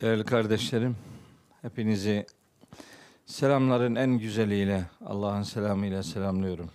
Değerli 0.00 0.24
kardeşlerim, 0.24 0.96
hepinizi 1.62 2.26
selamların 3.26 3.94
en 3.94 4.18
güzeliyle, 4.18 4.86
Allah'ın 5.06 5.42
selamıyla 5.42 6.02
selamlıyorum. 6.02 6.70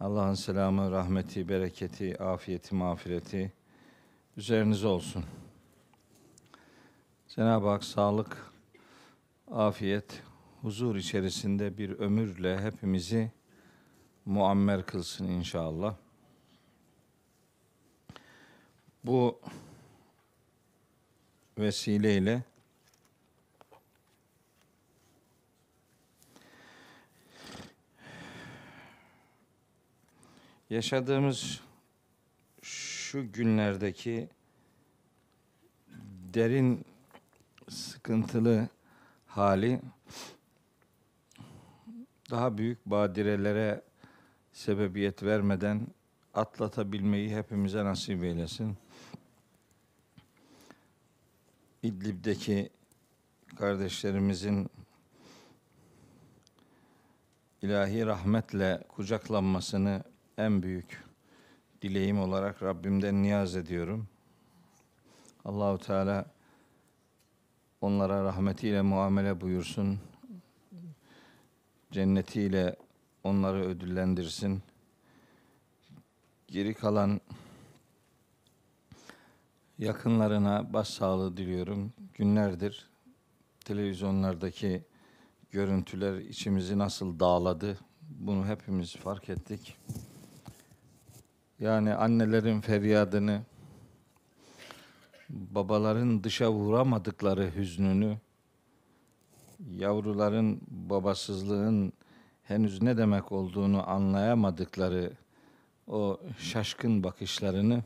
Allah'ın 0.00 0.34
selamı, 0.34 0.90
rahmeti, 0.90 1.48
bereketi, 1.48 2.22
afiyeti, 2.22 2.74
mağfireti 2.74 3.52
üzerinize 4.36 4.86
olsun. 4.86 5.24
Cenab-ı 7.28 7.68
Hak 7.68 7.84
sağlık, 7.84 8.52
afiyet, 9.50 10.22
huzur 10.62 10.96
içerisinde 10.96 11.78
bir 11.78 11.90
ömürle 11.90 12.60
hepimizi 12.60 13.32
muammer 14.24 14.86
kılsın 14.86 15.28
inşallah. 15.28 15.94
Bu 19.04 19.40
vesileyle 21.58 22.42
yaşadığımız 30.70 31.60
şu 32.62 33.32
günlerdeki 33.32 34.28
derin 36.34 36.84
sıkıntılı 37.68 38.68
hali 39.26 39.80
daha 42.30 42.58
büyük 42.58 42.86
badirelere 42.86 43.82
sebebiyet 44.52 45.22
vermeden 45.22 45.86
atlatabilmeyi 46.34 47.36
hepimize 47.36 47.84
nasip 47.84 48.24
eylesin. 48.24 48.76
İdlib'deki 51.86 52.70
kardeşlerimizin 53.56 54.70
ilahi 57.62 58.06
rahmetle 58.06 58.84
kucaklanmasını 58.88 60.04
en 60.38 60.62
büyük 60.62 61.04
dileğim 61.82 62.20
olarak 62.20 62.62
Rabbimden 62.62 63.22
niyaz 63.22 63.56
ediyorum. 63.56 64.08
Allahu 65.44 65.78
Teala 65.78 66.26
onlara 67.80 68.24
rahmetiyle 68.24 68.82
muamele 68.82 69.40
buyursun. 69.40 70.00
Cennetiyle 71.92 72.76
onları 73.24 73.64
ödüllendirsin. 73.64 74.62
Geri 76.48 76.74
kalan 76.74 77.20
yakınlarına 79.78 80.72
başsağlığı 80.72 81.36
diliyorum. 81.36 81.92
Günlerdir 82.14 82.90
televizyonlardaki 83.64 84.84
görüntüler 85.50 86.14
içimizi 86.18 86.78
nasıl 86.78 87.20
dağladı 87.20 87.78
bunu 88.02 88.46
hepimiz 88.46 88.96
fark 88.96 89.28
ettik. 89.28 89.76
Yani 91.60 91.94
annelerin 91.94 92.60
feryadını, 92.60 93.42
babaların 95.28 96.24
dışa 96.24 96.52
vuramadıkları 96.52 97.54
hüznünü, 97.56 98.18
yavruların 99.70 100.60
babasızlığın 100.68 101.92
henüz 102.42 102.82
ne 102.82 102.96
demek 102.96 103.32
olduğunu 103.32 103.90
anlayamadıkları 103.90 105.12
o 105.86 106.20
şaşkın 106.38 107.04
bakışlarını 107.04 107.82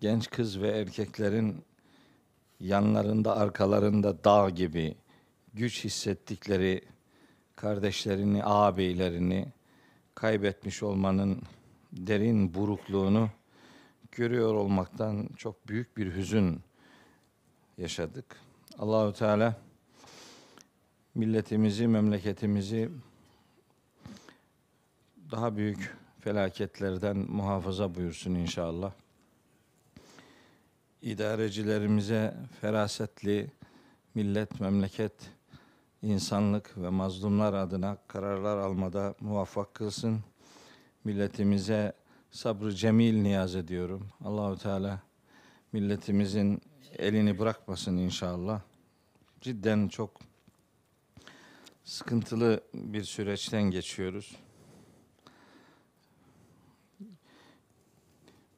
genç 0.00 0.30
kız 0.30 0.60
ve 0.60 0.68
erkeklerin 0.68 1.64
yanlarında 2.60 3.36
arkalarında 3.36 4.24
dağ 4.24 4.50
gibi 4.50 4.94
güç 5.54 5.84
hissettikleri 5.84 6.82
kardeşlerini, 7.56 8.44
ağabeylerini 8.44 9.46
kaybetmiş 10.14 10.82
olmanın 10.82 11.42
derin 11.92 12.54
burukluğunu 12.54 13.30
görüyor 14.12 14.54
olmaktan 14.54 15.28
çok 15.36 15.68
büyük 15.68 15.96
bir 15.96 16.14
hüzün 16.14 16.60
yaşadık. 17.78 18.36
Allahü 18.78 19.12
Teala 19.12 19.56
milletimizi, 21.14 21.88
memleketimizi 21.88 22.90
daha 25.30 25.56
büyük 25.56 25.96
felaketlerden 26.20 27.16
muhafaza 27.16 27.94
buyursun 27.94 28.34
inşallah 28.34 28.92
idarecilerimize 31.06 32.34
ferasetli 32.60 33.50
millet, 34.14 34.60
memleket, 34.60 35.12
insanlık 36.02 36.78
ve 36.78 36.88
mazlumlar 36.88 37.54
adına 37.54 37.98
kararlar 38.08 38.58
almada 38.58 39.14
muvaffak 39.20 39.74
kılsın. 39.74 40.20
Milletimize 41.04 41.92
sabrı 42.30 42.74
cemil 42.74 43.22
niyaz 43.22 43.54
ediyorum. 43.56 44.08
Allahu 44.24 44.58
Teala 44.58 45.00
milletimizin 45.72 46.62
elini 46.98 47.38
bırakmasın 47.38 47.96
inşallah. 47.96 48.60
Cidden 49.40 49.88
çok 49.88 50.20
sıkıntılı 51.84 52.60
bir 52.74 53.04
süreçten 53.04 53.62
geçiyoruz. 53.62 54.36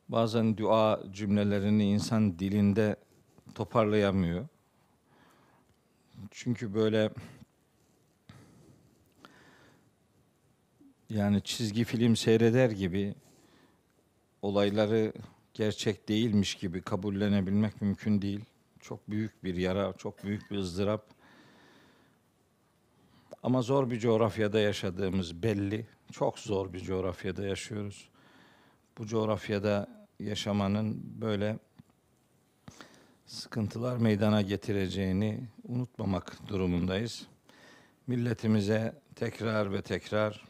Bazen 0.09 0.57
dua 0.57 1.03
cümlelerini 1.13 1.91
insan 1.91 2.39
dilinde 2.39 2.97
toparlayamıyor. 3.55 4.49
Çünkü 6.31 6.75
böyle 6.75 7.11
yani 11.11 11.43
çizgi 11.43 11.85
film 11.85 12.17
seyreder 12.17 12.71
gibi 12.71 13.15
olayları 14.43 15.13
gerçek 15.55 16.09
değilmiş 16.09 16.55
gibi 16.55 16.83
kabullenebilmek 16.83 17.83
mümkün 17.83 18.23
değil. 18.23 18.45
Çok 18.81 19.11
büyük 19.11 19.45
bir 19.45 19.55
yara, 19.55 19.93
çok 19.93 20.25
büyük 20.25 20.51
bir 20.51 20.57
ızdırap. 20.57 21.07
Ama 23.43 23.63
zor 23.63 23.91
bir 23.91 23.99
coğrafyada 23.99 24.61
yaşadığımız 24.61 25.43
belli. 25.43 25.87
Çok 26.13 26.39
zor 26.39 26.73
bir 26.73 26.81
coğrafyada 26.81 27.47
yaşıyoruz. 27.47 28.09
Bu 28.99 29.07
coğrafyada 29.07 29.98
yaşamanın 30.21 31.21
böyle 31.21 31.59
sıkıntılar 33.27 33.97
meydana 33.97 34.43
getireceğini 34.43 35.49
unutmamak 35.65 36.49
durumundayız. 36.49 37.27
Milletimize 38.07 38.95
tekrar 39.15 39.73
ve 39.73 39.83
tekrar 39.83 40.45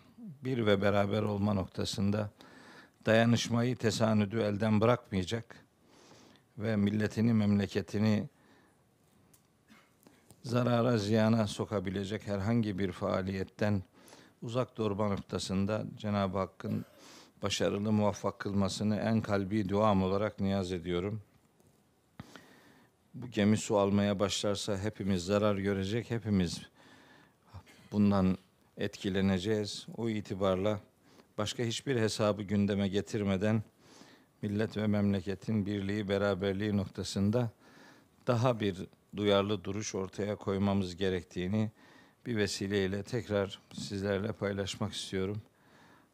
bir 0.44 0.66
ve 0.66 0.82
beraber 0.82 1.22
olma 1.22 1.54
noktasında 1.54 2.30
dayanışmayı, 3.06 3.76
tesanüdü 3.76 4.40
elden 4.40 4.80
bırakmayacak 4.80 5.56
ve 6.58 6.76
milletini, 6.76 7.32
memleketini 7.32 8.28
zarara, 10.42 10.98
ziyana 10.98 11.46
sokabilecek 11.46 12.26
herhangi 12.26 12.78
bir 12.78 12.92
faaliyetten 12.92 13.82
uzak 14.42 14.76
durma 14.76 15.08
noktasında 15.08 15.84
Cenab-ı 15.96 16.38
Hakk'ın 16.38 16.84
başarılı 17.42 17.92
muvaffak 17.92 18.38
kılmasını 18.38 18.96
en 18.96 19.20
kalbi 19.20 19.68
duam 19.68 20.02
olarak 20.02 20.40
niyaz 20.40 20.72
ediyorum. 20.72 21.22
Bu 23.14 23.30
gemi 23.30 23.56
su 23.56 23.78
almaya 23.78 24.18
başlarsa 24.18 24.78
hepimiz 24.78 25.24
zarar 25.24 25.56
görecek, 25.56 26.10
hepimiz 26.10 26.60
bundan 27.92 28.38
etkileneceğiz. 28.76 29.86
O 29.96 30.08
itibarla 30.08 30.80
başka 31.38 31.62
hiçbir 31.62 31.96
hesabı 31.96 32.42
gündeme 32.42 32.88
getirmeden 32.88 33.62
millet 34.42 34.76
ve 34.76 34.86
memleketin 34.86 35.66
birliği, 35.66 36.08
beraberliği 36.08 36.76
noktasında 36.76 37.50
daha 38.26 38.60
bir 38.60 38.76
duyarlı 39.16 39.64
duruş 39.64 39.94
ortaya 39.94 40.36
koymamız 40.36 40.96
gerektiğini 40.96 41.70
bir 42.26 42.36
vesileyle 42.36 43.02
tekrar 43.02 43.58
sizlerle 43.72 44.32
paylaşmak 44.32 44.92
istiyorum. 44.92 45.42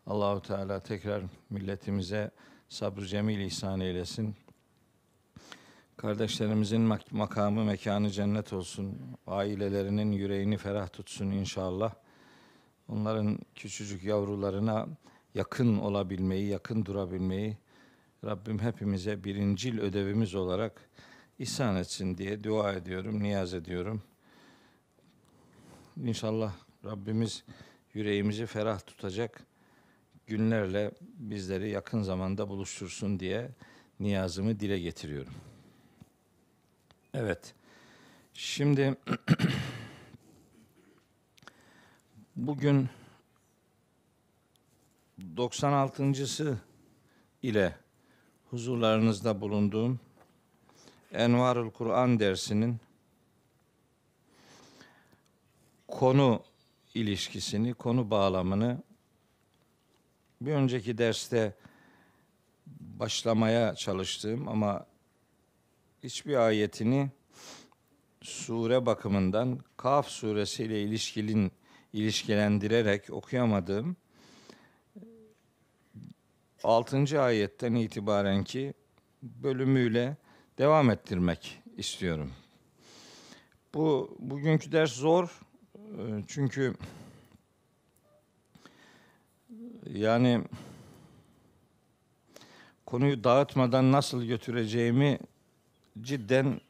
Allahu 0.07 0.43
Teala 0.43 0.81
tekrar 0.81 1.23
milletimize 1.51 2.31
sabrı 2.69 3.07
cemil 3.07 3.41
ihsan 3.41 3.81
eylesin. 3.81 4.35
Kardeşlerimizin 5.97 6.81
mak- 6.81 7.11
makamı, 7.11 7.65
mekanı 7.65 8.11
cennet 8.11 8.53
olsun. 8.53 8.99
Ailelerinin 9.27 10.13
yüreğini 10.13 10.57
ferah 10.57 10.89
tutsun 10.93 11.31
inşallah. 11.31 11.95
Onların 12.89 13.39
küçücük 13.55 14.05
yavrularına 14.05 14.87
yakın 15.35 15.79
olabilmeyi, 15.79 16.49
yakın 16.49 16.85
durabilmeyi 16.85 17.57
Rabbim 18.25 18.59
hepimize 18.59 19.25
birincil 19.25 19.79
ödevimiz 19.79 20.35
olarak 20.35 20.91
ihsan 21.39 21.77
etsin 21.77 22.19
diye 22.19 22.45
dua 22.45 22.73
ediyorum, 22.73 23.23
niyaz 23.23 23.55
ediyorum. 23.55 24.03
İnşallah 26.05 26.53
Rabbimiz 26.85 27.45
yüreğimizi 27.95 28.47
ferah 28.47 28.81
tutacak 28.87 29.47
günlerle 30.27 30.91
bizleri 31.19 31.71
yakın 31.71 32.03
zamanda 32.03 32.49
buluştursun 32.49 33.21
diye 33.21 33.51
niyazımı 34.01 34.61
dile 34.61 34.79
getiriyorum. 34.79 35.35
Evet. 37.15 37.55
Şimdi 38.35 38.97
bugün 42.37 42.89
96.sı 45.37 46.59
ile 47.43 47.77
huzurlarınızda 48.51 49.41
bulunduğum 49.41 50.01
Envarul 51.13 51.71
Kur'an 51.71 52.21
dersinin 52.21 52.81
konu 55.89 56.43
ilişkisini, 56.95 57.75
konu 57.75 58.11
bağlamını 58.11 58.83
bir 60.47 60.53
önceki 60.53 60.99
derste 60.99 61.55
başlamaya 62.67 63.75
çalıştığım 63.75 64.49
ama 64.49 64.87
hiçbir 66.03 66.37
ayetini 66.37 67.11
sure 68.23 68.87
bakımından 68.87 69.61
Kaf 69.77 70.09
suresiyle 70.09 70.83
ilişkilin 70.83 71.53
ilişkilendirerek 71.93 73.11
okuyamadığım 73.11 73.97
6. 76.65 77.23
ayetten 77.23 77.75
itibaren 77.75 78.45
ki 78.45 78.75
bölümüyle 79.23 80.17
devam 80.59 80.91
ettirmek 80.91 81.63
istiyorum. 81.77 82.33
Bu 83.75 84.17
bugünkü 84.19 84.73
ders 84.73 84.93
zor. 84.93 85.41
Çünkü 86.27 86.75
yani 89.93 90.43
konuyu 92.87 93.25
dağıtmadan 93.25 93.93
nasıl 93.93 94.25
götüreceğimi 94.25 95.19
cidden 96.01 96.61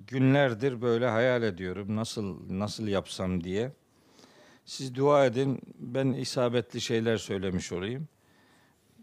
günlerdir 0.00 0.82
böyle 0.82 1.08
hayal 1.08 1.42
ediyorum. 1.42 1.96
Nasıl 1.96 2.58
nasıl 2.58 2.86
yapsam 2.86 3.44
diye. 3.44 3.72
Siz 4.64 4.94
dua 4.94 5.26
edin. 5.26 5.60
Ben 5.78 6.12
isabetli 6.12 6.80
şeyler 6.80 7.16
söylemiş 7.16 7.72
olayım. 7.72 8.08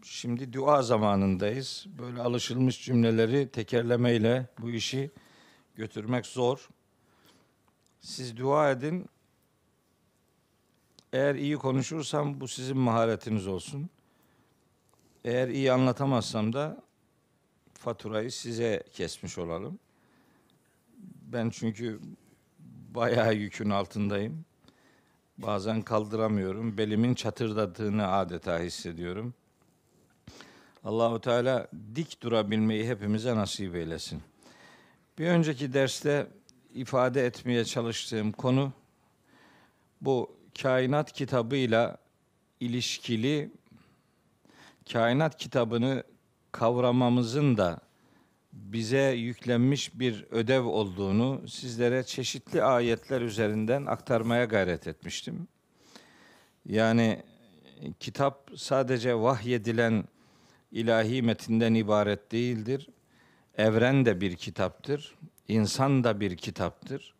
Şimdi 0.02 0.52
dua 0.52 0.82
zamanındayız. 0.82 1.86
Böyle 1.98 2.20
alışılmış 2.20 2.84
cümleleri 2.84 3.48
tekerlemeyle 3.48 4.46
bu 4.58 4.70
işi 4.70 5.10
götürmek 5.74 6.26
zor. 6.26 6.68
Siz 8.00 8.36
dua 8.36 8.70
edin. 8.70 9.06
Eğer 11.12 11.34
iyi 11.34 11.56
konuşursam 11.56 12.40
bu 12.40 12.48
sizin 12.48 12.76
maharetiniz 12.78 13.46
olsun. 13.46 13.90
Eğer 15.24 15.48
iyi 15.48 15.72
anlatamazsam 15.72 16.52
da 16.52 16.82
faturayı 17.74 18.32
size 18.32 18.82
kesmiş 18.92 19.38
olalım. 19.38 19.78
Ben 21.32 21.50
çünkü 21.50 22.00
bayağı 22.94 23.34
yükün 23.34 23.70
altındayım. 23.70 24.44
Bazen 25.38 25.82
kaldıramıyorum. 25.82 26.78
Belimin 26.78 27.14
çatırdadığını 27.14 28.12
adeta 28.12 28.60
hissediyorum. 28.60 29.34
Allahu 30.84 31.20
Teala 31.20 31.68
dik 31.94 32.22
durabilmeyi 32.22 32.88
hepimize 32.88 33.36
nasip 33.36 33.74
eylesin. 33.74 34.22
Bir 35.18 35.26
önceki 35.26 35.72
derste 35.72 36.26
ifade 36.74 37.26
etmeye 37.26 37.64
çalıştığım 37.64 38.32
konu 38.32 38.72
bu 40.00 40.41
kainat 40.62 41.12
kitabıyla 41.12 41.98
ilişkili 42.60 43.50
kainat 44.92 45.36
kitabını 45.36 46.04
kavramamızın 46.52 47.56
da 47.56 47.80
bize 48.52 49.10
yüklenmiş 49.10 49.98
bir 49.98 50.26
ödev 50.30 50.64
olduğunu 50.64 51.48
sizlere 51.48 52.04
çeşitli 52.04 52.62
ayetler 52.62 53.20
üzerinden 53.20 53.86
aktarmaya 53.86 54.44
gayret 54.44 54.86
etmiştim. 54.86 55.48
Yani 56.66 57.22
kitap 58.00 58.50
sadece 58.56 59.14
vahyedilen 59.14 60.04
ilahi 60.72 61.22
metinden 61.22 61.74
ibaret 61.74 62.32
değildir. 62.32 62.88
Evren 63.56 64.06
de 64.06 64.20
bir 64.20 64.36
kitaptır. 64.36 65.14
İnsan 65.48 66.04
da 66.04 66.20
bir 66.20 66.36
kitaptır. 66.36 67.14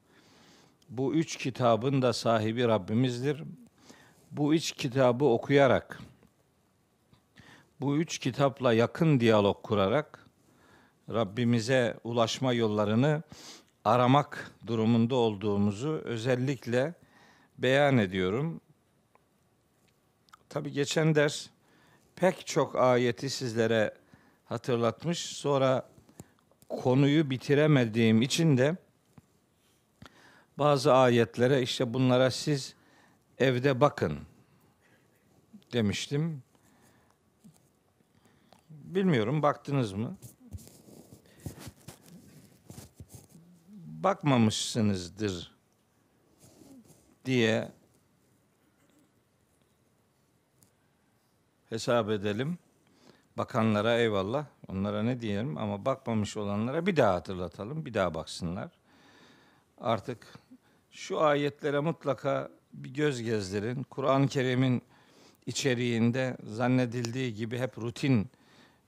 Bu 0.92 1.14
üç 1.14 1.36
kitabın 1.36 2.02
da 2.02 2.12
sahibi 2.12 2.68
Rabbimizdir. 2.68 3.42
Bu 4.30 4.54
üç 4.54 4.72
kitabı 4.72 5.24
okuyarak, 5.24 6.00
bu 7.80 7.96
üç 7.96 8.18
kitapla 8.18 8.72
yakın 8.72 9.20
diyalog 9.20 9.62
kurarak 9.62 10.26
Rabbimize 11.10 11.96
ulaşma 12.04 12.52
yollarını 12.52 13.22
aramak 13.84 14.50
durumunda 14.66 15.14
olduğumuzu 15.14 15.90
özellikle 16.04 16.94
beyan 17.58 17.98
ediyorum. 17.98 18.60
Tabi 20.48 20.72
geçen 20.72 21.14
ders 21.14 21.46
pek 22.16 22.46
çok 22.46 22.76
ayeti 22.76 23.30
sizlere 23.30 23.94
hatırlatmış. 24.44 25.18
Sonra 25.18 25.88
konuyu 26.68 27.30
bitiremediğim 27.30 28.22
için 28.22 28.58
de 28.58 28.76
bazı 30.58 30.94
ayetlere 30.94 31.62
işte 31.62 31.94
bunlara 31.94 32.30
siz 32.30 32.74
evde 33.38 33.80
bakın 33.80 34.18
demiştim. 35.72 36.42
Bilmiyorum 38.70 39.42
baktınız 39.42 39.92
mı? 39.92 40.16
Bakmamışsınızdır 44.04 45.52
diye 47.24 47.72
hesap 51.68 52.10
edelim. 52.10 52.58
Bakanlara 53.36 53.98
eyvallah. 53.98 54.46
Onlara 54.68 55.02
ne 55.02 55.20
diyelim 55.20 55.58
ama 55.58 55.84
bakmamış 55.84 56.36
olanlara 56.36 56.86
bir 56.86 56.96
daha 56.96 57.14
hatırlatalım. 57.14 57.86
Bir 57.86 57.94
daha 57.94 58.14
baksınlar. 58.14 58.70
Artık 59.80 60.41
şu 60.92 61.20
ayetlere 61.20 61.80
mutlaka 61.80 62.50
bir 62.72 62.94
göz 62.94 63.22
gezdirin. 63.22 63.82
Kur'an-ı 63.82 64.28
Kerim'in 64.28 64.82
içeriğinde 65.46 66.36
zannedildiği 66.44 67.34
gibi 67.34 67.58
hep 67.58 67.78
rutin 67.78 68.30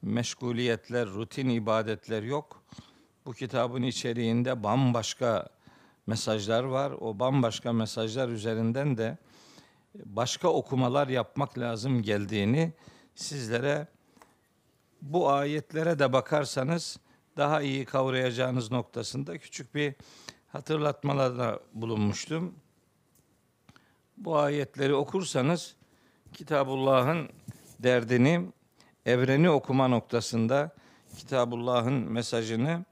meşguliyetler, 0.02 1.08
rutin 1.08 1.48
ibadetler 1.48 2.22
yok. 2.22 2.62
Bu 3.26 3.32
kitabın 3.32 3.82
içeriğinde 3.82 4.62
bambaşka 4.62 5.48
mesajlar 6.06 6.64
var. 6.64 6.90
O 6.90 7.18
bambaşka 7.18 7.73
mesajlar 7.73 8.28
üzerinden 8.28 8.96
de 8.96 9.18
başka 9.94 10.49
okumalar 10.49 11.08
yapmak 11.08 11.58
lazım 11.58 12.02
geldiğini 12.02 12.73
sizlere 13.14 13.87
bu 15.02 15.30
ayetlere 15.30 15.99
de 15.99 16.12
bakarsanız 16.12 16.99
daha 17.37 17.62
iyi 17.62 17.84
kavrayacağınız 17.84 18.70
noktasında 18.70 19.38
küçük 19.38 19.75
bir 19.75 19.94
hatırlatmalarda 20.54 21.61
bulunmuştum. 21.73 22.54
Bu 24.16 24.38
ayetleri 24.38 24.94
okursanız 24.94 25.76
Kitabullah'ın 26.32 27.28
derdini, 27.78 28.46
evreni 29.06 29.50
okuma 29.50 29.88
noktasında 29.88 30.70
Kitabullah'ın 31.16 31.92
mesajını 31.92 32.84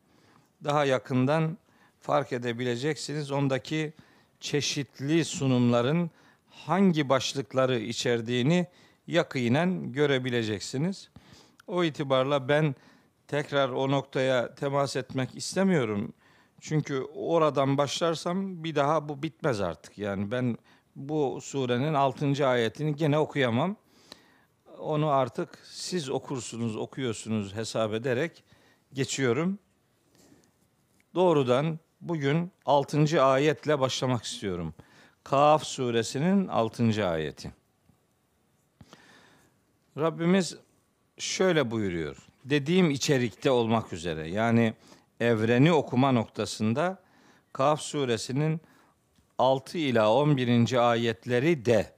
daha 0.64 0.85
yakından 0.85 1.59
fark 2.00 2.33
edebileceksiniz. 2.33 3.31
Ondaki 3.31 3.92
çeşitli 4.40 5.25
sunumların 5.25 6.11
hangi 6.50 7.09
başlıkları 7.09 7.78
içerdiğini 7.78 8.66
yakinen 9.07 9.92
görebileceksiniz. 9.92 11.11
O 11.66 11.85
itibarla 11.85 12.49
ben 12.49 12.75
tekrar 13.28 13.69
o 13.69 13.90
noktaya 13.90 14.54
temas 14.54 14.97
etmek 14.97 15.37
istemiyorum. 15.37 16.14
Çünkü 16.62 17.02
oradan 17.14 17.78
başlarsam 17.78 18.64
bir 18.64 18.75
daha 18.75 19.09
bu 19.09 19.23
bitmez 19.23 19.61
artık. 19.61 19.99
Yani 19.99 20.31
ben 20.31 20.57
bu 20.97 21.40
surenin 21.42 21.95
6. 21.95 22.47
ayetini 22.47 22.97
gene 22.97 23.19
okuyamam. 23.19 23.76
Onu 24.78 25.09
artık 25.09 25.59
siz 25.64 26.11
okursunuz, 26.11 26.76
okuyorsunuz 26.76 27.54
hesap 27.54 27.95
ederek 27.95 28.45
geçiyorum. 28.92 29.59
Doğrudan 31.14 31.78
bugün 32.00 32.52
6. 32.66 33.23
ayetle 33.23 33.81
başlamak 33.81 34.25
istiyorum. 34.25 34.75
Kaf 35.25 35.64
suresinin 35.64 36.49
6. 36.49 37.09
ayeti. 37.09 37.52
Rabbimiz 39.99 40.57
şöyle 41.19 41.71
buyuruyor. 41.71 42.16
Dediğim 42.45 42.90
içerikte 42.90 43.50
olmak 43.50 43.92
üzere 43.92 44.28
yani 44.28 44.75
evreni 45.23 45.73
okuma 45.73 46.12
noktasında 46.12 47.02
Kaf 47.52 47.81
suresinin 47.81 48.61
6 49.38 49.79
ila 49.79 50.14
11. 50.14 50.91
ayetleri 50.91 51.64
de 51.64 51.93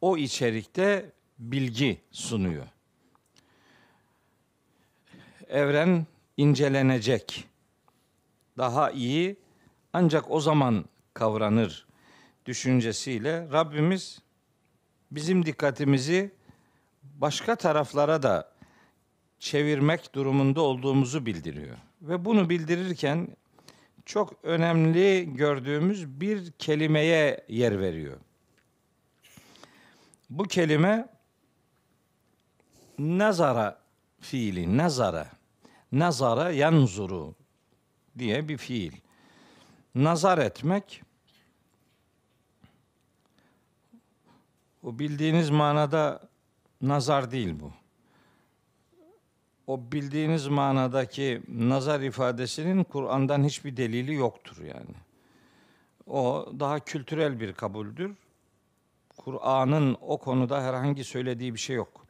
o 0.00 0.16
içerikte 0.16 1.12
bilgi 1.38 2.00
sunuyor. 2.10 2.66
Evren 5.48 6.06
incelenecek. 6.36 7.44
daha 8.58 8.90
iyi 8.90 9.36
ancak 9.92 10.30
o 10.30 10.40
zaman 10.40 10.84
kavranır 11.14 11.86
düşüncesiyle 12.46 13.48
Rabbimiz 13.52 14.18
bizim 15.10 15.46
dikkatimizi 15.46 16.34
başka 17.02 17.56
taraflara 17.56 18.22
da 18.22 18.52
çevirmek 19.38 20.14
durumunda 20.14 20.60
olduğumuzu 20.60 21.26
bildiriyor. 21.26 21.89
Ve 22.02 22.24
bunu 22.24 22.50
bildirirken 22.50 23.28
çok 24.04 24.44
önemli 24.44 25.34
gördüğümüz 25.34 26.20
bir 26.20 26.52
kelimeye 26.52 27.44
yer 27.48 27.80
veriyor. 27.80 28.20
Bu 30.30 30.42
kelime 30.44 31.08
nazara 32.98 33.80
fiili, 34.20 34.76
nazara. 34.76 35.30
Nazara 35.92 36.50
yanzuru 36.50 37.34
diye 38.18 38.48
bir 38.48 38.56
fiil. 38.56 38.92
Nazar 39.94 40.38
etmek 40.38 41.02
o 44.82 44.98
bildiğiniz 44.98 45.50
manada 45.50 46.28
nazar 46.82 47.30
değil 47.30 47.60
bu. 47.60 47.79
O 49.70 49.92
bildiğiniz 49.92 50.46
manadaki 50.46 51.42
nazar 51.48 52.00
ifadesinin 52.00 52.84
Kur'an'dan 52.84 53.44
hiçbir 53.44 53.76
delili 53.76 54.14
yoktur 54.14 54.56
yani. 54.64 54.94
O 56.06 56.48
daha 56.60 56.80
kültürel 56.80 57.40
bir 57.40 57.52
kabuldür. 57.52 58.12
Kur'an'ın 59.16 59.96
o 60.00 60.18
konuda 60.18 60.62
herhangi 60.62 61.04
söylediği 61.04 61.54
bir 61.54 61.58
şey 61.58 61.76
yok. 61.76 62.06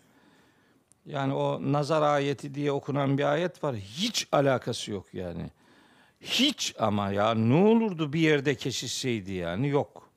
Yani 1.06 1.34
o 1.34 1.72
nazar 1.72 2.02
ayeti 2.02 2.54
diye 2.54 2.72
okunan 2.72 3.18
bir 3.18 3.32
ayet 3.32 3.64
var. 3.64 3.76
Hiç 3.76 4.28
alakası 4.32 4.90
yok 4.90 5.14
yani. 5.14 5.50
Hiç 6.20 6.74
ama 6.78 7.12
ya 7.12 7.34
ne 7.34 7.54
olurdu 7.54 8.12
bir 8.12 8.20
yerde 8.20 8.54
keşişseydi 8.54 9.32
yani 9.32 9.68
yok. 9.68 10.10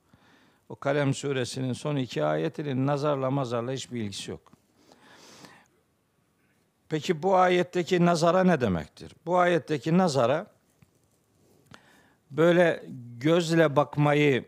O 0.70 0.76
Kalem 0.76 1.14
suresinin 1.14 1.74
son 1.74 1.96
iki 1.96 2.24
ayetinin 2.24 2.88
nazarla 2.88 3.32
mazarla 3.32 3.72
hiçbir 3.72 4.02
ilgisi 4.02 4.32
yok. 4.32 4.53
Peki 6.94 7.24
bu 7.24 7.38
ayetteki 7.38 8.06
nazara 8.06 8.44
ne 8.44 8.62
demektir? 8.62 9.16
Bu 9.26 9.38
ayetteki 9.38 9.98
nazara 9.98 10.48
böyle 12.32 12.84
gözle 13.18 13.76
bakmayı 13.76 14.46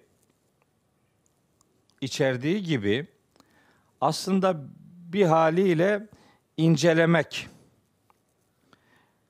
içerdiği 2.02 2.64
gibi 2.64 3.08
aslında 4.02 4.58
bir 5.14 5.26
haliyle 5.26 6.08
incelemek 6.58 7.48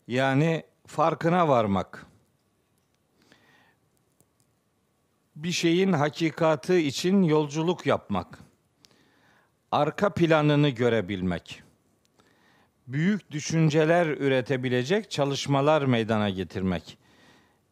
yani 0.07 0.63
farkına 0.87 1.47
varmak 1.47 2.05
bir 5.35 5.51
şeyin 5.51 5.93
hakikatı 5.93 6.77
için 6.77 7.23
yolculuk 7.23 7.85
yapmak 7.85 8.39
arka 9.71 10.13
planını 10.13 10.69
görebilmek 10.69 11.64
büyük 12.87 13.31
düşünceler 13.31 14.07
üretebilecek 14.07 15.11
çalışmalar 15.11 15.81
meydana 15.81 16.29
getirmek 16.29 16.97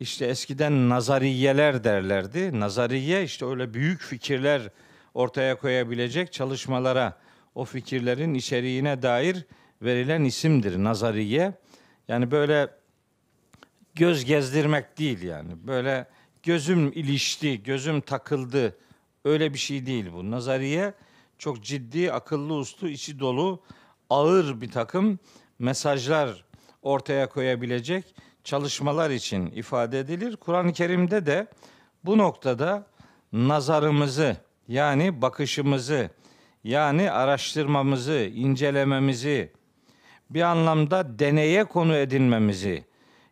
işte 0.03 0.25
eskiden 0.25 0.89
nazariyeler 0.89 1.83
derlerdi. 1.83 2.59
Nazariye 2.59 3.23
işte 3.23 3.45
öyle 3.45 3.73
büyük 3.73 4.01
fikirler 4.01 4.69
ortaya 5.13 5.57
koyabilecek 5.57 6.33
çalışmalara 6.33 7.17
o 7.55 7.65
fikirlerin 7.65 8.33
içeriğine 8.33 9.01
dair 9.01 9.45
verilen 9.81 10.23
isimdir 10.23 10.83
nazariye. 10.83 11.53
Yani 12.07 12.31
böyle 12.31 12.69
göz 13.95 14.25
gezdirmek 14.25 14.97
değil 14.97 15.21
yani. 15.21 15.51
Böyle 15.67 16.07
gözüm 16.43 16.91
ilişti, 16.91 17.63
gözüm 17.63 18.01
takıldı. 18.01 18.77
Öyle 19.25 19.53
bir 19.53 19.59
şey 19.59 19.85
değil 19.85 20.05
bu. 20.13 20.31
Nazariye 20.31 20.93
çok 21.37 21.63
ciddi, 21.63 22.11
akıllı 22.11 22.53
uslu, 22.53 22.89
içi 22.89 23.19
dolu, 23.19 23.63
ağır 24.13 24.61
bir 24.61 24.71
takım 24.71 25.19
mesajlar 25.59 26.45
ortaya 26.81 27.29
koyabilecek 27.29 28.15
çalışmalar 28.43 29.09
için 29.09 29.47
ifade 29.47 29.99
edilir. 29.99 30.35
Kur'an-ı 30.35 30.73
Kerim'de 30.73 31.25
de 31.25 31.47
bu 32.05 32.17
noktada 32.17 32.87
nazarımızı 33.33 34.37
yani 34.67 35.21
bakışımızı 35.21 36.09
yani 36.63 37.11
araştırmamızı, 37.11 38.31
incelememizi 38.35 39.53
bir 40.29 40.41
anlamda 40.41 41.19
deneye 41.19 41.63
konu 41.63 41.95
edinmemizi 41.95 42.85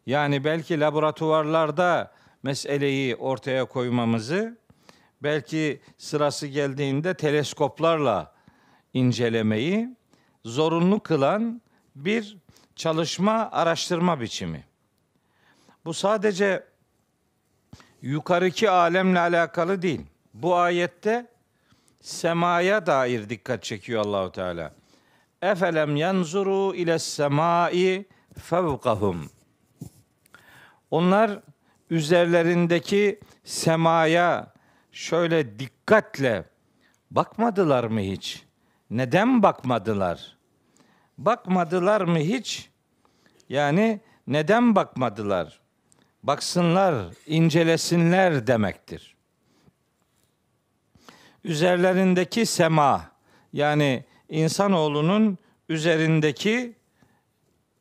yani 0.05 0.43
belki 0.43 0.79
laboratuvarlarda 0.79 2.11
meseleyi 2.43 3.15
ortaya 3.15 3.65
koymamızı 3.65 4.57
belki 5.23 5.81
sırası 5.97 6.47
geldiğinde 6.47 7.13
teleskoplarla 7.13 8.33
incelemeyi 8.93 10.00
zorunlu 10.45 10.99
kılan 10.99 11.61
bir 11.95 12.37
çalışma 12.75 13.49
araştırma 13.51 14.21
biçimi. 14.21 14.63
Bu 15.85 15.93
sadece 15.93 16.63
yukarıki 18.01 18.69
alemle 18.69 19.19
alakalı 19.19 19.81
değil. 19.81 20.01
Bu 20.33 20.55
ayette 20.55 21.27
semaya 22.01 22.85
dair 22.85 23.29
dikkat 23.29 23.63
çekiyor 23.63 24.05
Allahu 24.05 24.31
Teala. 24.31 24.73
Efelem 25.41 25.95
yanzuru 25.95 26.75
ile 26.75 26.99
semai 26.99 28.05
fevkahum. 28.39 29.29
Onlar 30.91 31.39
üzerlerindeki 31.89 33.19
semaya 33.43 34.53
şöyle 34.91 35.59
dikkatle 35.59 36.43
bakmadılar 37.11 37.83
mı 37.83 37.99
hiç? 37.99 38.45
Neden 38.91 39.43
bakmadılar? 39.43 40.37
Bakmadılar 41.17 42.01
mı 42.01 42.19
hiç? 42.19 42.69
Yani 43.49 43.99
neden 44.27 44.75
bakmadılar? 44.75 45.59
Baksınlar, 46.23 47.05
incelesinler 47.27 48.47
demektir. 48.47 49.15
Üzerlerindeki 51.43 52.45
sema 52.45 53.11
yani 53.53 54.05
insanoğlunun 54.29 55.37
üzerindeki 55.69 56.75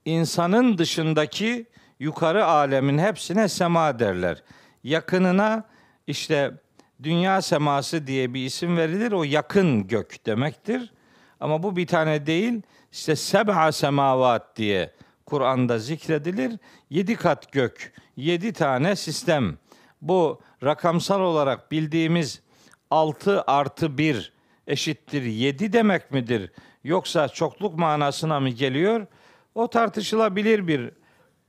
insanın 0.04 0.78
dışındaki 0.78 1.66
yukarı 1.98 2.44
alemin 2.46 2.98
hepsine 2.98 3.48
sema 3.48 3.98
derler. 3.98 4.42
Yakınına 4.84 5.64
işte 6.06 6.54
dünya 7.02 7.42
seması 7.42 8.06
diye 8.06 8.34
bir 8.34 8.44
isim 8.44 8.76
verilir. 8.76 9.12
O 9.12 9.24
yakın 9.24 9.86
gök 9.86 10.26
demektir. 10.26 10.92
Ama 11.40 11.62
bu 11.62 11.76
bir 11.76 11.86
tane 11.86 12.26
değil. 12.26 12.62
İşte 12.92 13.16
seb'a 13.16 13.72
semavat 13.72 14.56
diye 14.56 14.90
Kur'an'da 15.26 15.78
zikredilir. 15.78 16.58
Yedi 16.90 17.16
kat 17.16 17.52
gök, 17.52 17.92
yedi 18.16 18.52
tane 18.52 18.96
sistem. 18.96 19.58
Bu 20.02 20.40
rakamsal 20.64 21.20
olarak 21.20 21.72
bildiğimiz 21.72 22.42
altı 22.90 23.42
artı 23.46 23.98
bir 23.98 24.32
eşittir 24.66 25.22
yedi 25.22 25.72
demek 25.72 26.10
midir? 26.10 26.52
Yoksa 26.84 27.28
çokluk 27.28 27.78
manasına 27.78 28.40
mı 28.40 28.48
geliyor? 28.48 29.06
O 29.54 29.70
tartışılabilir 29.70 30.66
bir 30.66 30.90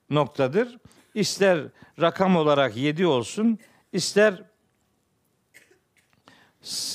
noktadır. 0.10 0.78
İster 1.14 1.60
rakam 2.02 2.36
olarak 2.36 2.78
yedi 2.78 3.08
olsun, 3.08 3.60
ister 3.94 4.44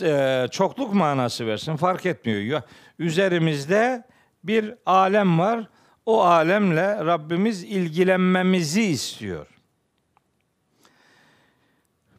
e, 0.02 0.46
çokluk 0.50 0.94
manası 0.94 1.46
versin 1.46 1.76
fark 1.76 2.06
etmiyor. 2.06 2.62
Üzerimizde 2.98 4.04
bir 4.44 4.74
alem 4.86 5.38
var. 5.38 5.68
O 6.06 6.22
alemle 6.22 7.04
Rabbimiz 7.04 7.62
ilgilenmemizi 7.64 8.82
istiyor. 8.82 9.46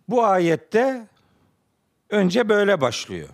Bu 0.07 0.25
ayette 0.25 1.07
önce 2.09 2.49
böyle 2.49 2.81
başlıyor. 2.81 3.29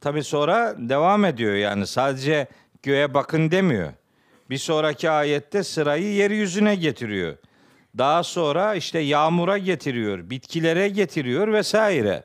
Tabi 0.00 0.24
sonra 0.24 0.74
devam 0.78 1.24
ediyor 1.24 1.54
yani 1.54 1.86
sadece 1.86 2.46
göğe 2.82 3.14
bakın 3.14 3.50
demiyor. 3.50 3.92
Bir 4.50 4.58
sonraki 4.58 5.10
ayette 5.10 5.62
sırayı 5.62 6.14
yeryüzüne 6.14 6.74
getiriyor. 6.74 7.36
Daha 7.98 8.22
sonra 8.22 8.74
işte 8.74 8.98
yağmura 8.98 9.58
getiriyor, 9.58 10.30
bitkilere 10.30 10.88
getiriyor 10.88 11.52
vesaire. 11.52 12.24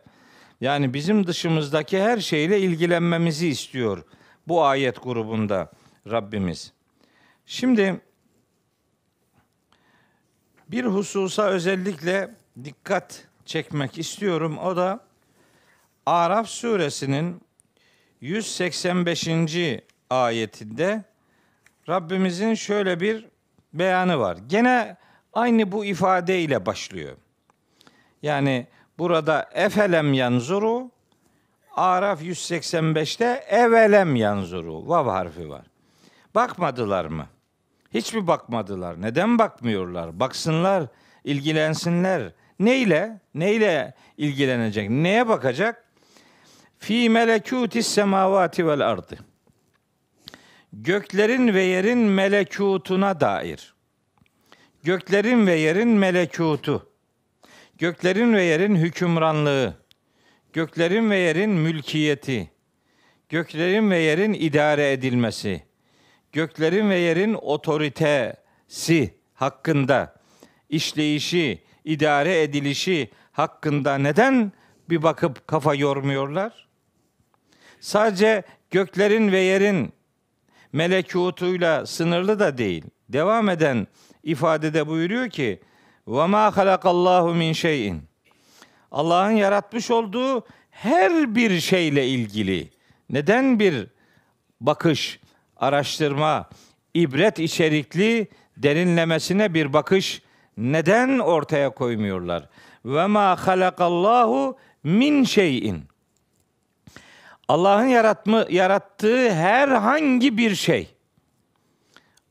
Yani 0.62 0.94
bizim 0.94 1.28
dışımızdaki 1.28 2.02
her 2.02 2.18
şeyle 2.18 2.60
ilgilenmemizi 2.60 3.48
istiyor 3.48 4.04
bu 4.48 4.66
ayet 4.66 5.04
grubunda 5.04 5.72
Rabbimiz. 6.12 6.74
Şimdi 7.46 8.02
bir 10.68 10.86
hususa 10.86 11.44
özellikle 11.44 12.36
dikkat 12.64 13.28
çekmek 13.46 13.98
istiyorum. 13.98 14.58
O 14.58 14.76
da 14.76 15.00
Araf 16.06 16.48
suresinin 16.48 17.42
185. 18.22 19.28
ayetinde 20.10 21.04
Rabbimizin 21.90 22.54
şöyle 22.54 23.00
bir 23.00 23.26
beyanı 23.74 24.20
var. 24.20 24.38
Gene 24.48 24.98
aynı 25.34 25.72
bu 25.72 25.86
ifadeyle 25.86 26.66
başlıyor. 26.66 27.18
Yani 28.22 28.68
burada 28.98 29.50
efelem 29.54 30.14
yanzuru 30.14 30.92
Araf 31.78 32.22
185'te 32.22 33.46
evelem 33.50 34.16
yanzuru 34.16 34.90
vav 34.90 35.08
harfi 35.08 35.50
var. 35.50 35.66
Bakmadılar 36.36 37.06
mı? 37.06 37.28
Hiç 37.94 38.14
mi 38.14 38.28
bakmadılar? 38.28 39.02
Neden 39.02 39.40
bakmıyorlar? 39.40 40.20
Baksınlar, 40.20 40.84
ilgilensinler. 41.24 42.32
Neyle? 42.60 43.20
Neyle 43.34 43.94
ilgilenecek? 44.18 44.90
Neye 44.90 45.28
bakacak? 45.28 45.84
Fi 46.80 47.10
melekutis 47.10 47.88
semavati 47.88 48.68
vel 48.68 48.88
ardı. 48.88 49.18
Göklerin 50.74 51.54
ve 51.54 51.64
yerin 51.64 52.00
melekutuna 52.00 53.20
dair. 53.20 53.76
Göklerin 54.84 55.48
ve 55.48 55.54
yerin 55.56 55.90
melekutu. 55.90 56.90
Göklerin 57.78 58.34
ve 58.34 58.44
yerin 58.44 58.76
hükümranlığı. 58.76 59.87
Göklerin 60.58 61.10
ve 61.10 61.18
yerin 61.18 61.50
mülkiyeti. 61.50 62.52
Göklerin 63.30 63.92
ve 63.92 64.00
yerin 64.00 64.34
idare 64.34 64.92
edilmesi. 64.92 65.64
Göklerin 66.32 66.90
ve 66.90 66.96
yerin 66.96 67.34
otoritesi 67.34 69.18
hakkında 69.34 70.16
işleyişi, 70.70 71.64
idare 71.86 72.42
edilişi 72.42 73.10
hakkında 73.32 73.98
neden 73.98 74.52
bir 74.90 75.04
bakıp 75.04 75.48
kafa 75.48 75.76
yormuyorlar? 75.76 76.68
Sadece 77.80 78.44
göklerin 78.72 79.32
ve 79.32 79.40
yerin 79.40 79.94
melekutuyla 80.74 81.86
sınırlı 81.86 82.40
da 82.40 82.58
değil. 82.58 82.86
Devam 83.10 83.50
eden 83.50 83.88
ifadede 84.24 84.88
buyuruyor 84.88 85.30
ki: 85.30 85.62
"Ve 86.08 86.26
ma 86.26 86.58
halakallahu 86.58 87.34
min 87.34 87.54
şeyin." 87.54 88.17
Allah'ın 88.98 89.32
yaratmış 89.32 89.92
olduğu 89.92 90.46
her 90.72 91.36
bir 91.36 91.60
şeyle 91.60 92.08
ilgili 92.08 92.70
neden 93.10 93.60
bir 93.60 93.88
bakış, 94.62 95.20
araştırma, 95.58 96.50
ibret 96.94 97.40
içerikli 97.40 98.28
derinlemesine 98.58 99.54
bir 99.54 99.74
bakış 99.74 100.22
neden 100.58 101.20
ortaya 101.20 101.70
koymuyorlar? 101.70 102.50
Ve 102.86 103.08
ma 103.08 103.48
halakallahu 103.48 104.58
min 104.84 105.24
şeyin. 105.24 105.84
Allah'ın 107.48 107.88
yaratma, 107.88 108.46
yarattığı 108.50 109.34
herhangi 109.34 110.38
bir 110.38 110.56
şey. 110.56 110.96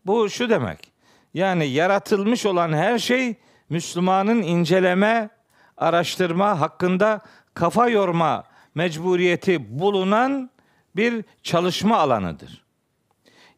Bu 0.06 0.30
şu 0.30 0.50
demek. 0.50 0.92
Yani 1.34 1.66
yaratılmış 1.66 2.46
olan 2.46 2.72
her 2.72 2.98
şey 2.98 3.34
Müslümanın 3.68 4.42
inceleme, 4.42 5.35
araştırma 5.76 6.60
hakkında 6.60 7.20
kafa 7.54 7.88
yorma 7.88 8.44
mecburiyeti 8.74 9.78
bulunan 9.80 10.50
bir 10.96 11.24
çalışma 11.42 11.98
alanıdır. 11.98 12.64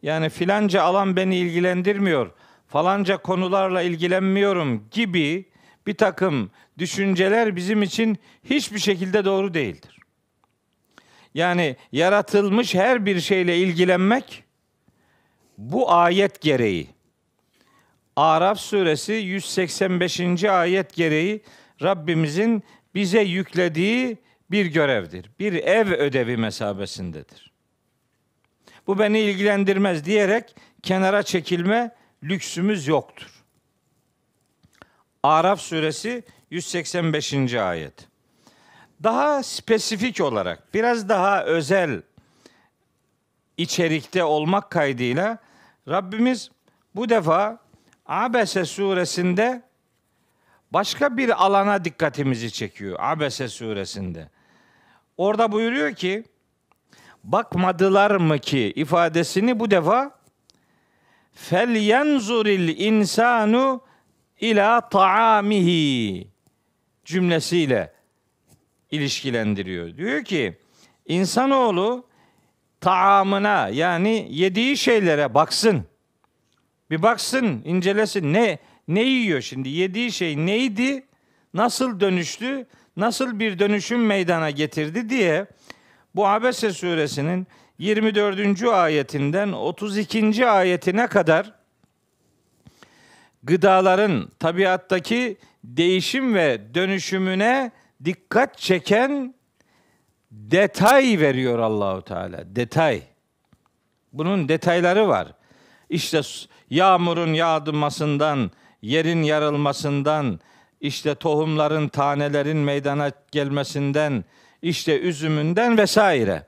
Yani 0.03 0.29
filanca 0.29 0.83
alan 0.83 1.17
beni 1.17 1.37
ilgilendirmiyor, 1.37 2.31
falanca 2.69 3.17
konularla 3.17 3.83
ilgilenmiyorum 3.83 4.89
gibi 4.91 5.49
bir 5.87 5.95
takım 5.95 6.51
düşünceler 6.79 7.57
bizim 7.57 7.83
için 7.83 8.19
hiçbir 8.45 8.79
şekilde 8.79 9.25
doğru 9.25 9.55
değildir. 9.55 9.99
Yani 11.35 11.77
yaratılmış 11.93 12.75
her 12.75 13.07
bir 13.07 13.21
şeyle 13.21 13.59
ilgilenmek 13.59 14.45
bu 15.59 15.93
ayet 15.93 16.41
gereği 16.41 16.89
Araf 18.17 18.61
suresi 18.61 19.13
185. 19.13 20.45
ayet 20.45 20.95
gereği 20.95 21.43
Rabbimizin 21.83 22.63
bize 22.95 23.21
yüklediği 23.21 24.19
bir 24.51 24.67
görevdir. 24.67 25.31
Bir 25.39 25.53
ev 25.53 25.93
ödevi 25.93 26.37
mesabesindedir. 26.37 27.53
Bu 28.87 28.99
beni 28.99 29.21
ilgilendirmez 29.21 30.05
diyerek 30.05 30.57
kenara 30.83 31.23
çekilme 31.23 31.95
lüksümüz 32.23 32.87
yoktur. 32.87 33.45
Araf 35.23 35.61
suresi 35.61 36.23
185. 36.51 37.55
ayet. 37.55 38.09
Daha 39.03 39.43
spesifik 39.43 40.21
olarak, 40.21 40.75
biraz 40.75 41.09
daha 41.09 41.45
özel 41.45 42.03
içerikte 43.57 44.25
olmak 44.25 44.71
kaydıyla 44.71 45.39
Rabbimiz 45.89 46.51
bu 46.95 47.09
defa 47.09 47.59
Abese 48.07 48.65
suresinde 48.65 49.63
başka 50.73 51.17
bir 51.17 51.45
alana 51.45 51.85
dikkatimizi 51.85 52.53
çekiyor. 52.53 52.97
Abese 53.01 53.49
suresinde. 53.49 54.29
Orada 55.17 55.53
buyuruyor 55.53 55.95
ki 55.95 56.25
bakmadılar 57.25 58.11
mı 58.11 58.39
ki 58.39 58.73
ifadesini 58.77 59.61
bu 59.61 59.71
defa 59.71 60.19
fel 61.33 61.77
yenzuril 61.77 62.79
insanu 62.79 63.81
ila 64.41 64.89
taamihi 64.89 66.29
cümlesiyle 67.05 67.93
ilişkilendiriyor. 68.91 69.97
Diyor 69.97 70.25
ki 70.25 70.59
insanoğlu 71.07 72.07
taamına 72.81 73.69
yani 73.69 74.27
yediği 74.31 74.77
şeylere 74.77 75.35
baksın. 75.35 75.85
Bir 76.91 77.03
baksın, 77.03 77.63
incelesin. 77.65 78.33
Ne 78.33 78.59
ne 78.89 79.03
yiyor 79.03 79.41
şimdi? 79.41 79.69
Yediği 79.69 80.13
şey 80.13 80.37
neydi? 80.37 81.07
Nasıl 81.55 82.01
dönüştü? 82.01 82.67
Nasıl 82.97 83.39
bir 83.39 83.59
dönüşüm 83.59 84.07
meydana 84.07 84.51
getirdi 84.51 85.11
diye 85.11 85.47
bu 86.15 86.27
Abese 86.27 86.73
suresinin 86.73 87.47
24. 87.79 88.63
ayetinden 88.63 89.53
32. 89.53 90.47
ayetine 90.47 91.07
kadar 91.07 91.55
gıdaların 93.43 94.31
tabiattaki 94.39 95.37
değişim 95.65 96.35
ve 96.35 96.75
dönüşümüne 96.75 97.71
dikkat 98.05 98.59
çeken 98.59 99.35
detay 100.31 101.21
veriyor 101.21 101.59
Allahu 101.59 102.03
Teala. 102.03 102.57
Detay. 102.57 103.03
Bunun 104.13 104.49
detayları 104.49 105.09
var. 105.09 105.29
İşte 105.91 106.21
yağmurun 106.71 107.33
yağdırmasından, 107.33 108.51
yerin 108.83 109.23
yarılmasından, 109.23 110.41
işte 110.81 111.15
tohumların, 111.15 111.89
tanelerin 111.89 112.57
meydana 112.57 113.11
gelmesinden, 113.31 114.25
işte 114.63 115.01
üzümünden 115.01 115.79
vesaire. 115.79 116.47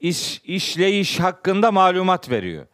İş, 0.00 0.42
işleyiş 0.44 1.20
hakkında 1.20 1.72
malumat 1.72 2.30
veriyor. 2.30 2.66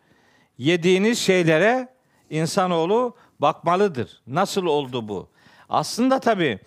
Yediğiniz 0.59 1.19
şeylere 1.19 1.89
insanoğlu 2.31 3.17
bakmalıdır. 3.41 4.23
Nasıl 4.27 4.67
oldu 4.67 5.09
bu? 5.09 5.29
Aslında 5.69 6.21
tabii 6.21 6.59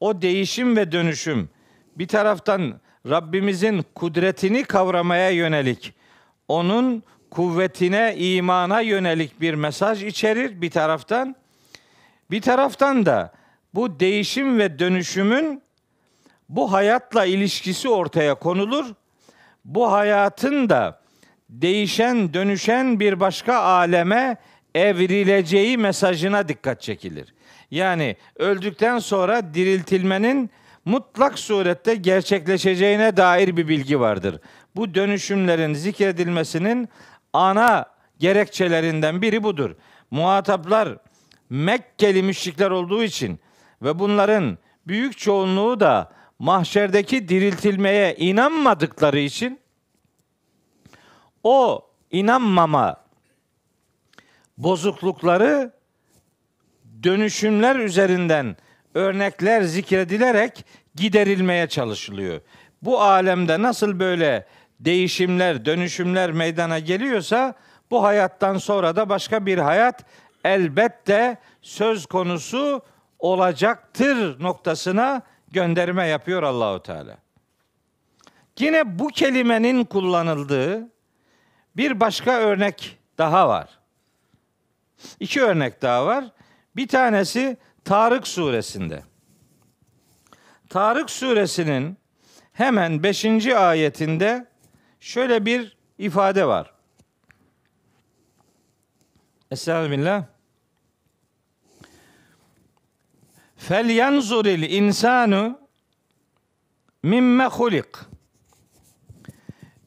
o 0.00 0.22
değişim 0.22 0.76
ve 0.76 0.92
dönüşüm 0.92 1.48
bir 1.96 2.08
taraftan 2.08 2.80
Rabbimizin 3.08 3.84
kudretini 3.94 4.64
kavramaya 4.64 5.30
yönelik, 5.30 5.94
onun 6.48 7.02
kuvvetine, 7.30 8.16
imana 8.18 8.80
yönelik 8.80 9.40
bir 9.40 9.54
mesaj 9.54 10.04
içerir 10.04 10.60
bir 10.60 10.70
taraftan. 10.70 11.36
Bir 12.30 12.40
taraftan 12.40 13.06
da 13.06 13.32
bu 13.74 14.00
değişim 14.00 14.58
ve 14.58 14.78
dönüşümün 14.78 15.62
bu 16.48 16.72
hayatla 16.72 17.24
ilişkisi 17.24 17.88
ortaya 17.88 18.34
konulur. 18.34 18.86
Bu 19.64 19.92
hayatın 19.92 20.68
da 20.68 21.00
değişen, 21.48 22.34
dönüşen 22.34 23.00
bir 23.00 23.20
başka 23.20 23.56
aleme 23.56 24.36
evrileceği 24.74 25.78
mesajına 25.78 26.48
dikkat 26.48 26.82
çekilir. 26.82 27.34
Yani 27.70 28.16
öldükten 28.36 28.98
sonra 28.98 29.54
diriltilmenin 29.54 30.50
mutlak 30.84 31.38
surette 31.38 31.94
gerçekleşeceğine 31.94 33.16
dair 33.16 33.56
bir 33.56 33.68
bilgi 33.68 34.00
vardır. 34.00 34.40
Bu 34.76 34.94
dönüşümlerin 34.94 35.74
zikredilmesinin 35.74 36.88
ana 37.32 37.86
gerekçelerinden 38.18 39.22
biri 39.22 39.42
budur. 39.42 39.76
Muhataplar 40.10 40.98
Mekkeli 41.50 42.22
müşrikler 42.22 42.70
olduğu 42.70 43.02
için 43.02 43.40
ve 43.82 43.98
bunların 43.98 44.58
büyük 44.86 45.18
çoğunluğu 45.18 45.80
da 45.80 46.12
mahşerdeki 46.38 47.28
diriltilmeye 47.28 48.14
inanmadıkları 48.16 49.18
için 49.18 49.60
o 51.42 51.86
inanmama 52.10 52.96
bozuklukları 54.58 55.72
dönüşümler 57.02 57.76
üzerinden 57.76 58.56
örnekler 58.94 59.62
zikredilerek 59.62 60.64
giderilmeye 60.94 61.66
çalışılıyor. 61.66 62.40
Bu 62.82 63.00
alemde 63.02 63.62
nasıl 63.62 63.98
böyle 63.98 64.46
değişimler, 64.80 65.64
dönüşümler 65.64 66.32
meydana 66.32 66.78
geliyorsa 66.78 67.54
bu 67.90 68.02
hayattan 68.02 68.58
sonra 68.58 68.96
da 68.96 69.08
başka 69.08 69.46
bir 69.46 69.58
hayat 69.58 70.04
elbette 70.44 71.38
söz 71.62 72.06
konusu 72.06 72.82
olacaktır 73.18 74.42
noktasına 74.42 75.22
gönderme 75.50 76.06
yapıyor 76.06 76.42
Allahu 76.42 76.82
Teala. 76.82 77.16
Yine 78.58 78.98
bu 78.98 79.08
kelimenin 79.08 79.84
kullanıldığı 79.84 80.88
bir 81.76 82.00
başka 82.00 82.30
örnek 82.32 82.98
daha 83.18 83.48
var. 83.48 83.78
İki 85.20 85.42
örnek 85.42 85.82
daha 85.82 86.06
var. 86.06 86.24
Bir 86.76 86.88
tanesi 86.88 87.56
Tarık 87.84 88.28
suresinde. 88.28 89.02
Tarık 90.68 91.10
suresinin 91.10 91.98
hemen 92.52 93.02
5. 93.02 93.46
ayetinde 93.46 94.46
şöyle 95.00 95.46
bir 95.46 95.76
ifade 95.98 96.46
var. 96.46 96.72
Estağfirullah. 99.50 100.24
Fel 103.60 103.88
yanzuril 103.88 104.62
insanu 104.62 105.58
mimme 107.02 107.46
hulik. 107.46 107.86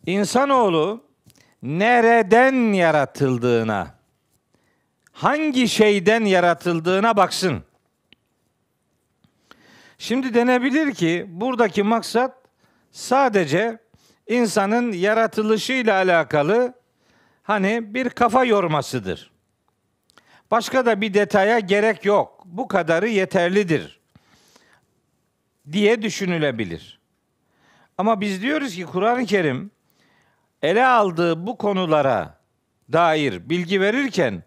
İnsanoğlu 0.06 1.04
nereden 1.64 2.74
yaratıldığına, 2.74 3.96
hangi 5.12 5.68
şeyden 5.68 6.26
yaratıldığına 6.26 7.18
baksın. 7.18 7.64
Şimdi 9.98 10.34
denebilir 10.34 10.94
ki 10.94 11.26
buradaki 11.28 11.84
maksat 11.84 12.38
sadece 12.92 13.80
insanın 14.28 14.92
yaratılışıyla 14.92 15.96
alakalı 15.96 16.74
hani 17.44 17.94
bir 17.94 18.10
kafa 18.10 18.46
yormasıdır. 18.46 19.33
Başka 20.54 20.86
da 20.86 21.02
bir 21.02 21.14
detaya 21.14 21.60
gerek 21.60 22.06
yok. 22.06 22.44
Bu 22.46 22.68
kadarı 22.68 23.10
yeterlidir 23.10 24.00
diye 25.72 26.02
düşünülebilir. 26.02 27.00
Ama 27.98 28.22
biz 28.22 28.42
diyoruz 28.42 28.76
ki 28.76 28.86
Kur'an-ı 28.86 29.26
Kerim 29.26 29.72
ele 30.62 30.86
aldığı 30.86 31.48
bu 31.48 31.58
konulara 31.58 32.40
dair 32.92 33.50
bilgi 33.50 33.82
verirken 33.82 34.44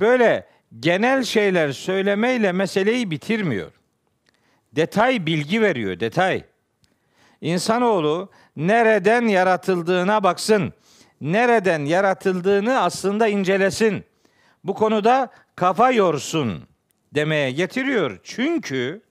böyle 0.00 0.46
genel 0.80 1.22
şeyler 1.22 1.72
söylemeyle 1.72 2.52
meseleyi 2.52 3.10
bitirmiyor. 3.10 3.72
Detay 4.72 5.26
bilgi 5.26 5.62
veriyor, 5.62 6.00
detay. 6.00 6.44
İnsanoğlu 7.40 8.30
nereden 8.56 9.22
yaratıldığına 9.22 10.22
baksın. 10.22 10.72
Nereden 11.20 11.84
yaratıldığını 11.84 12.80
aslında 12.80 13.28
incelesin. 13.28 14.07
Bu 14.64 14.74
konuda 14.74 15.30
kafa 15.56 15.90
yorsun 15.90 16.62
demeye 17.14 17.50
getiriyor. 17.50 18.20
Çünkü 18.22 19.02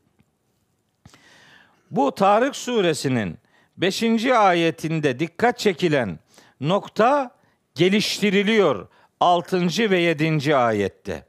bu 1.92 2.16
Tarık 2.16 2.56
suresinin 2.56 3.38
5. 3.78 4.26
ayetinde 4.26 5.20
dikkat 5.20 5.60
çekilen 5.60 6.20
nokta 6.62 7.32
geliştiriliyor 7.76 8.88
6. 9.20 9.68
ve 9.92 10.00
7. 10.00 10.56
ayette. 10.56 11.26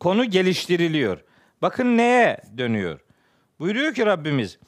Konu 0.00 0.24
geliştiriliyor. 0.24 1.24
Bakın 1.62 1.96
neye 1.96 2.40
dönüyor? 2.58 3.00
Buyuruyor 3.58 3.94
ki 3.94 4.06
Rabbimiz 4.06 4.58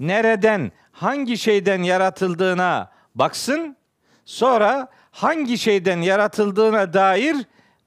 nereden, 0.00 0.72
hangi 0.92 1.38
şeyden 1.38 1.82
yaratıldığına 1.82 2.90
baksın. 3.14 3.76
Sonra 4.24 4.88
hangi 5.10 5.58
şeyden 5.58 6.00
yaratıldığına 6.00 6.92
dair 6.92 7.36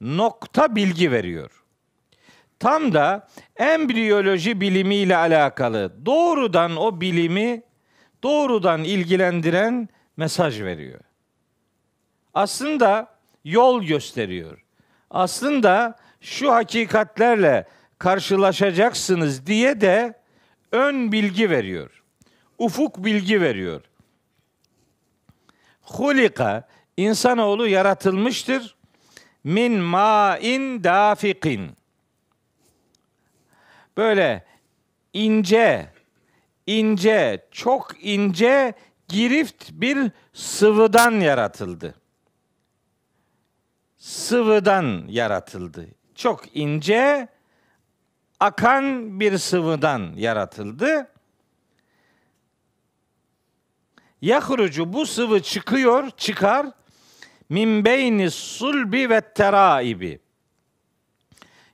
nokta 0.01 0.75
bilgi 0.75 1.11
veriyor. 1.11 1.63
Tam 2.59 2.93
da 2.93 3.27
embriyoloji 3.55 4.61
bilimiyle 4.61 5.17
alakalı 5.17 6.05
doğrudan 6.05 6.77
o 6.77 7.01
bilimi 7.01 7.61
doğrudan 8.23 8.83
ilgilendiren 8.83 9.89
mesaj 10.17 10.61
veriyor. 10.61 10.99
Aslında 12.33 13.17
yol 13.45 13.83
gösteriyor. 13.83 14.63
Aslında 15.09 15.95
şu 16.21 16.53
hakikatlerle 16.53 17.67
karşılaşacaksınız 17.99 19.45
diye 19.45 19.81
de 19.81 20.13
ön 20.71 21.11
bilgi 21.11 21.49
veriyor. 21.49 22.03
Ufuk 22.57 23.05
bilgi 23.05 23.41
veriyor. 23.41 23.81
Hulika 25.81 26.67
insanoğlu 26.97 27.67
yaratılmıştır. 27.67 28.76
Min 29.47 29.73
ma'in 29.79 30.83
dafikin. 30.83 31.71
Böyle 33.97 34.45
ince, 35.13 35.93
ince, 36.67 37.47
çok 37.51 37.91
ince 38.01 38.73
girift 39.07 39.71
bir 39.71 40.11
sıvıdan 40.33 41.11
yaratıldı. 41.11 41.95
Sıvıdan 43.97 45.05
yaratıldı. 45.07 45.87
Çok 46.15 46.55
ince, 46.55 47.27
akan 48.39 49.19
bir 49.19 49.37
sıvıdan 49.37 50.13
yaratıldı. 50.15 51.11
Yahrucu 54.21 54.93
bu 54.93 55.05
sıvı 55.05 55.41
çıkıyor, 55.41 56.09
çıkar 56.17 56.67
min 57.49 57.85
beyni 57.85 58.31
sulbi 58.31 59.09
ve 59.09 59.21
teraibi. 59.21 60.19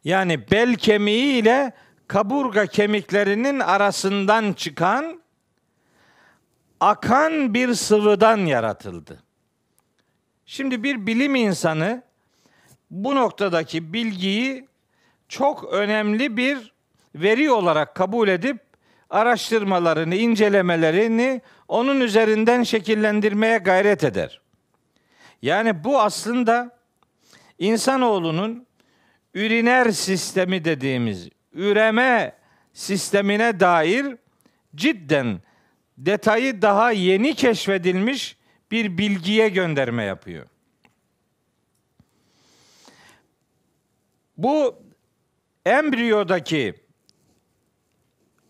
Yani 0.04 0.52
bel 0.52 0.76
kemiği 0.76 1.42
ile 1.42 1.74
kaburga 2.08 2.66
kemiklerinin 2.66 3.60
arasından 3.60 4.54
çıkan 4.54 5.22
akan 6.80 7.54
bir 7.54 7.74
sıvıdan 7.74 8.38
yaratıldı. 8.38 9.24
Şimdi 10.46 10.84
bir 10.84 11.08
bilim 11.08 11.36
insanı 11.36 12.04
bu 12.92 13.16
noktadaki 13.16 13.94
bilgiyi 13.94 14.68
çok 15.30 15.74
önemli 15.74 16.38
bir 16.38 16.74
veri 17.16 17.52
olarak 17.52 17.96
kabul 17.96 18.28
edip 18.28 18.60
araştırmalarını, 19.10 20.16
incelemelerini 20.16 21.42
onun 21.68 22.02
üzerinden 22.02 22.64
şekillendirmeye 22.64 23.58
gayret 23.58 24.04
eder. 24.04 24.43
Yani 25.44 25.84
bu 25.84 26.02
aslında 26.02 26.78
insanoğlunun 27.60 28.68
üriner 29.34 29.92
sistemi 29.92 30.66
dediğimiz 30.66 31.30
üreme 31.54 32.36
sistemine 32.74 33.60
dair 33.60 34.18
cidden 34.76 35.42
detayı 35.98 36.62
daha 36.62 36.92
yeni 36.92 37.36
keşfedilmiş 37.36 38.38
bir 38.72 38.98
bilgiye 38.98 39.50
gönderme 39.50 40.04
yapıyor. 40.04 40.46
Bu 44.38 44.76
embriyodaki 45.66 46.74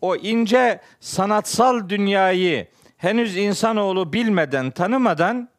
o 0.00 0.16
ince 0.16 0.80
sanatsal 1.00 1.88
dünyayı 1.88 2.68
henüz 2.96 3.36
insanoğlu 3.36 4.12
bilmeden, 4.12 4.70
tanımadan 4.70 5.53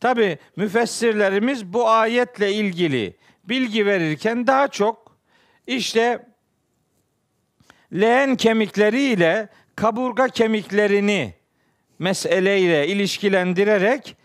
tabi 0.00 0.38
müfessirlerimiz 0.56 1.72
bu 1.72 1.88
ayetle 1.88 2.52
ilgili 2.52 3.16
bilgi 3.44 3.86
verirken 3.86 4.46
daha 4.46 4.68
çok 4.68 5.16
işte 5.66 6.26
leğen 7.92 8.36
kemikleriyle 8.36 9.48
kaburga 9.76 10.28
kemiklerini 10.28 11.34
meseleyle 11.98 12.88
ilişkilendirerek 12.88 14.16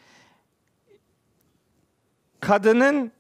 kadının 2.40 3.12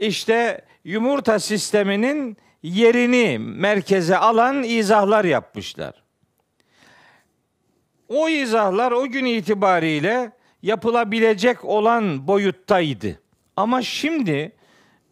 işte 0.00 0.64
yumurta 0.84 1.38
sisteminin 1.38 2.36
yerini 2.62 3.38
merkeze 3.38 4.16
alan 4.16 4.62
izahlar 4.62 5.24
yapmışlar. 5.24 6.02
O 8.08 8.28
izahlar 8.28 8.92
o 8.92 9.06
gün 9.06 9.24
itibariyle 9.24 10.32
yapılabilecek 10.62 11.64
olan 11.64 12.28
boyuttaydı. 12.28 13.20
Ama 13.56 13.82
şimdi 13.82 14.52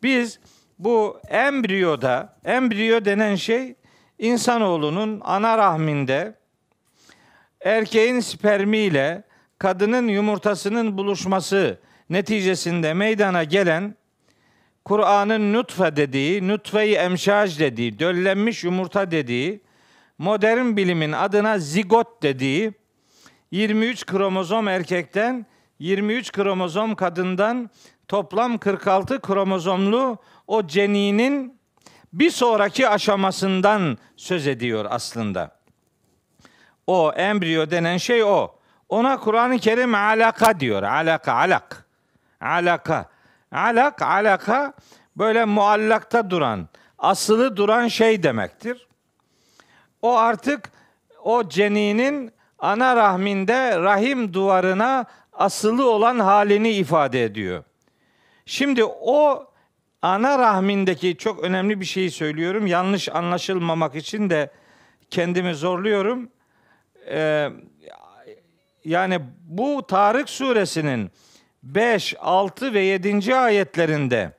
biz 0.03 0.41
bu 0.79 1.21
embriyoda, 1.29 2.37
embriyo 2.45 3.05
denen 3.05 3.35
şey 3.35 3.75
insanoğlunun 4.19 5.21
ana 5.25 5.59
rahminde 5.59 6.35
erkeğin 7.61 8.21
spermiyle 8.21 9.23
kadının 9.59 10.09
yumurtasının 10.09 10.99
buluşması 10.99 11.79
neticesinde 12.11 12.95
meydana 12.95 13.45
gelen 13.45 13.95
Kur'an'ın 14.85 15.53
nutfe 15.53 15.97
dediği, 15.97 16.49
nutfe-i 16.49 16.95
emşaj 16.95 17.59
dediği, 17.59 17.99
döllenmiş 17.99 18.65
yumurta 18.65 19.11
dediği, 19.11 19.61
modern 20.19 20.77
bilimin 20.77 21.13
adına 21.13 21.59
zigot 21.59 22.23
dediği 22.23 22.73
23 23.51 24.07
kromozom 24.07 24.69
erkekten 24.69 25.47
23 25.79 26.33
kromozom 26.33 26.95
kadından 26.95 27.71
toplam 28.09 28.59
46 28.59 29.21
kromozomlu 29.21 30.19
o 30.47 30.67
ceninin 30.67 31.61
bir 32.13 32.31
sonraki 32.31 32.89
aşamasından 32.89 33.99
söz 34.17 34.47
ediyor 34.47 34.87
aslında. 34.91 35.61
O 36.87 37.13
embriyo 37.13 37.71
denen 37.71 37.97
şey 37.97 38.25
o. 38.25 38.55
Ona 38.89 39.21
Kur'an-ı 39.21 39.59
Kerim 39.59 39.95
alaka 39.95 40.61
diyor. 40.61 40.83
Alaka, 40.83 41.33
alak. 41.33 41.87
Alaka. 42.41 43.11
Alak, 43.53 44.03
alaka 44.03 44.73
böyle 45.17 45.45
muallakta 45.45 46.31
duran, 46.31 46.69
asılı 46.99 47.57
duran 47.57 47.89
şey 47.89 48.23
demektir. 48.23 48.89
O 50.03 50.17
artık 50.19 50.71
o 51.25 51.49
ceninin 51.49 52.33
ana 52.61 52.97
rahminde 52.97 53.79
rahim 53.79 54.35
duvarına 54.35 55.05
asılı 55.33 55.91
olan 55.91 56.19
halini 56.19 56.71
ifade 56.71 57.25
ediyor. 57.25 57.65
Şimdi 58.47 58.85
o 58.85 59.47
ana 60.03 60.39
rahmindeki 60.39 61.17
çok 61.17 61.45
önemli 61.45 61.81
bir 61.81 61.85
şeyi 61.85 62.11
söylüyorum. 62.11 62.67
Yanlış 62.67 63.09
anlaşılmamak 63.09 63.97
için 63.97 64.31
de 64.31 64.51
kendimi 65.11 65.55
zorluyorum. 65.55 66.29
Ee, 67.11 67.49
yani 68.85 69.21
bu 69.45 69.87
Tarık 69.87 70.31
suresinin 70.31 71.11
5, 71.63 72.15
6 72.21 72.75
ve 72.75 72.81
7. 72.81 73.35
ayetlerinde 73.35 74.33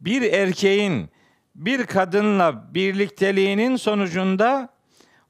bir 0.00 0.32
erkeğin 0.32 1.10
bir 1.54 1.86
kadınla 1.86 2.74
birlikteliğinin 2.74 3.76
sonucunda 3.76 4.73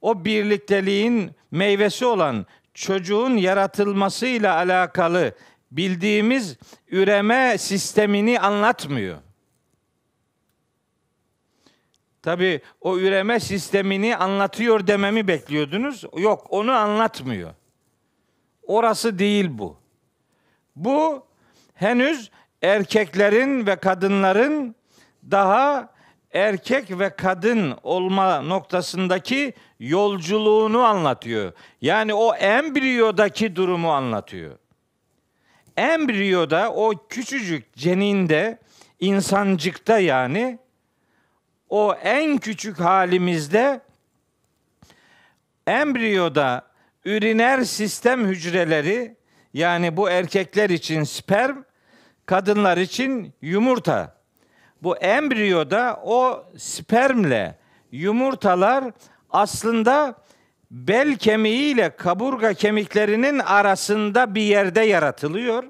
o 0.04 0.24
birlikteliğin 0.24 1.30
meyvesi 1.50 2.06
olan 2.06 2.46
çocuğun 2.74 3.36
yaratılmasıyla 3.36 4.56
alakalı 4.56 5.34
bildiğimiz 5.70 6.56
üreme 6.88 7.58
sistemini 7.58 8.40
anlatmıyor. 8.40 9.18
Tabi 12.22 12.60
o 12.80 12.98
üreme 12.98 13.40
sistemini 13.40 14.16
anlatıyor 14.16 14.86
dememi 14.86 15.28
bekliyordunuz. 15.28 16.04
Yok 16.16 16.46
onu 16.50 16.72
anlatmıyor. 16.72 17.54
Orası 18.62 19.18
değil 19.18 19.48
bu. 19.50 19.76
Bu 20.76 21.26
henüz 21.74 22.30
erkeklerin 22.62 23.66
ve 23.66 23.76
kadınların 23.76 24.74
daha 25.30 25.93
erkek 26.34 26.98
ve 26.98 27.16
kadın 27.16 27.74
olma 27.82 28.40
noktasındaki 28.40 29.54
yolculuğunu 29.80 30.82
anlatıyor. 30.82 31.52
Yani 31.80 32.14
o 32.14 32.34
embriyodaki 32.34 33.56
durumu 33.56 33.92
anlatıyor. 33.92 34.58
Embriyoda 35.76 36.72
o 36.72 36.92
küçücük 37.08 37.76
ceninde 37.76 38.58
insancıkta 39.00 39.98
yani 39.98 40.58
o 41.68 41.94
en 41.94 42.38
küçük 42.38 42.80
halimizde 42.80 43.80
embriyoda 45.66 46.66
üriner 47.04 47.64
sistem 47.64 48.26
hücreleri 48.26 49.16
yani 49.54 49.96
bu 49.96 50.10
erkekler 50.10 50.70
için 50.70 51.04
sperm, 51.04 51.56
kadınlar 52.26 52.78
için 52.78 53.32
yumurta. 53.42 54.13
Bu 54.84 54.96
embriyoda 54.96 56.00
o 56.04 56.44
spermle 56.56 57.58
yumurtalar 57.92 58.84
aslında 59.30 60.14
bel 60.70 61.16
kemiği 61.16 61.74
ile 61.74 61.96
kaburga 61.96 62.54
kemiklerinin 62.54 63.38
arasında 63.38 64.34
bir 64.34 64.42
yerde 64.42 64.80
yaratılıyor. 64.80 65.64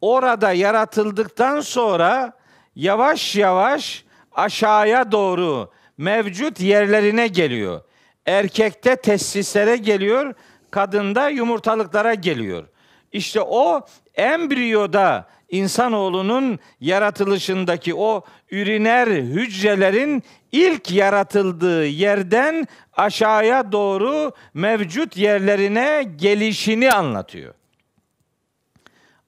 Orada 0.00 0.52
yaratıldıktan 0.52 1.60
sonra 1.60 2.32
yavaş 2.76 3.36
yavaş 3.36 4.04
aşağıya 4.32 5.12
doğru 5.12 5.70
mevcut 5.98 6.60
yerlerine 6.60 7.28
geliyor. 7.28 7.80
Erkekte 8.26 8.96
testislere 8.96 9.76
geliyor, 9.76 10.34
kadında 10.70 11.28
yumurtalıklara 11.28 12.14
geliyor. 12.14 12.64
İşte 13.12 13.40
o 13.40 13.86
embriyoda 14.14 15.35
insanoğlunun 15.48 16.58
yaratılışındaki 16.80 17.94
o 17.94 18.24
üriner 18.50 19.08
hücrelerin 19.08 20.22
ilk 20.52 20.90
yaratıldığı 20.92 21.86
yerden 21.86 22.66
aşağıya 22.96 23.72
doğru 23.72 24.32
mevcut 24.54 25.16
yerlerine 25.16 26.08
gelişini 26.16 26.92
anlatıyor. 26.92 27.54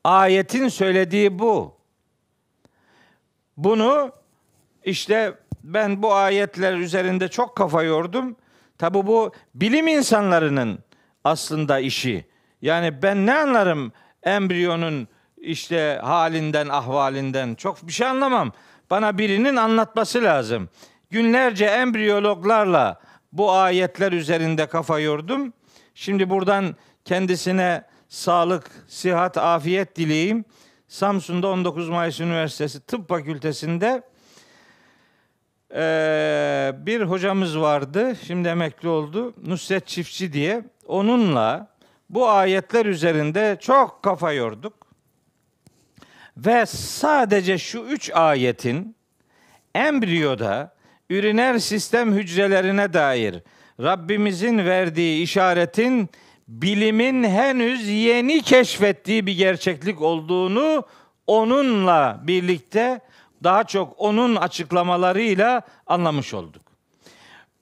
Ayetin 0.05 0.69
söylediği 0.69 1.39
bu. 1.39 1.79
Bunu 3.57 4.13
işte 4.85 5.35
ben 5.65 6.03
bu 6.03 6.15
ayetler 6.15 6.77
üzerinde 6.77 7.29
çok 7.29 7.57
kafa 7.57 7.83
yordum. 7.83 8.37
Tabi 8.79 9.07
bu 9.07 9.33
bilim 9.55 9.87
insanlarının 9.89 10.79
aslında 11.25 11.79
işi. 11.79 12.27
Yani 12.63 13.03
ben 13.03 13.27
ne 13.27 13.35
anlarım 13.35 13.93
embriyonun 14.23 15.09
işte 15.41 16.01
halinden, 16.03 16.69
ahvalinden 16.69 17.55
çok 17.55 17.87
bir 17.87 17.93
şey 17.93 18.07
anlamam. 18.07 18.53
Bana 18.91 19.19
birinin 19.19 19.57
anlatması 19.57 20.23
lazım. 20.23 20.69
Günlerce 21.11 21.65
embriyologlarla 21.65 23.01
bu 23.33 23.53
ayetler 23.53 24.13
üzerinde 24.13 24.67
kafa 24.67 24.99
yordum. 24.99 25.53
Şimdi 25.95 26.31
buradan 26.31 26.77
kendisine 27.05 27.85
sağlık, 28.09 28.71
sıhhat, 28.89 29.37
afiyet 29.37 29.97
dileyim. 29.97 30.45
Samsun'da 30.89 31.49
19 31.49 31.89
Mayıs 31.89 32.21
Üniversitesi 32.21 32.81
Tıp 32.81 33.09
Fakültesi'nde 33.09 34.03
ee, 35.75 36.73
bir 36.79 37.03
hocamız 37.03 37.61
vardı. 37.61 38.17
Şimdi 38.27 38.49
emekli 38.49 38.89
oldu. 38.89 39.35
Nusret 39.47 39.87
Çiftçi 39.87 40.33
diye. 40.33 40.65
Onunla 40.87 41.69
bu 42.11 42.29
ayetler 42.29 42.87
üzerinde 42.87 43.59
çok 43.61 44.03
kafa 44.03 44.33
yorduk. 44.33 44.78
Ve 46.47 46.67
sadece 46.67 47.59
şu 47.59 47.79
üç 47.79 48.11
ayetin 48.15 48.97
embriyoda 49.75 50.75
üriner 51.11 51.59
sistem 51.59 52.15
hücrelerine 52.15 52.93
dair 52.93 53.43
Rabbimizin 53.81 54.59
verdiği 54.59 55.23
işaretin 55.23 56.09
bilimin 56.49 57.25
henüz 57.25 57.89
yeni 57.89 58.43
keşfettiği 58.43 59.27
bir 59.27 59.37
gerçeklik 59.37 60.03
olduğunu 60.03 60.85
onunla 61.27 62.21
birlikte 62.23 63.01
daha 63.45 63.65
çok 63.65 63.95
onun 64.01 64.37
açıklamalarıyla 64.37 65.63
anlamış 65.87 66.35
olduk. 66.35 66.63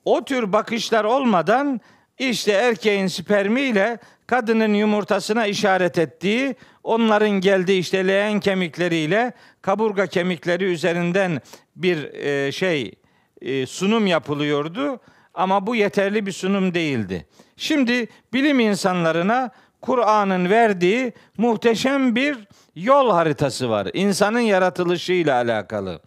O 0.04 0.24
tür 0.24 0.52
bakışlar 0.52 1.04
olmadan 1.04 1.80
işte 2.18 2.52
erkeğin 2.52 3.06
spermiyle 3.06 3.98
kadının 4.26 4.74
yumurtasına 4.74 5.46
işaret 5.46 5.98
ettiği, 5.98 6.56
onların 6.86 7.30
geldiği 7.30 7.78
işte 7.78 8.06
leğen 8.06 8.40
kemikleriyle 8.40 9.32
kaburga 9.62 10.06
kemikleri 10.06 10.64
üzerinden 10.64 11.40
bir 11.76 12.14
e, 12.14 12.52
şey 12.52 12.92
e, 13.40 13.66
sunum 13.66 14.06
yapılıyordu 14.06 15.00
ama 15.34 15.66
bu 15.66 15.76
yeterli 15.76 16.26
bir 16.26 16.32
sunum 16.32 16.74
değildi. 16.74 17.26
Şimdi 17.56 18.06
bilim 18.32 18.60
insanlarına 18.60 19.50
Kur'an'ın 19.80 20.50
verdiği 20.50 21.12
muhteşem 21.38 22.16
bir 22.16 22.36
yol 22.76 23.10
haritası 23.10 23.70
var. 23.70 23.88
İnsanın 23.94 24.40
yaratılışıyla 24.40 25.34
alakalı. 25.34 26.00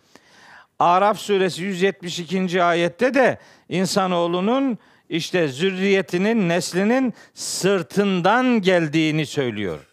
Araf 0.79 1.19
suresi 1.19 1.63
172. 1.63 2.63
ayette 2.63 3.13
de 3.13 3.37
insanoğlunun 3.69 4.77
işte 5.09 5.47
zürriyetinin, 5.47 6.49
neslinin 6.49 7.13
sırtından 7.33 8.61
geldiğini 8.61 9.25
söylüyor. 9.25 9.88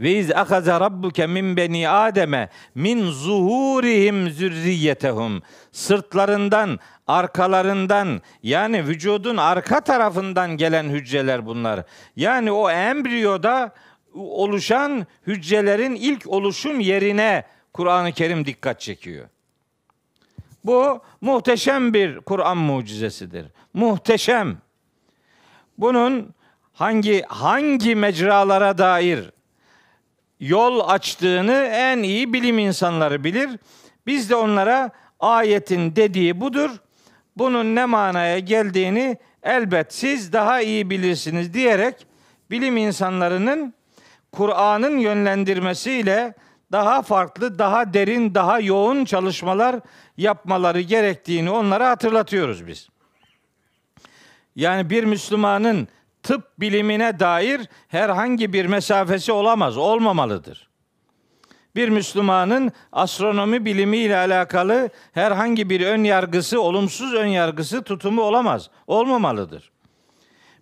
Ve 0.00 0.12
iz 0.12 0.30
akaza 0.30 0.80
rabbuke 0.80 1.26
min 1.26 1.56
beni 1.56 1.88
Ademe 1.88 2.48
min 2.74 3.10
zuhurihim 3.10 4.30
zürriyetehum. 4.30 5.42
Sırtlarından, 5.72 6.78
arkalarından 7.06 8.22
yani 8.42 8.86
vücudun 8.86 9.36
arka 9.36 9.80
tarafından 9.80 10.50
gelen 10.56 10.84
hücreler 10.84 11.46
bunlar. 11.46 11.82
Yani 12.16 12.52
o 12.52 12.70
embriyoda 12.70 13.74
oluşan 14.14 15.06
hücrelerin 15.26 15.94
ilk 15.94 16.26
oluşum 16.26 16.80
yerine 16.80 17.44
Kur'an-ı 17.72 18.12
Kerim 18.12 18.46
dikkat 18.46 18.80
çekiyor. 18.80 19.28
Bu 20.64 21.00
muhteşem 21.20 21.94
bir 21.94 22.20
Kur'an 22.20 22.56
mucizesidir. 22.56 23.46
Muhteşem. 23.74 24.58
Bunun 25.78 26.34
hangi 26.72 27.22
hangi 27.28 27.94
mecralara 27.94 28.78
dair 28.78 29.30
yol 30.40 30.88
açtığını 30.88 31.68
en 31.72 32.02
iyi 32.02 32.32
bilim 32.32 32.58
insanları 32.58 33.24
bilir. 33.24 33.50
Biz 34.06 34.30
de 34.30 34.36
onlara 34.36 34.90
ayetin 35.20 35.96
dediği 35.96 36.40
budur. 36.40 36.70
Bunun 37.36 37.74
ne 37.74 37.84
manaya 37.84 38.38
geldiğini 38.38 39.18
elbet 39.42 39.94
siz 39.94 40.32
daha 40.32 40.60
iyi 40.60 40.90
bilirsiniz 40.90 41.54
diyerek 41.54 42.06
bilim 42.50 42.76
insanlarının 42.76 43.74
Kur'an'ın 44.32 44.98
yönlendirmesiyle 44.98 46.34
daha 46.72 47.02
farklı, 47.02 47.58
daha 47.58 47.94
derin, 47.94 48.34
daha 48.34 48.60
yoğun 48.60 49.04
çalışmalar 49.04 49.76
yapmaları 50.16 50.80
gerektiğini 50.80 51.50
onlara 51.50 51.90
hatırlatıyoruz 51.90 52.66
biz. 52.66 52.88
Yani 54.56 54.90
bir 54.90 55.04
Müslümanın 55.04 55.88
tıp 56.24 56.60
bilimine 56.60 57.20
dair 57.20 57.60
herhangi 57.88 58.52
bir 58.52 58.66
mesafesi 58.66 59.32
olamaz, 59.32 59.76
olmamalıdır. 59.76 60.68
Bir 61.76 61.88
Müslümanın 61.88 62.72
astronomi 62.92 63.64
bilimiyle 63.64 64.16
alakalı 64.16 64.90
herhangi 65.12 65.70
bir 65.70 65.80
ön 65.80 66.04
yargısı, 66.04 66.60
olumsuz 66.60 67.14
ön 67.14 67.26
yargısı, 67.26 67.82
tutumu 67.82 68.22
olamaz, 68.22 68.70
olmamalıdır. 68.86 69.72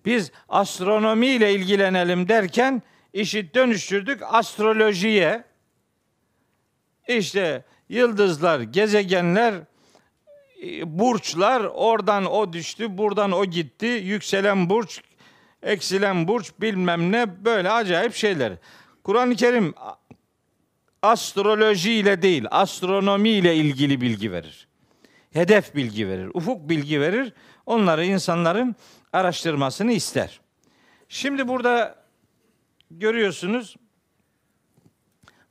Biz 0.04 0.32
astronomi 0.48 1.26
ile 1.26 1.54
ilgilenelim 1.54 2.28
derken 2.28 2.82
işi 3.12 3.54
dönüştürdük 3.54 4.20
astrolojiye. 4.22 5.44
İşte 7.08 7.64
yıldızlar, 7.88 8.60
gezegenler, 8.60 9.54
burçlar 10.84 11.60
oradan 11.60 12.24
o 12.24 12.52
düştü, 12.52 12.98
buradan 12.98 13.32
o 13.32 13.44
gitti. 13.44 13.86
Yükselen 13.86 14.70
burç, 14.70 15.00
eksilen 15.62 16.28
burç 16.28 16.52
bilmem 16.60 17.12
ne 17.12 17.44
böyle 17.44 17.70
acayip 17.70 18.14
şeyler. 18.14 18.52
Kur'an-ı 19.04 19.36
Kerim 19.36 19.74
astroloji 21.02 21.92
ile 21.92 22.22
değil, 22.22 22.44
astronomi 22.50 23.28
ile 23.28 23.56
ilgili 23.56 24.00
bilgi 24.00 24.32
verir. 24.32 24.68
Hedef 25.32 25.74
bilgi 25.74 26.08
verir, 26.08 26.30
ufuk 26.34 26.68
bilgi 26.68 27.00
verir. 27.00 27.32
Onları 27.66 28.04
insanların 28.04 28.76
araştırmasını 29.12 29.92
ister. 29.92 30.40
Şimdi 31.08 31.48
burada 31.48 32.04
görüyorsunuz 32.90 33.76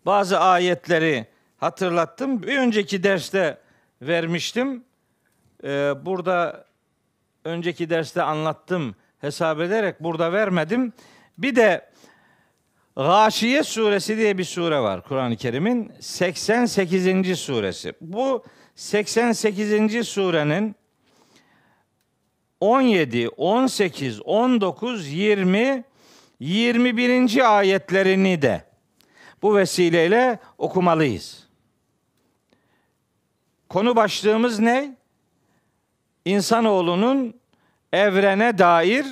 bazı 0.06 0.40
ayetleri 0.40 1.28
hatırlattım. 1.58 2.44
Bir 2.44 2.58
önceki 2.58 3.04
derste 3.04 3.58
vermiştim. 4.02 4.84
Ee, 5.64 5.94
burada 6.06 6.66
önceki 7.46 7.90
derste 7.90 8.22
anlattım 8.22 8.96
hesap 9.22 9.60
ederek 9.60 10.04
burada 10.04 10.34
vermedim. 10.34 10.94
Bir 11.38 11.56
de 11.56 11.92
Gâşiye 12.96 13.64
suresi 13.64 14.18
diye 14.18 14.38
bir 14.38 14.44
sure 14.44 14.80
var 14.80 15.04
Kur'an-ı 15.04 15.36
Kerim'in 15.36 15.92
88. 16.00 17.40
suresi. 17.40 17.94
Bu 18.02 18.44
88. 18.76 20.08
surenin 20.08 20.76
17, 22.60 23.30
18, 23.30 24.22
19, 24.22 25.08
20, 25.08 25.84
21. 26.40 27.58
ayetlerini 27.58 28.42
de 28.42 28.66
bu 29.42 29.56
vesileyle 29.56 30.40
okumalıyız. 30.58 31.48
Konu 33.70 33.96
başlığımız 33.96 34.60
ne? 34.60 34.96
İnsanoğlunun 36.26 37.41
evrene 37.94 38.58
dair 38.58 39.06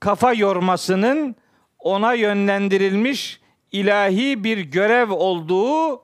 kafa 0.00 0.32
yormasının 0.32 1.36
ona 1.78 2.14
yönlendirilmiş 2.14 3.40
ilahi 3.72 4.44
bir 4.44 4.58
görev 4.58 5.10
olduğu 5.10 6.02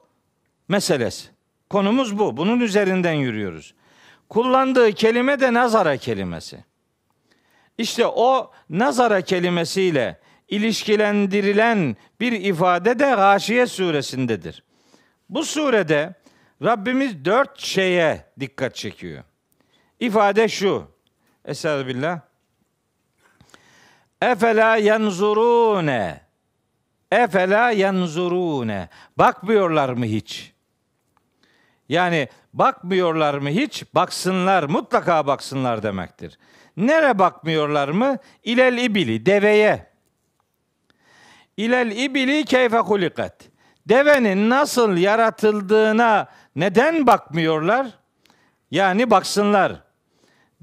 meselesi. 0.68 1.28
Konumuz 1.70 2.18
bu. 2.18 2.36
Bunun 2.36 2.60
üzerinden 2.60 3.12
yürüyoruz. 3.12 3.74
Kullandığı 4.28 4.92
kelime 4.92 5.40
de 5.40 5.52
nazara 5.52 5.96
kelimesi. 5.96 6.64
İşte 7.78 8.06
o 8.06 8.50
nazara 8.70 9.20
kelimesiyle 9.20 10.20
ilişkilendirilen 10.48 11.96
bir 12.20 12.32
ifade 12.32 12.98
de 12.98 13.04
Gâşiye 13.04 13.66
suresindedir. 13.66 14.64
Bu 15.28 15.44
surede 15.44 16.14
Rabbimiz 16.62 17.24
dört 17.24 17.60
şeye 17.60 18.24
dikkat 18.40 18.74
çekiyor. 18.74 19.24
İfade 20.00 20.48
şu. 20.48 20.93
Estağfirullah. 21.44 22.20
Efela 24.22 24.76
yanzurune. 24.76 26.20
Efela 27.12 27.70
yanzurune. 27.70 28.88
Bakmıyorlar 29.18 29.88
mı 29.88 30.04
hiç? 30.04 30.52
Yani 31.88 32.28
bakmıyorlar 32.52 33.34
mı 33.34 33.48
hiç? 33.48 33.84
Baksınlar, 33.94 34.62
mutlaka 34.62 35.26
baksınlar 35.26 35.82
demektir. 35.82 36.38
Nere 36.76 37.18
bakmıyorlar 37.18 37.88
mı? 37.88 38.18
İlel 38.44 38.78
ibili, 38.78 39.26
deveye. 39.26 39.86
İlel 41.56 41.90
ibili 41.90 42.44
keyfe 42.44 42.78
hulikat. 42.78 43.42
Devenin 43.88 44.50
nasıl 44.50 44.96
yaratıldığına 44.96 46.26
neden 46.56 47.06
bakmıyorlar? 47.06 47.86
Yani 48.70 49.10
baksınlar. 49.10 49.83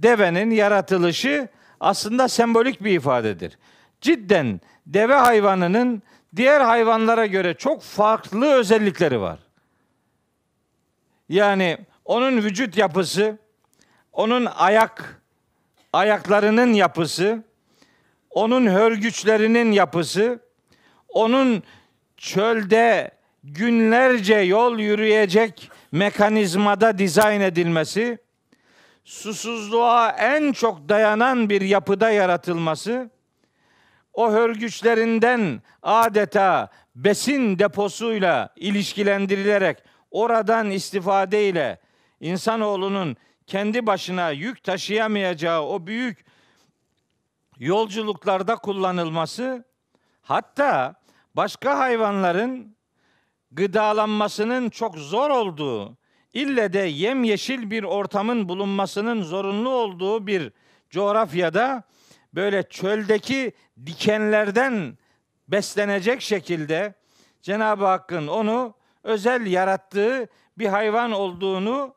Devenin 0.04 0.52
yaratılışı 0.52 1.48
aslında 1.80 2.28
sembolik 2.28 2.84
bir 2.84 2.92
ifadedir. 2.92 3.58
Cidden 4.02 4.62
deve 4.86 5.16
hayvanının 5.16 6.04
diğer 6.36 6.62
hayvanlara 6.62 7.26
göre 7.26 7.54
çok 7.54 7.82
farklı 7.82 8.54
özellikleri 8.54 9.22
var. 9.22 9.40
Yani 11.30 11.78
onun 12.06 12.38
vücut 12.38 12.78
yapısı, 12.78 13.38
onun 14.14 14.46
ayak 14.46 15.22
ayaklarının 15.94 16.74
yapısı, 16.74 17.44
onun 18.30 18.68
hörgüçlerinin 18.68 19.72
yapısı, 19.72 20.40
onun 21.10 21.64
çölde 22.18 23.12
günlerce 23.44 24.36
yol 24.36 24.80
yürüyecek 24.80 25.72
mekanizmada 25.92 26.98
dizayn 26.98 27.42
edilmesi, 27.42 28.18
susuzluğa 29.04 30.10
en 30.10 30.52
çok 30.52 30.90
dayanan 30.90 31.50
bir 31.50 31.62
yapıda 31.62 32.12
yaratılması, 32.12 33.10
o 34.14 34.32
hörgüçlerinden 34.32 35.62
adeta 35.84 36.70
besin 36.96 37.60
deposuyla 37.60 38.50
ilişkilendirilerek 38.56 39.84
oradan 40.12 40.72
istifade 40.72 41.50
ile 41.50 41.80
insanoğlunun 42.20 43.18
kendi 43.48 43.86
başına 43.88 44.30
yük 44.30 44.64
taşıyamayacağı 44.64 45.62
o 45.62 45.88
büyük 45.88 46.26
yolculuklarda 47.60 48.56
kullanılması 48.56 49.66
hatta 50.22 50.96
başka 51.36 51.80
hayvanların 51.80 52.76
gıdalanmasının 53.52 54.70
çok 54.70 54.98
zor 54.98 55.30
olduğu, 55.30 55.98
ille 56.34 56.74
de 56.74 56.80
yemyeşil 56.80 57.72
bir 57.72 57.84
ortamın 57.84 58.50
bulunmasının 58.50 59.22
zorunlu 59.22 59.70
olduğu 59.70 60.28
bir 60.28 60.52
coğrafyada 60.90 61.84
böyle 62.34 62.64
çöldeki 62.64 63.52
dikenlerden 63.86 64.98
beslenecek 65.48 66.22
şekilde 66.22 66.94
Cenab-ı 67.42 67.86
Hakk'ın 67.86 68.28
onu 68.28 68.74
özel 69.04 69.46
yarattığı 69.46 70.28
bir 70.58 70.68
hayvan 70.68 71.12
olduğunu 71.12 71.96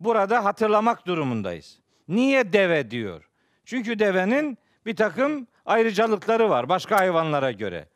burada 0.00 0.44
hatırlamak 0.44 1.06
durumundayız. 1.06 1.78
Niye 2.08 2.52
deve 2.52 2.90
diyor? 2.90 3.30
Çünkü 3.64 3.98
devenin 3.98 4.58
bir 4.86 4.96
takım 4.96 5.46
ayrıcalıkları 5.66 6.50
var 6.50 6.68
başka 6.68 6.98
hayvanlara 6.98 7.52
göre. 7.52 7.88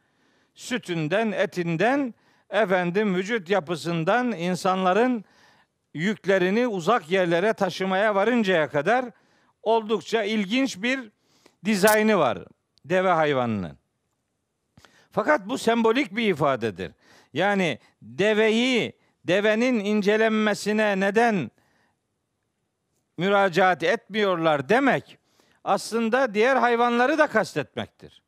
Sütünden, 0.55 1.33
etinden, 1.33 2.15
efendim 2.51 3.15
vücut 3.15 3.51
yapısından 3.51 4.33
insanların 4.33 5.25
yüklerini 5.95 6.67
uzak 6.67 7.11
yerlere 7.11 7.53
taşımaya 7.53 8.15
varıncaya 8.15 8.69
kadar 8.69 9.05
oldukça 9.63 10.23
ilginç 10.23 10.83
bir 10.83 11.11
dizaynı 11.65 12.19
var 12.19 12.39
deve 12.85 13.11
hayvanının. 13.11 13.79
Fakat 15.13 15.49
bu 15.49 15.59
sembolik 15.59 16.17
bir 16.17 16.31
ifadedir. 16.31 16.93
Yani 17.33 17.79
deveyi, 18.03 18.93
devenin 19.25 19.81
incelenmesine 19.81 21.01
neden 21.01 21.51
müracaat 23.19 23.83
etmiyorlar 23.83 24.69
demek 24.69 25.19
aslında 25.65 26.35
diğer 26.35 26.57
hayvanları 26.57 27.19
da 27.19 27.27
kastetmektir. 27.27 28.23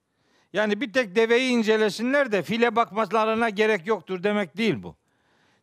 Yani 0.52 0.80
bir 0.80 0.92
tek 0.92 1.16
deveyi 1.16 1.50
incelesinler 1.50 2.32
de 2.32 2.42
file 2.42 2.76
bakmalarına 2.76 3.48
gerek 3.48 3.86
yoktur 3.86 4.22
demek 4.22 4.56
değil 4.56 4.82
bu. 4.82 4.96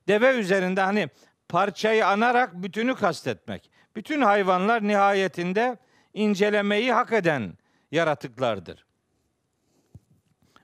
Deve 0.07 0.35
üzerinde 0.35 0.81
hani 0.81 1.09
parçayı 1.49 2.07
anarak 2.07 2.53
bütünü 2.53 2.95
kastetmek. 2.95 3.71
Bütün 3.95 4.21
hayvanlar 4.21 4.87
nihayetinde 4.87 5.77
incelemeyi 6.13 6.93
hak 6.93 7.13
eden 7.13 7.57
yaratıklardır. 7.91 8.85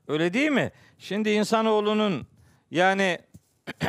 Öyle 0.08 0.34
değil 0.34 0.50
mi? 0.50 0.72
Şimdi 0.98 1.30
insanoğlunun 1.30 2.26
yani 2.70 3.18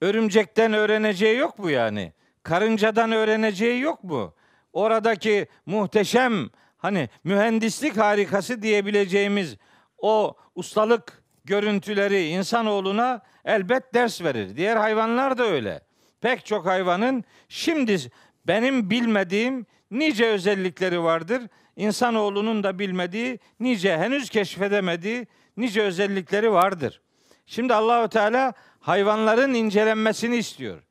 örümcekten 0.00 0.72
öğreneceği 0.72 1.38
yok 1.38 1.58
mu 1.58 1.70
yani? 1.70 2.12
Karıncadan 2.42 3.12
öğreneceği 3.12 3.80
yok 3.80 4.04
mu? 4.04 4.34
Oradaki 4.72 5.46
muhteşem 5.66 6.50
hani 6.76 7.08
mühendislik 7.24 7.96
harikası 7.96 8.62
diyebileceğimiz 8.62 9.56
o 9.98 10.36
ustalık 10.54 11.22
görüntüleri 11.44 12.26
insanoğluna 12.26 13.22
elbet 13.44 13.94
ders 13.94 14.22
verir. 14.22 14.56
Diğer 14.56 14.76
hayvanlar 14.76 15.38
da 15.38 15.44
öyle. 15.44 15.80
Pek 16.20 16.46
çok 16.46 16.66
hayvanın 16.66 17.24
şimdi 17.48 17.98
benim 18.46 18.90
bilmediğim 18.90 19.66
nice 19.90 20.26
özellikleri 20.26 21.02
vardır. 21.02 21.42
İnsanoğlunun 21.76 22.62
da 22.62 22.78
bilmediği, 22.78 23.38
nice 23.60 23.98
henüz 23.98 24.30
keşfedemediği 24.30 25.26
nice 25.56 25.82
özellikleri 25.82 26.52
vardır. 26.52 27.00
Şimdi 27.46 27.74
Allahu 27.74 28.08
Teala 28.08 28.52
hayvanların 28.80 29.54
incelenmesini 29.54 30.36
istiyor. 30.36 30.82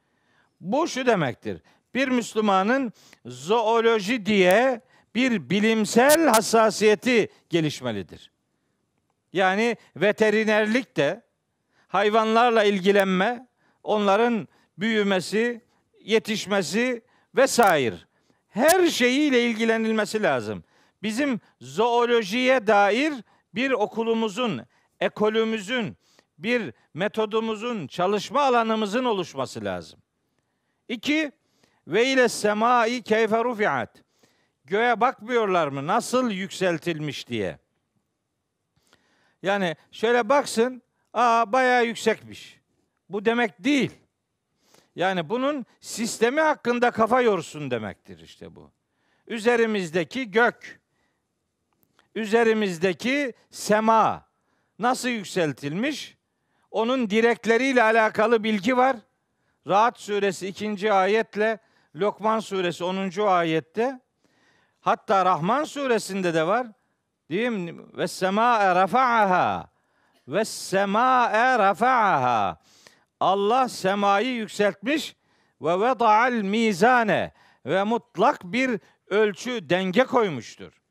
Bu 0.61 0.87
şu 0.87 1.05
demektir. 1.05 1.61
Bir 1.95 2.07
Müslümanın 2.07 2.93
zooloji 3.25 4.25
diye 4.25 4.81
bir 5.15 5.49
bilimsel 5.49 6.27
hassasiyeti 6.27 7.29
gelişmelidir. 7.49 8.31
Yani 9.33 9.77
veterinerlik 9.95 10.97
de 10.97 11.21
hayvanlarla 11.91 12.63
ilgilenme, 12.63 13.47
onların 13.83 14.47
büyümesi, 14.77 15.61
yetişmesi 16.01 17.01
vesaire 17.35 17.95
her 18.49 18.87
şeyiyle 18.87 19.45
ilgilenilmesi 19.45 20.23
lazım. 20.23 20.63
Bizim 21.03 21.39
zoolojiye 21.61 22.67
dair 22.67 23.13
bir 23.55 23.71
okulumuzun, 23.71 24.61
ekolümüzün, 24.99 25.97
bir 26.37 26.73
metodumuzun, 26.93 27.87
çalışma 27.87 28.41
alanımızın 28.41 29.05
oluşması 29.05 29.63
lazım. 29.65 29.99
İki, 30.87 31.31
ve 31.87 32.05
ile 32.05 32.29
semai 32.29 33.01
keyfe 33.01 33.43
rufiat. 33.43 34.03
Göğe 34.65 35.01
bakmıyorlar 35.01 35.67
mı? 35.67 35.87
Nasıl 35.87 36.31
yükseltilmiş 36.31 37.27
diye. 37.27 37.59
Yani 39.43 39.75
şöyle 39.91 40.29
baksın, 40.29 40.81
aa 41.14 41.51
bayağı 41.51 41.86
yüksekmiş. 41.86 42.59
Bu 43.09 43.26
demek 43.26 43.64
değil. 43.64 43.91
Yani 44.95 45.30
bunun 45.30 45.66
sistemi 45.80 46.41
hakkında 46.41 46.91
kafa 46.91 47.22
yorsun 47.22 47.72
demektir 47.72 48.20
işte 48.20 48.55
bu. 48.55 48.72
Üzerimizdeki 49.28 50.32
gök, 50.32 50.80
üzerimizdeki 52.16 53.34
sema 53.49 54.26
nasıl 54.80 55.09
yükseltilmiş? 55.09 56.18
Onun 56.72 57.09
direkleriyle 57.09 57.84
alakalı 57.84 58.43
bilgi 58.43 58.78
var. 58.78 58.97
Rahat 59.68 59.99
suresi 59.99 60.47
2. 60.47 60.93
ayetle 60.93 61.59
Lokman 61.95 62.39
suresi 62.39 62.84
10. 62.84 63.28
ayette 63.28 63.99
hatta 64.82 65.26
Rahman 65.26 65.64
suresinde 65.64 66.34
de 66.34 66.47
var. 66.47 66.68
Değil 67.30 67.49
mi? 67.49 67.82
Ve 67.97 68.07
sema'e 68.07 68.76
rafa'aha. 68.76 69.70
Ve 70.28 70.45
sema'e 70.45 71.59
rafa'aha. 71.59 72.57
Allah 73.19 73.69
semayı 73.69 74.34
yükseltmiş 74.34 75.15
ve 75.61 75.80
veda'al 75.80 76.32
mizane 76.32 77.32
ve 77.65 77.84
mutlak 77.84 78.43
bir 78.43 78.80
ölçü 79.07 79.69
denge 79.69 80.03
koymuştur. 80.03 80.82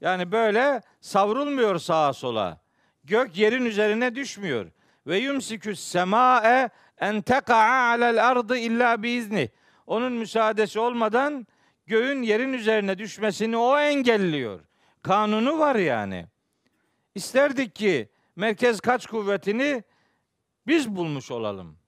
Yani 0.00 0.32
böyle 0.32 0.82
savrulmuyor 1.00 1.78
sağa 1.78 2.12
sola. 2.12 2.60
Gök 3.04 3.36
yerin 3.36 3.64
üzerine 3.64 4.14
düşmüyor. 4.14 4.70
Ve 5.06 5.18
yumsiküs 5.18 5.80
sema'e 5.80 6.70
en 6.98 7.22
teka'a 7.22 7.88
alel 7.88 8.28
ardı 8.28 8.56
illa 8.56 9.02
biizni. 9.02 9.50
Onun 9.86 10.12
müsaadesi 10.12 10.80
olmadan 10.80 11.46
göğün 11.86 12.22
yerin 12.22 12.52
üzerine 12.52 12.98
düşmesini 12.98 13.56
o 13.56 13.78
engelliyor. 13.78 14.60
Kanunu 15.02 15.58
var 15.58 15.76
yani. 15.76 16.26
İsterdik 17.14 17.74
ki 17.74 18.09
merkez 18.36 18.80
kaç 18.80 19.06
kuvvetini 19.06 19.84
biz 20.66 20.96
bulmuş 20.96 21.30
olalım. 21.30 21.78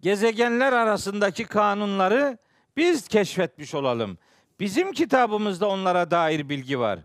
Gezegenler 0.00 0.72
arasındaki 0.72 1.44
kanunları 1.44 2.38
biz 2.76 3.08
keşfetmiş 3.08 3.74
olalım. 3.74 4.18
Bizim 4.60 4.92
kitabımızda 4.92 5.68
onlara 5.68 6.10
dair 6.10 6.48
bilgi 6.48 6.78
var. 6.78 6.98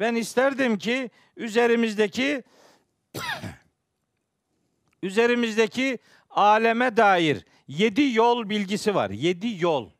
Ben 0.00 0.14
isterdim 0.14 0.78
ki 0.78 1.10
üzerimizdeki 1.36 2.42
üzerimizdeki 5.02 5.98
aleme 6.30 6.96
dair 6.96 7.44
yedi 7.68 8.12
yol 8.12 8.48
bilgisi 8.48 8.94
var. 8.94 9.10
Yedi 9.10 9.64
yol. 9.64 9.90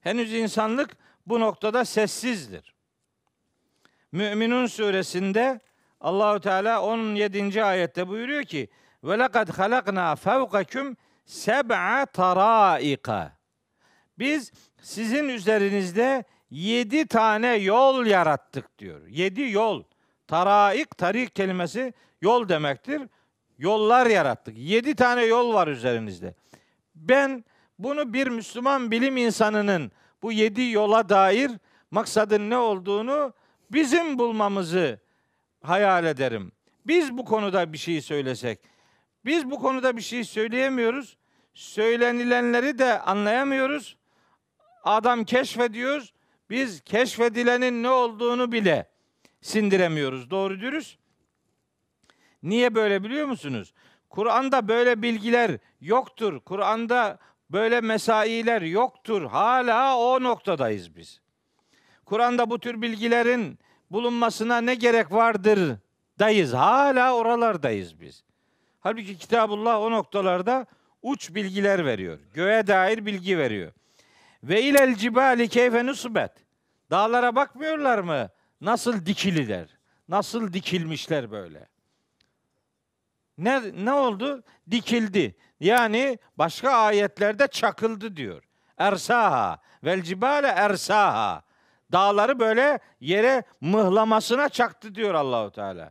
Henüz 0.00 0.32
insanlık 0.32 0.96
bu 1.26 1.40
noktada 1.40 1.84
sessizdir. 1.84 2.74
Müminun 4.12 4.66
suresinde 4.66 5.60
Allahu 6.06 6.40
Teala 6.40 6.82
17. 6.82 7.64
ayette 7.64 8.08
buyuruyor 8.08 8.42
ki 8.42 8.68
ve 9.04 9.18
lekad 9.18 9.48
halakna 9.48 10.16
fevkakum 10.16 10.96
seb'a 11.24 12.06
taraika. 12.06 13.32
Biz 14.18 14.52
sizin 14.82 15.28
üzerinizde 15.28 16.24
yedi 16.50 17.06
tane 17.06 17.56
yol 17.56 18.06
yarattık 18.06 18.78
diyor. 18.78 19.06
Yedi 19.08 19.50
yol. 19.50 19.82
Taraik, 20.26 20.98
tarik 20.98 21.34
kelimesi 21.34 21.94
yol 22.20 22.48
demektir. 22.48 23.02
Yollar 23.58 24.06
yarattık. 24.06 24.58
Yedi 24.58 24.94
tane 24.94 25.24
yol 25.24 25.54
var 25.54 25.68
üzerinizde. 25.68 26.34
Ben 26.94 27.44
bunu 27.78 28.12
bir 28.12 28.26
Müslüman 28.26 28.90
bilim 28.90 29.16
insanının 29.16 29.92
bu 30.22 30.32
yedi 30.32 30.70
yola 30.70 31.08
dair 31.08 31.50
maksadın 31.90 32.50
ne 32.50 32.56
olduğunu 32.56 33.32
bizim 33.70 34.18
bulmamızı 34.18 35.05
hayal 35.68 36.04
ederim. 36.04 36.52
Biz 36.86 37.18
bu 37.18 37.24
konuda 37.24 37.72
bir 37.72 37.78
şey 37.78 38.00
söylesek. 38.00 38.60
Biz 39.24 39.50
bu 39.50 39.58
konuda 39.58 39.96
bir 39.96 40.02
şey 40.02 40.24
söyleyemiyoruz. 40.24 41.16
Söylenilenleri 41.54 42.78
de 42.78 43.00
anlayamıyoruz. 43.00 43.96
Adam 44.84 45.24
keşfediyoruz. 45.24 46.12
Biz 46.50 46.80
keşfedilenin 46.80 47.82
ne 47.82 47.90
olduğunu 47.90 48.52
bile 48.52 48.90
sindiremiyoruz. 49.40 50.30
Doğru 50.30 50.60
dürüst. 50.60 50.98
Niye 52.42 52.74
böyle 52.74 53.04
biliyor 53.04 53.26
musunuz? 53.26 53.72
Kur'an'da 54.10 54.68
böyle 54.68 55.02
bilgiler 55.02 55.58
yoktur. 55.80 56.40
Kur'an'da 56.40 57.18
böyle 57.50 57.80
mesailer 57.80 58.62
yoktur. 58.62 59.22
Hala 59.22 59.98
o 59.98 60.22
noktadayız 60.22 60.96
biz. 60.96 61.20
Kur'an'da 62.04 62.50
bu 62.50 62.58
tür 62.58 62.82
bilgilerin 62.82 63.58
bulunmasına 63.90 64.60
ne 64.60 64.74
gerek 64.74 65.12
vardır 65.12 65.76
dayız. 66.18 66.52
Hala 66.52 67.14
oralardayız 67.14 68.00
biz. 68.00 68.24
Halbuki 68.80 69.18
Kitabullah 69.18 69.80
o 69.80 69.90
noktalarda 69.90 70.66
uç 71.02 71.34
bilgiler 71.34 71.86
veriyor. 71.86 72.18
Göğe 72.34 72.66
dair 72.66 73.06
bilgi 73.06 73.38
veriyor. 73.38 73.72
Ve 74.42 74.62
ilel 74.62 74.94
cibali 74.94 75.48
keyfe 75.48 75.86
nusbet. 75.86 76.32
Dağlara 76.90 77.36
bakmıyorlar 77.36 77.98
mı? 77.98 78.28
Nasıl 78.60 79.06
dikililer? 79.06 79.68
Nasıl 80.08 80.52
dikilmişler 80.52 81.30
böyle? 81.30 81.68
Ne, 83.38 83.62
ne 83.84 83.92
oldu? 83.92 84.42
Dikildi. 84.70 85.36
Yani 85.60 86.18
başka 86.38 86.70
ayetlerde 86.70 87.46
çakıldı 87.46 88.16
diyor. 88.16 88.42
Ersaha 88.78 89.58
vel 89.84 90.02
cibale 90.02 90.46
ersaha. 90.46 91.42
Dağları 91.92 92.38
böyle 92.38 92.78
yere 93.00 93.44
mıhlamasına 93.60 94.48
çaktı 94.48 94.94
diyor 94.94 95.14
Allahu 95.14 95.50
Teala. 95.50 95.90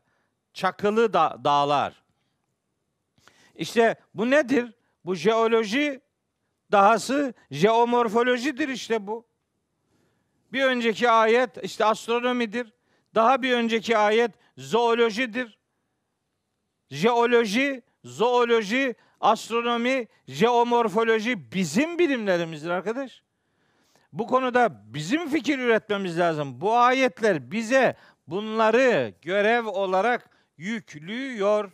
Çakılı 0.54 1.14
da, 1.14 1.38
dağlar. 1.44 2.04
İşte 3.56 3.96
bu 4.14 4.30
nedir? 4.30 4.74
Bu 5.06 5.16
jeoloji 5.16 6.02
dahası 6.72 7.34
jeomorfolojidir 7.52 8.70
işte 8.70 9.08
bu. 9.08 9.26
Bir 10.54 10.64
önceki 10.64 11.10
ayet 11.10 11.64
işte 11.64 11.86
astronomidir. 11.86 12.74
Daha 13.16 13.42
bir 13.42 13.54
önceki 13.54 13.98
ayet 13.98 14.32
zoolojidir. 14.58 15.58
Jeoloji, 16.90 17.82
zooloji, 18.04 18.96
astronomi, 19.22 20.08
jeomorfoloji 20.28 21.52
bizim 21.52 22.00
bilimlerimizdir 22.00 22.70
arkadaş. 22.70 23.25
Bu 24.16 24.28
konuda 24.28 24.82
bizim 24.94 25.30
fikir 25.30 25.60
üretmemiz 25.60 26.20
lazım. 26.20 26.62
Bu 26.62 26.78
ayetler 26.78 27.52
bize 27.52 27.96
bunları 28.28 29.14
görev 29.22 29.68
olarak 29.68 30.30
yüklüyor. 30.58 31.72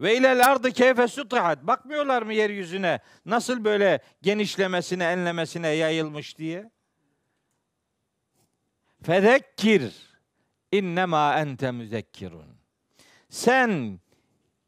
Ve 0.00 0.16
ilel 0.16 0.46
ardı 0.46 0.70
keyfe 0.70 1.08
sutihat. 1.08 1.66
Bakmıyorlar 1.66 2.22
mı 2.22 2.34
yeryüzüne 2.34 3.00
nasıl 3.26 3.64
böyle 3.64 4.00
genişlemesine, 4.22 5.04
enlemesine 5.04 5.68
yayılmış 5.68 6.38
diye? 6.38 6.70
Fezekkir 9.02 9.92
innema 10.72 11.34
ente 11.34 11.70
müzekkirun. 11.70 12.56
Sen 13.28 14.00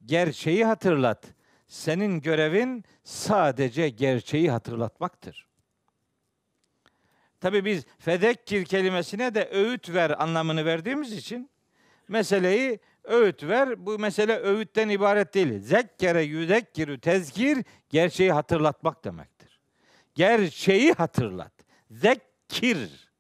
gerçeği 0.05 0.65
hatırlat. 0.65 1.25
Senin 1.69 2.21
görevin 2.21 2.85
sadece 3.05 3.89
gerçeği 3.89 4.51
hatırlatmaktır. 4.51 5.54
Tabi 7.45 7.65
biz 7.65 7.85
fedekkir 7.99 8.65
kelimesine 8.65 9.35
de 9.35 9.49
öğüt 9.53 9.91
ver 9.95 10.23
anlamını 10.23 10.65
verdiğimiz 10.65 11.13
için 11.13 11.51
meseleyi 12.09 12.81
öğüt 13.05 13.45
ver. 13.45 13.87
Bu 13.87 13.99
mesele 13.99 14.39
öğütten 14.39 14.89
ibaret 14.89 15.35
değil. 15.35 15.61
Zekkere 15.61 16.23
yüzekkirü 16.23 17.01
tezkir 17.01 17.65
gerçeği 17.89 18.33
hatırlatmak 18.33 19.05
demektir. 19.05 19.61
Gerçeği 20.15 20.93
hatırlat. 20.93 21.53
Zekkir. 21.91 23.11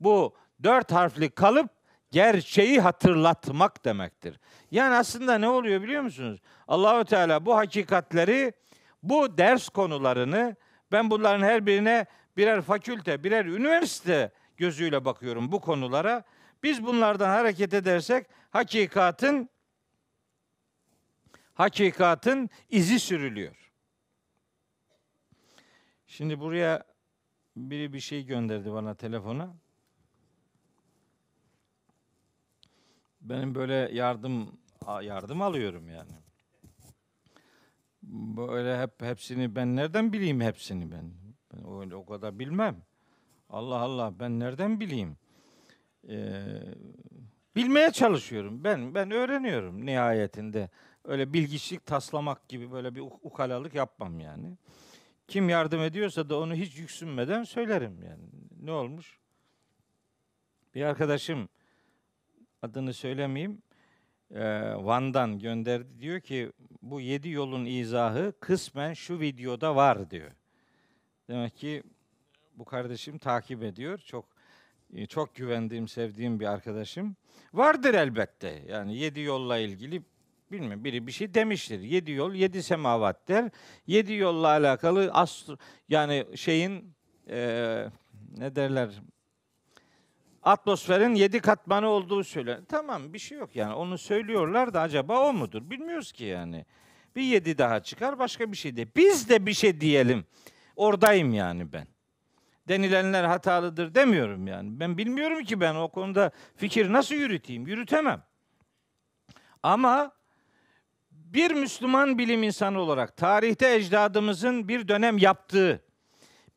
Bu 0.00 0.34
dört 0.62 0.92
harfli 0.92 1.30
kalıp 1.30 1.70
gerçeği 2.10 2.80
hatırlatmak 2.80 3.84
demektir. 3.84 4.40
Yani 4.70 4.94
aslında 4.94 5.38
ne 5.38 5.48
oluyor 5.48 5.82
biliyor 5.82 6.02
musunuz? 6.02 6.40
Allahü 6.68 7.04
Teala 7.04 7.46
bu 7.46 7.56
hakikatleri, 7.56 8.52
bu 9.02 9.38
ders 9.38 9.68
konularını 9.68 10.56
ben 10.92 11.10
bunların 11.10 11.44
her 11.46 11.66
birine 11.66 12.06
birer 12.38 12.62
fakülte, 12.62 13.24
birer 13.24 13.44
üniversite 13.44 14.32
gözüyle 14.56 15.04
bakıyorum 15.04 15.52
bu 15.52 15.60
konulara. 15.60 16.24
Biz 16.62 16.84
bunlardan 16.84 17.28
hareket 17.28 17.74
edersek 17.74 18.26
hakikatin 18.50 19.50
hakikatin 21.54 22.50
izi 22.68 23.00
sürülüyor. 23.00 23.72
Şimdi 26.06 26.40
buraya 26.40 26.84
biri 27.56 27.92
bir 27.92 28.00
şey 28.00 28.26
gönderdi 28.26 28.72
bana 28.72 28.94
telefona. 28.94 29.56
Benim 33.20 33.54
böyle 33.54 33.74
yardım 33.92 34.58
yardım 35.02 35.42
alıyorum 35.42 35.88
yani. 35.88 36.12
Böyle 38.36 38.82
hep 38.82 39.02
hepsini 39.02 39.56
ben 39.56 39.76
nereden 39.76 40.12
bileyim 40.12 40.40
hepsini 40.40 40.92
ben? 40.92 41.27
Ben 41.58 41.80
öyle 41.80 41.94
o 41.94 42.06
kadar 42.06 42.38
bilmem. 42.38 42.82
Allah 43.50 43.78
Allah 43.78 44.20
ben 44.20 44.40
nereden 44.40 44.80
bileyim? 44.80 45.16
Ee, 46.08 46.44
bilmeye 47.56 47.90
çalışıyorum. 47.90 48.64
Ben 48.64 48.94
ben 48.94 49.10
öğreniyorum 49.10 49.86
nihayetinde. 49.86 50.70
Öyle 51.04 51.32
bilgiçlik 51.32 51.86
taslamak 51.86 52.48
gibi 52.48 52.72
böyle 52.72 52.94
bir 52.94 53.00
ukalalık 53.00 53.74
yapmam 53.74 54.20
yani. 54.20 54.56
Kim 55.28 55.48
yardım 55.48 55.80
ediyorsa 55.80 56.28
da 56.28 56.38
onu 56.38 56.54
hiç 56.54 56.78
yüksünmeden 56.78 57.44
söylerim 57.44 58.02
yani. 58.02 58.24
Ne 58.62 58.72
olmuş? 58.72 59.18
Bir 60.74 60.82
arkadaşım 60.82 61.48
adını 62.62 62.94
söylemeyeyim. 62.94 63.62
E, 64.30 64.42
Van'dan 64.76 65.38
gönderdi. 65.38 66.00
Diyor 66.00 66.20
ki 66.20 66.52
bu 66.82 67.00
yedi 67.00 67.28
yolun 67.28 67.64
izahı 67.64 68.32
kısmen 68.40 68.94
şu 68.94 69.20
videoda 69.20 69.76
var 69.76 70.10
diyor. 70.10 70.30
Demek 71.28 71.56
ki 71.56 71.82
bu 72.54 72.64
kardeşim 72.64 73.18
takip 73.18 73.62
ediyor. 73.62 73.98
Çok 73.98 74.24
e, 74.94 75.06
çok 75.06 75.34
güvendiğim, 75.34 75.88
sevdiğim 75.88 76.40
bir 76.40 76.46
arkadaşım. 76.46 77.16
Vardır 77.52 77.94
elbette. 77.94 78.62
Yani 78.68 78.96
yedi 78.96 79.20
yolla 79.20 79.58
ilgili 79.58 80.02
bilmiyorum 80.52 80.84
biri 80.84 81.06
bir 81.06 81.12
şey 81.12 81.34
demiştir. 81.34 81.80
Yedi 81.80 82.10
yol, 82.10 82.34
yedi 82.34 82.62
semavat 82.62 83.28
der. 83.28 83.50
Yedi 83.86 84.12
yolla 84.12 84.48
alakalı 84.48 85.10
astro, 85.12 85.56
yani 85.88 86.26
şeyin 86.34 86.94
e, 87.30 87.86
ne 88.38 88.56
derler 88.56 88.90
atmosferin 90.42 91.14
yedi 91.14 91.40
katmanı 91.40 91.88
olduğu 91.88 92.24
söyle. 92.24 92.60
Tamam 92.68 93.12
bir 93.12 93.18
şey 93.18 93.38
yok 93.38 93.56
yani 93.56 93.74
onu 93.74 93.98
söylüyorlar 93.98 94.74
da 94.74 94.80
acaba 94.80 95.28
o 95.28 95.32
mudur? 95.32 95.70
Bilmiyoruz 95.70 96.12
ki 96.12 96.24
yani. 96.24 96.66
Bir 97.16 97.22
yedi 97.22 97.58
daha 97.58 97.82
çıkar 97.82 98.18
başka 98.18 98.52
bir 98.52 98.56
şey 98.56 98.76
de. 98.76 98.86
Biz 98.96 99.28
de 99.28 99.46
bir 99.46 99.54
şey 99.54 99.80
diyelim. 99.80 100.24
Oradayım 100.78 101.34
yani 101.34 101.72
ben. 101.72 101.86
Denilenler 102.68 103.24
hatalıdır 103.24 103.94
demiyorum 103.94 104.46
yani. 104.46 104.80
Ben 104.80 104.98
bilmiyorum 104.98 105.44
ki 105.44 105.60
ben 105.60 105.74
o 105.74 105.88
konuda 105.88 106.30
fikir 106.56 106.92
nasıl 106.92 107.14
yürüteyim? 107.14 107.66
Yürütemem. 107.66 108.22
Ama 109.62 110.12
bir 111.10 111.50
Müslüman 111.50 112.18
bilim 112.18 112.42
insanı 112.42 112.80
olarak 112.80 113.16
tarihte 113.16 113.74
ecdadımızın 113.74 114.68
bir 114.68 114.88
dönem 114.88 115.18
yaptığı, 115.18 115.84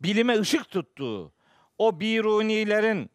bilime 0.01 0.39
ışık 0.39 0.69
tuttuğu, 0.69 1.33
o 1.77 1.99
birunilerin 1.99 3.11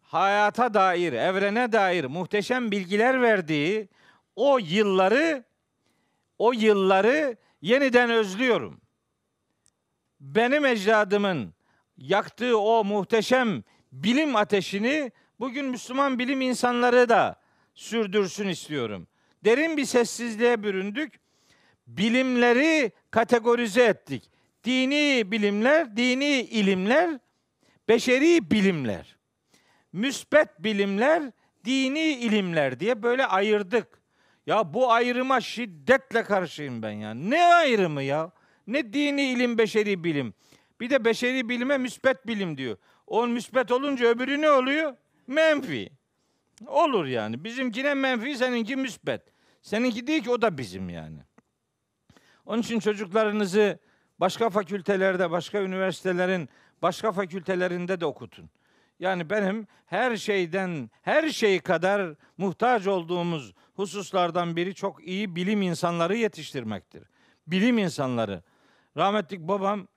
hayata 0.00 0.74
dair, 0.74 1.12
evrene 1.12 1.72
dair 1.72 2.04
muhteşem 2.04 2.70
bilgiler 2.70 3.22
verdiği 3.22 3.88
o 4.36 4.58
yılları 4.58 5.44
o 6.38 6.52
yılları 6.52 7.36
yeniden 7.62 8.10
özlüyorum. 8.10 8.80
Benim 10.20 10.64
ecdadımın 10.64 11.54
yaktığı 11.96 12.58
o 12.58 12.84
muhteşem 12.84 13.62
bilim 13.92 14.36
ateşini 14.36 15.12
bugün 15.40 15.66
Müslüman 15.66 16.18
bilim 16.18 16.40
insanları 16.40 17.08
da 17.08 17.40
sürdürsün 17.74 18.48
istiyorum. 18.48 19.08
Derin 19.44 19.76
bir 19.76 19.84
sessizliğe 19.84 20.62
büründük. 20.62 21.20
Bilimleri 21.86 22.92
kategorize 23.10 23.84
ettik. 23.84 24.30
Dini 24.64 25.30
bilimler, 25.30 25.96
dini 25.96 26.40
ilimler, 26.40 27.18
beşeri 27.88 28.50
bilimler 28.50 29.18
müsbet 29.92 30.48
bilimler, 30.58 31.22
dini 31.64 32.00
ilimler 32.00 32.80
diye 32.80 33.02
böyle 33.02 33.26
ayırdık. 33.26 33.98
Ya 34.46 34.74
bu 34.74 34.92
ayrıma 34.92 35.40
şiddetle 35.40 36.22
karşıyım 36.22 36.82
ben 36.82 36.90
ya. 36.90 37.14
Ne 37.14 37.44
ayrımı 37.44 38.02
ya? 38.02 38.30
Ne 38.68 38.92
dini 38.92 39.22
ilim, 39.22 39.58
beşeri 39.58 40.04
bilim. 40.04 40.34
Bir 40.80 40.90
de 40.90 41.04
beşeri 41.04 41.48
bilime 41.48 41.78
müsbet 41.78 42.26
bilim 42.26 42.58
diyor. 42.58 42.76
O 43.06 43.26
müsbet 43.26 43.72
olunca 43.72 44.06
öbürü 44.06 44.40
ne 44.40 44.50
oluyor? 44.50 44.96
Menfi. 45.26 45.90
Olur 46.66 47.06
yani. 47.06 47.44
Bizimkine 47.44 47.94
menfi, 47.94 48.36
seninki 48.36 48.76
müsbet. 48.76 49.22
Seninki 49.62 50.06
değil 50.06 50.22
ki 50.22 50.30
o 50.30 50.42
da 50.42 50.58
bizim 50.58 50.88
yani. 50.88 51.18
Onun 52.46 52.62
için 52.62 52.80
çocuklarınızı 52.80 53.78
başka 54.20 54.50
fakültelerde, 54.50 55.30
başka 55.30 55.62
üniversitelerin 55.62 56.48
başka 56.82 57.12
fakültelerinde 57.12 58.00
de 58.00 58.06
okutun. 58.06 58.50
Yani 58.98 59.30
benim 59.30 59.66
her 59.86 60.16
şeyden, 60.16 60.90
her 61.02 61.28
şey 61.28 61.60
kadar 61.60 62.14
muhtaç 62.38 62.86
olduğumuz 62.86 63.54
hususlardan 63.74 64.56
biri 64.56 64.74
çok 64.74 65.04
iyi 65.08 65.36
bilim 65.36 65.62
insanları 65.62 66.16
yetiştirmektir. 66.16 67.02
Bilim 67.46 67.78
insanları. 67.78 68.42
Rahmetlik 68.98 69.40
babam 69.40 69.88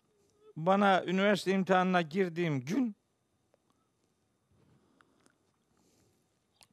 bana 0.55 1.03
üniversite 1.05 1.51
imtihanına 1.51 2.01
girdiğim 2.01 2.61
gün 2.61 2.95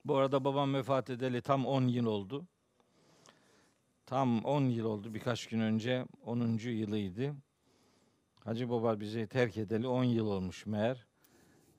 Bu 0.04 0.16
arada 0.16 0.44
babam 0.44 0.74
vefat 0.74 1.10
edeli 1.10 1.42
tam 1.42 1.66
10 1.66 1.82
yıl 1.82 2.06
oldu. 2.06 2.46
Tam 4.06 4.44
10 4.44 4.62
yıl 4.62 4.84
oldu 4.84 5.14
birkaç 5.14 5.46
gün 5.46 5.60
önce 5.60 6.06
10. 6.24 6.58
yılıydı. 6.68 7.34
Hacı 8.44 8.70
baba 8.70 9.00
bizi 9.00 9.26
terk 9.26 9.56
edeli 9.56 9.86
10 9.86 10.04
yıl 10.04 10.26
olmuş 10.26 10.66
meğer. 10.66 11.06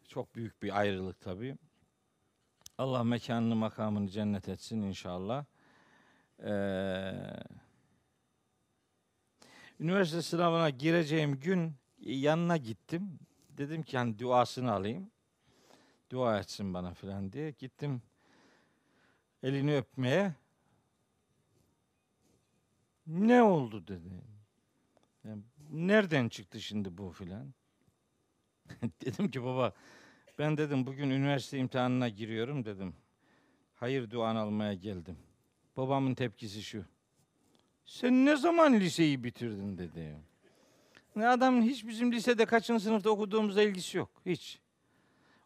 Çok 0.07 0.35
büyük 0.35 0.63
bir 0.63 0.79
ayrılık 0.79 1.21
tabii. 1.21 1.57
Allah 2.77 3.03
mekanını 3.03 3.55
makamını 3.55 4.09
cennet 4.09 4.49
etsin 4.49 4.81
inşallah. 4.81 5.45
Ee, 6.43 7.13
üniversite 9.79 10.21
sınavına 10.21 10.69
gireceğim 10.69 11.39
gün 11.39 11.75
yanına 11.99 12.57
gittim. 12.57 13.19
Dedim 13.49 13.83
ki 13.83 13.97
hani 13.97 14.19
duasını 14.19 14.71
alayım. 14.71 15.11
Dua 16.11 16.39
etsin 16.39 16.73
bana 16.73 16.93
filan 16.93 17.31
diye. 17.31 17.51
Gittim 17.51 18.01
elini 19.43 19.77
öpmeye. 19.77 20.33
Ne 23.07 23.43
oldu 23.43 23.87
dedi. 23.87 24.09
Yani 25.23 25.43
nereden 25.69 26.29
çıktı 26.29 26.61
şimdi 26.61 26.97
bu 26.97 27.11
filan? 27.11 27.53
dedim 29.05 29.31
ki 29.31 29.43
baba 29.43 29.73
ben 30.37 30.57
dedim 30.57 30.85
bugün 30.85 31.09
üniversite 31.09 31.57
imtihanına 31.57 32.09
giriyorum 32.09 32.65
dedim. 32.65 32.95
Hayır 33.75 34.11
duan 34.11 34.35
almaya 34.35 34.73
geldim. 34.73 35.17
Babamın 35.77 36.15
tepkisi 36.15 36.63
şu. 36.63 36.85
Sen 37.89 38.25
ne 38.25 38.35
zaman 38.35 38.73
liseyi 38.73 39.23
bitirdin 39.23 39.77
dedi. 39.77 40.15
Ne 41.15 41.27
adamın 41.27 41.61
hiç 41.61 41.87
bizim 41.87 42.11
lisede 42.11 42.45
kaçıncı 42.45 42.83
sınıfta 42.83 43.09
okuduğumuzda 43.09 43.61
ilgisi 43.61 43.97
yok. 43.97 44.09
Hiç. 44.25 44.59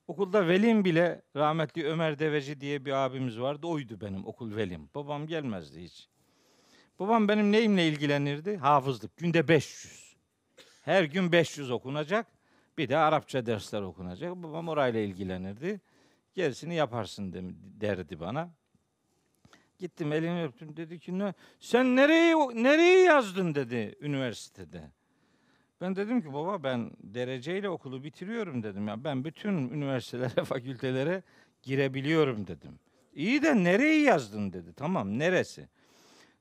Okulda 0.07 0.47
velim 0.47 0.85
bile 0.85 1.21
rahmetli 1.35 1.85
Ömer 1.85 2.19
Deveci 2.19 2.61
diye 2.61 2.85
bir 2.85 2.91
abimiz 2.91 3.39
vardı. 3.39 3.67
Oydu 3.67 4.01
benim 4.01 4.27
okul 4.27 4.55
velim. 4.55 4.89
Babam 4.95 5.27
gelmezdi 5.27 5.83
hiç. 5.83 6.07
Babam 6.99 7.27
benim 7.27 7.51
neyimle 7.51 7.87
ilgilenirdi? 7.87 8.57
Hafızlık. 8.57 9.17
Günde 9.17 9.47
500. 9.47 10.15
Her 10.81 11.03
gün 11.03 11.31
500 11.31 11.71
okunacak. 11.71 12.27
Bir 12.77 12.89
de 12.89 12.97
Arapça 12.97 13.45
dersler 13.45 13.81
okunacak. 13.81 14.35
Babam 14.35 14.69
orayla 14.69 14.99
ilgilenirdi. 14.99 15.81
Gerisini 16.33 16.75
yaparsın 16.75 17.55
derdi 17.81 18.19
bana. 18.19 18.49
Gittim 19.83 20.13
elini 20.13 20.43
öptüm 20.43 20.77
dedi 20.77 20.99
ki 20.99 21.19
ne 21.19 21.33
sen 21.59 21.95
nereye 21.95 22.35
nereye 22.63 23.03
yazdın 23.03 23.55
dedi 23.55 23.95
üniversitede. 24.01 24.91
Ben 25.81 25.95
dedim 25.95 26.21
ki 26.21 26.33
baba 26.33 26.63
ben 26.63 26.91
dereceyle 27.03 27.69
okulu 27.69 28.03
bitiriyorum 28.03 28.63
dedim 28.63 28.87
ya. 28.87 29.03
Ben 29.03 29.23
bütün 29.23 29.69
üniversitelere, 29.69 30.43
fakültelere 30.45 31.23
girebiliyorum 31.63 32.47
dedim. 32.47 32.79
İyi 33.13 33.41
de 33.41 33.63
nereyi 33.63 34.01
yazdın 34.01 34.53
dedi. 34.53 34.73
Tamam 34.73 35.19
neresi? 35.19 35.67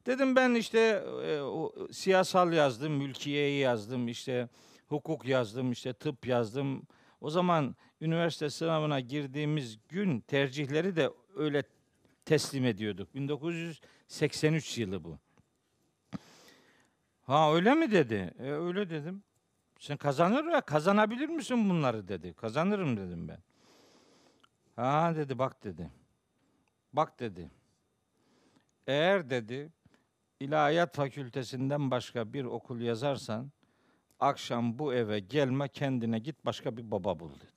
Dedim 0.07 0.36
ben 0.36 0.55
işte 0.55 1.05
e, 1.24 1.40
o, 1.40 1.72
siyasal 1.93 2.53
yazdım, 2.53 2.93
mülkiyeyi 2.93 3.61
yazdım, 3.61 4.09
işte 4.09 4.49
hukuk 4.88 5.26
yazdım, 5.26 5.72
işte 5.72 5.93
tıp 5.93 6.26
yazdım. 6.26 6.82
O 7.20 7.30
zaman 7.30 7.76
üniversite 8.01 8.51
sınavına 8.51 9.01
girdiğimiz 9.01 9.78
gün 9.88 10.20
tercihleri 10.20 10.97
de 10.97 11.11
öyle 11.36 11.62
teslim 12.25 12.64
ediyorduk. 12.64 13.14
1983 13.14 14.79
yılı 14.79 15.05
bu. 15.05 15.18
Ha 17.23 17.55
öyle 17.55 17.75
mi 17.75 17.91
dedi? 17.91 18.35
E, 18.39 18.51
öyle 18.51 18.91
dedim. 18.91 19.23
Sen 19.79 19.97
kazanır 19.97 20.45
ya 20.45 20.61
kazanabilir 20.61 21.29
misin 21.29 21.70
bunları 21.70 22.09
dedi. 22.09 22.35
Kazanırım 22.35 22.97
dedim 22.97 23.29
ben. 23.29 23.39
Ha 24.77 25.16
dedi 25.16 25.39
bak 25.39 25.64
dedi. 25.64 25.91
Bak 26.93 27.20
dedi. 27.20 27.51
Eğer 28.87 29.31
dedi 29.31 29.70
İlahiyat 30.41 30.97
Fakültesinden 30.97 31.91
başka 31.91 32.33
bir 32.33 32.45
okul 32.45 32.81
yazarsan 32.81 33.53
akşam 34.20 34.79
bu 34.79 34.95
eve 34.95 35.20
gelme 35.20 35.68
kendine 35.68 36.18
git 36.18 36.45
başka 36.45 36.77
bir 36.77 36.91
baba 36.91 37.20
bul 37.20 37.31
dedi. 37.35 37.51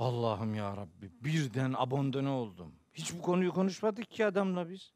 Allah'ım 0.00 0.54
ya 0.54 0.76
Rabbi 0.76 1.10
birden 1.20 1.74
abondone 1.76 2.28
oldum. 2.28 2.72
Hiç 2.94 3.14
bu 3.14 3.22
konuyu 3.22 3.52
konuşmadık 3.52 4.10
ki 4.10 4.26
adamla 4.26 4.70
biz. 4.70 4.92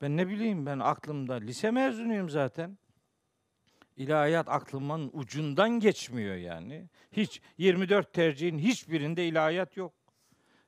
Ben 0.00 0.16
ne 0.16 0.28
bileyim 0.28 0.66
ben 0.66 0.78
aklımda 0.78 1.34
lise 1.34 1.70
mezunuyum 1.70 2.30
zaten. 2.30 2.78
İlahiyat 3.96 4.48
aklımın 4.48 5.10
ucundan 5.12 5.70
geçmiyor 5.70 6.34
yani. 6.34 6.88
Hiç 7.12 7.40
24 7.58 8.12
tercihin 8.12 8.58
hiçbirinde 8.58 9.26
ilahiyat 9.26 9.76
yok. 9.76 9.92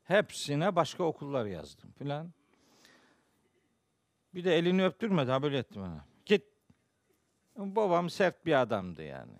Hepsine 0.04 0.76
başka 0.76 1.04
okullar 1.04 1.46
yazdım 1.46 1.92
filan. 1.92 2.32
Bir 4.34 4.44
de 4.44 4.58
elini 4.58 4.84
öptürmedi 4.84 5.30
ha 5.30 5.42
böyle 5.42 5.58
etti 5.58 5.80
bana. 5.80 6.04
Git. 6.26 6.44
Babam 7.56 8.10
sert 8.10 8.46
bir 8.46 8.60
adamdı 8.60 9.02
yani. 9.02 9.36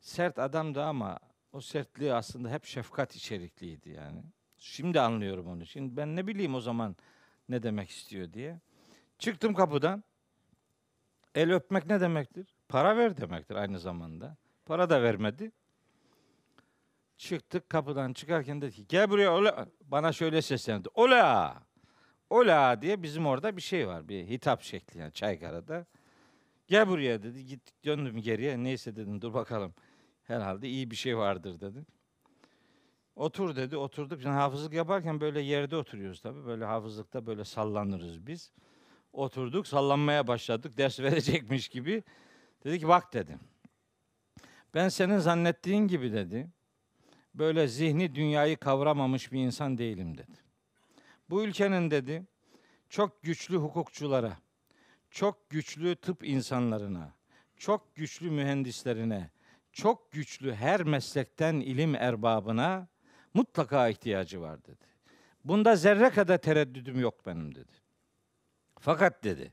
Sert 0.00 0.38
adamdı 0.38 0.82
ama 0.82 1.18
o 1.52 1.60
sertliği 1.60 2.12
aslında 2.12 2.50
hep 2.50 2.64
şefkat 2.64 3.16
içerikliydi 3.16 3.90
yani. 3.90 4.22
Şimdi 4.56 5.00
anlıyorum 5.00 5.46
onu. 5.46 5.66
Şimdi 5.66 5.96
ben 5.96 6.16
ne 6.16 6.26
bileyim 6.26 6.54
o 6.54 6.60
zaman 6.60 6.96
ne 7.48 7.62
demek 7.62 7.90
istiyor 7.90 8.32
diye. 8.32 8.60
Çıktım 9.18 9.54
kapıdan. 9.54 10.04
El 11.34 11.52
öpmek 11.52 11.86
ne 11.86 12.00
demektir? 12.00 12.54
Para 12.68 12.96
ver 12.96 13.16
demektir 13.16 13.54
aynı 13.54 13.78
zamanda. 13.78 14.36
Para 14.66 14.90
da 14.90 15.02
vermedi. 15.02 15.52
Çıktık 17.16 17.70
kapıdan 17.70 18.12
çıkarken 18.12 18.62
dedi 18.62 18.72
ki 18.72 18.86
gel 18.88 19.10
buraya 19.10 19.32
ola. 19.32 19.66
Bana 19.84 20.12
şöyle 20.12 20.42
seslendi. 20.42 20.88
Ola! 20.94 21.62
Ola 22.30 22.82
diye 22.82 23.02
bizim 23.02 23.26
orada 23.26 23.56
bir 23.56 23.62
şey 23.62 23.88
var. 23.88 24.08
Bir 24.08 24.26
hitap 24.26 24.62
şekli 24.62 25.00
yani 25.00 25.12
Çaykara'da. 25.12 25.86
Gel 26.66 26.88
buraya 26.88 27.22
dedi. 27.22 27.46
Git 27.46 27.84
döndüm 27.84 28.20
geriye. 28.20 28.62
Neyse 28.62 28.96
dedim 28.96 29.20
dur 29.20 29.34
bakalım. 29.34 29.74
Herhalde 30.22 30.68
iyi 30.68 30.90
bir 30.90 30.96
şey 30.96 31.16
vardır 31.16 31.60
dedim. 31.60 31.86
Otur 33.16 33.56
dedi. 33.56 33.76
Oturduk. 33.76 34.24
Yani 34.24 34.34
hafızlık 34.34 34.72
yaparken 34.72 35.20
böyle 35.20 35.40
yerde 35.40 35.76
oturuyoruz 35.76 36.20
tabii. 36.20 36.46
Böyle 36.46 36.64
hafızlıkta 36.64 37.26
böyle 37.26 37.44
sallanırız 37.44 38.26
biz. 38.26 38.52
Oturduk 39.12 39.66
sallanmaya 39.66 40.26
başladık. 40.26 40.78
Ders 40.78 41.00
verecekmiş 41.00 41.68
gibi. 41.68 42.02
Dedi 42.64 42.80
ki 42.80 42.88
bak 42.88 43.12
dedim. 43.12 43.40
Ben 44.74 44.88
senin 44.88 45.18
zannettiğin 45.18 45.88
gibi 45.88 46.12
dedi. 46.12 46.48
Böyle 47.34 47.68
zihni 47.68 48.14
dünyayı 48.14 48.56
kavramamış 48.56 49.32
bir 49.32 49.40
insan 49.40 49.78
değilim 49.78 50.18
dedi. 50.18 50.36
Bu 51.30 51.44
ülkenin 51.44 51.90
dedi 51.90 52.26
çok 52.88 53.22
güçlü 53.22 53.56
hukukçulara, 53.56 54.36
çok 55.10 55.50
güçlü 55.50 55.96
tıp 55.96 56.28
insanlarına, 56.28 57.14
çok 57.56 57.94
güçlü 57.94 58.30
mühendislerine, 58.30 59.30
çok 59.72 60.12
güçlü 60.12 60.54
her 60.54 60.82
meslekten 60.82 61.54
ilim 61.54 61.94
erbabına 61.94 62.88
mutlaka 63.34 63.88
ihtiyacı 63.88 64.40
var 64.40 64.64
dedi. 64.64 64.86
Bunda 65.44 65.76
zerre 65.76 66.10
kadar 66.10 66.38
tereddüdüm 66.38 67.00
yok 67.00 67.26
benim 67.26 67.54
dedi. 67.54 67.72
Fakat 68.80 69.24
dedi, 69.24 69.52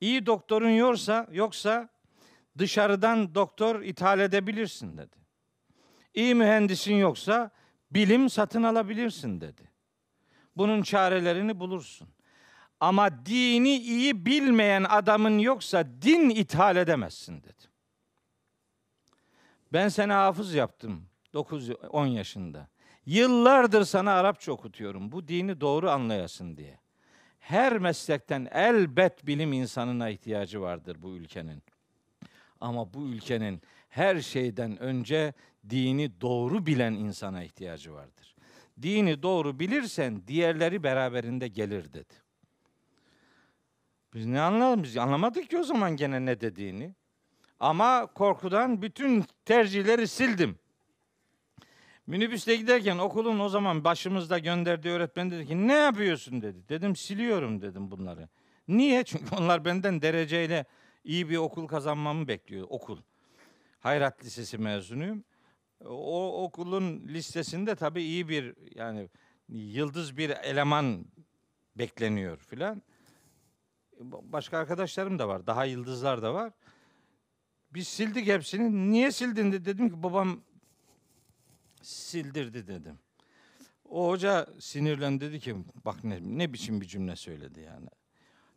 iyi 0.00 0.26
doktorun 0.26 0.70
yoksa, 0.70 1.26
yoksa 1.32 1.88
dışarıdan 2.58 3.34
doktor 3.34 3.82
ithal 3.82 4.20
edebilirsin 4.20 4.96
dedi. 4.98 5.16
İyi 6.14 6.34
mühendisin 6.34 6.94
yoksa 6.94 7.50
bilim 7.90 8.30
satın 8.30 8.62
alabilirsin 8.62 9.40
dedi. 9.40 9.62
Bunun 10.56 10.82
çarelerini 10.82 11.60
bulursun. 11.60 12.08
Ama 12.80 13.26
dini 13.26 13.76
iyi 13.76 14.26
bilmeyen 14.26 14.84
adamın 14.88 15.38
yoksa 15.38 15.84
din 16.02 16.30
ithal 16.30 16.76
edemezsin 16.76 17.42
dedi. 17.42 17.75
Ben 19.72 19.88
seni 19.88 20.12
hafız 20.12 20.54
yaptım 20.54 21.02
9-10 21.34 22.06
yaşında. 22.08 22.68
Yıllardır 23.06 23.84
sana 23.84 24.12
Arapça 24.12 24.52
okutuyorum. 24.52 25.12
Bu 25.12 25.28
dini 25.28 25.60
doğru 25.60 25.90
anlayasın 25.90 26.56
diye. 26.56 26.78
Her 27.38 27.78
meslekten 27.78 28.48
elbet 28.52 29.26
bilim 29.26 29.52
insanına 29.52 30.08
ihtiyacı 30.08 30.60
vardır 30.60 30.96
bu 31.02 31.16
ülkenin. 31.16 31.62
Ama 32.60 32.94
bu 32.94 33.06
ülkenin 33.06 33.62
her 33.88 34.20
şeyden 34.20 34.78
önce 34.78 35.34
dini 35.70 36.20
doğru 36.20 36.66
bilen 36.66 36.92
insana 36.92 37.44
ihtiyacı 37.44 37.94
vardır. 37.94 38.36
Dini 38.82 39.22
doğru 39.22 39.58
bilirsen 39.58 40.26
diğerleri 40.26 40.82
beraberinde 40.82 41.48
gelir 41.48 41.92
dedi. 41.92 42.14
Biz 44.14 44.26
ne 44.26 44.40
anladık? 44.40 44.84
Biz 44.84 44.96
anlamadık 44.96 45.50
ki 45.50 45.58
o 45.58 45.62
zaman 45.62 45.96
gene 45.96 46.24
ne 46.24 46.40
dediğini. 46.40 46.94
Ama 47.60 48.06
korkudan 48.06 48.82
bütün 48.82 49.24
tercihleri 49.44 50.08
sildim. 50.08 50.58
Minibüste 52.06 52.56
giderken 52.56 52.98
okulun 52.98 53.38
o 53.38 53.48
zaman 53.48 53.84
başımızda 53.84 54.38
gönderdiği 54.38 54.88
öğretmen 54.88 55.30
dedi 55.30 55.46
ki 55.46 55.68
ne 55.68 55.72
yapıyorsun 55.72 56.42
dedi. 56.42 56.68
Dedim 56.68 56.96
siliyorum 56.96 57.62
dedim 57.62 57.90
bunları. 57.90 58.28
Niye? 58.68 59.04
Çünkü 59.04 59.36
onlar 59.36 59.64
benden 59.64 60.02
dereceyle 60.02 60.64
iyi 61.04 61.30
bir 61.30 61.36
okul 61.36 61.66
kazanmamı 61.66 62.28
bekliyor 62.28 62.66
okul. 62.70 62.98
Hayrat 63.80 64.24
Lisesi 64.24 64.58
mezunuyum. 64.58 65.24
O 65.84 66.44
okulun 66.44 67.08
listesinde 67.08 67.74
tabii 67.74 68.02
iyi 68.02 68.28
bir 68.28 68.54
yani 68.74 69.08
yıldız 69.48 70.16
bir 70.16 70.30
eleman 70.30 71.04
bekleniyor 71.76 72.38
filan. 72.38 72.82
Başka 74.00 74.58
arkadaşlarım 74.58 75.18
da 75.18 75.28
var. 75.28 75.46
Daha 75.46 75.64
yıldızlar 75.64 76.22
da 76.22 76.34
var. 76.34 76.52
Biz 77.76 77.88
sildik 77.88 78.26
hepsini. 78.26 78.90
Niye 78.90 79.12
sildin 79.12 79.52
de 79.52 79.64
dedim 79.64 79.88
ki 79.90 80.02
babam 80.02 80.40
sildirdi 81.82 82.66
dedim. 82.66 82.98
O 83.88 84.08
hoca 84.08 84.46
sinirlendi 84.58 85.20
dedi 85.20 85.40
ki 85.40 85.56
bak 85.84 86.04
ne, 86.04 86.18
ne 86.22 86.52
biçim 86.52 86.80
bir 86.80 86.86
cümle 86.86 87.16
söyledi 87.16 87.60
yani. 87.60 87.88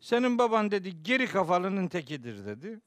Senin 0.00 0.38
baban 0.38 0.70
dedi 0.70 1.02
geri 1.02 1.26
kafalının 1.26 1.88
tekidir 1.88 2.46
dedi. 2.46 2.80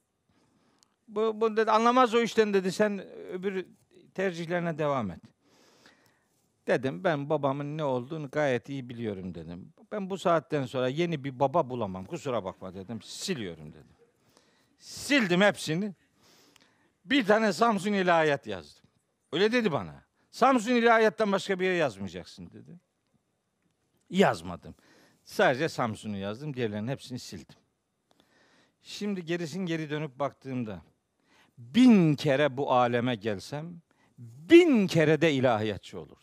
Bu, 1.08 1.42
bu 1.42 1.58
dedi 1.58 1.72
anlamaz 1.72 2.14
o 2.14 2.22
işten 2.22 2.54
dedi 2.54 2.72
sen 2.72 3.02
öbür 3.08 3.66
tercihlerine 4.14 4.78
devam 4.78 5.12
et. 5.12 5.22
Dedim 6.68 7.04
ben 7.04 7.30
babamın 7.30 7.78
ne 7.78 7.84
olduğunu 7.84 8.30
gayet 8.30 8.70
iyi 8.70 8.90
biliyorum 8.90 9.36
dedim. 9.36 9.74
Ben 9.92 10.10
bu 10.10 10.18
saatten 10.18 10.66
sonra 10.66 10.88
yeni 10.88 11.24
bir 11.24 11.40
baba 11.40 11.70
bulamam 11.70 12.06
kusura 12.06 12.44
bakma 12.44 12.74
dedim. 12.74 13.02
Siliyorum 13.02 13.74
dedim. 13.74 13.96
Sildim 14.80 15.42
hepsini. 15.42 15.94
Bir 17.06 17.26
tane 17.26 17.54
Samsun 17.54 17.94
ilahiyat 17.94 18.48
yazdım. 18.48 18.84
Öyle 19.32 19.52
dedi 19.52 19.72
bana. 19.72 20.04
Samsun 20.32 20.72
ilahiyattan 20.72 21.32
başka 21.32 21.60
bir 21.60 21.66
yere 21.66 21.76
yazmayacaksın 21.76 22.50
dedi. 22.52 22.80
Yazmadım. 24.10 24.76
Sadece 25.24 25.70
Samsun'u 25.70 26.18
yazdım. 26.18 26.54
Diğerlerinin 26.54 26.88
hepsini 26.88 27.20
sildim. 27.20 27.56
Şimdi 28.82 29.26
gerisin 29.26 29.66
geri 29.66 29.90
dönüp 29.90 30.20
baktığımda 30.20 30.82
bin 31.58 32.16
kere 32.16 32.58
bu 32.58 32.74
aleme 32.74 33.16
gelsem 33.16 33.82
bin 34.18 34.88
kere 34.88 35.22
de 35.22 35.34
ilahiyatçı 35.34 36.00
olurdum. 36.00 36.18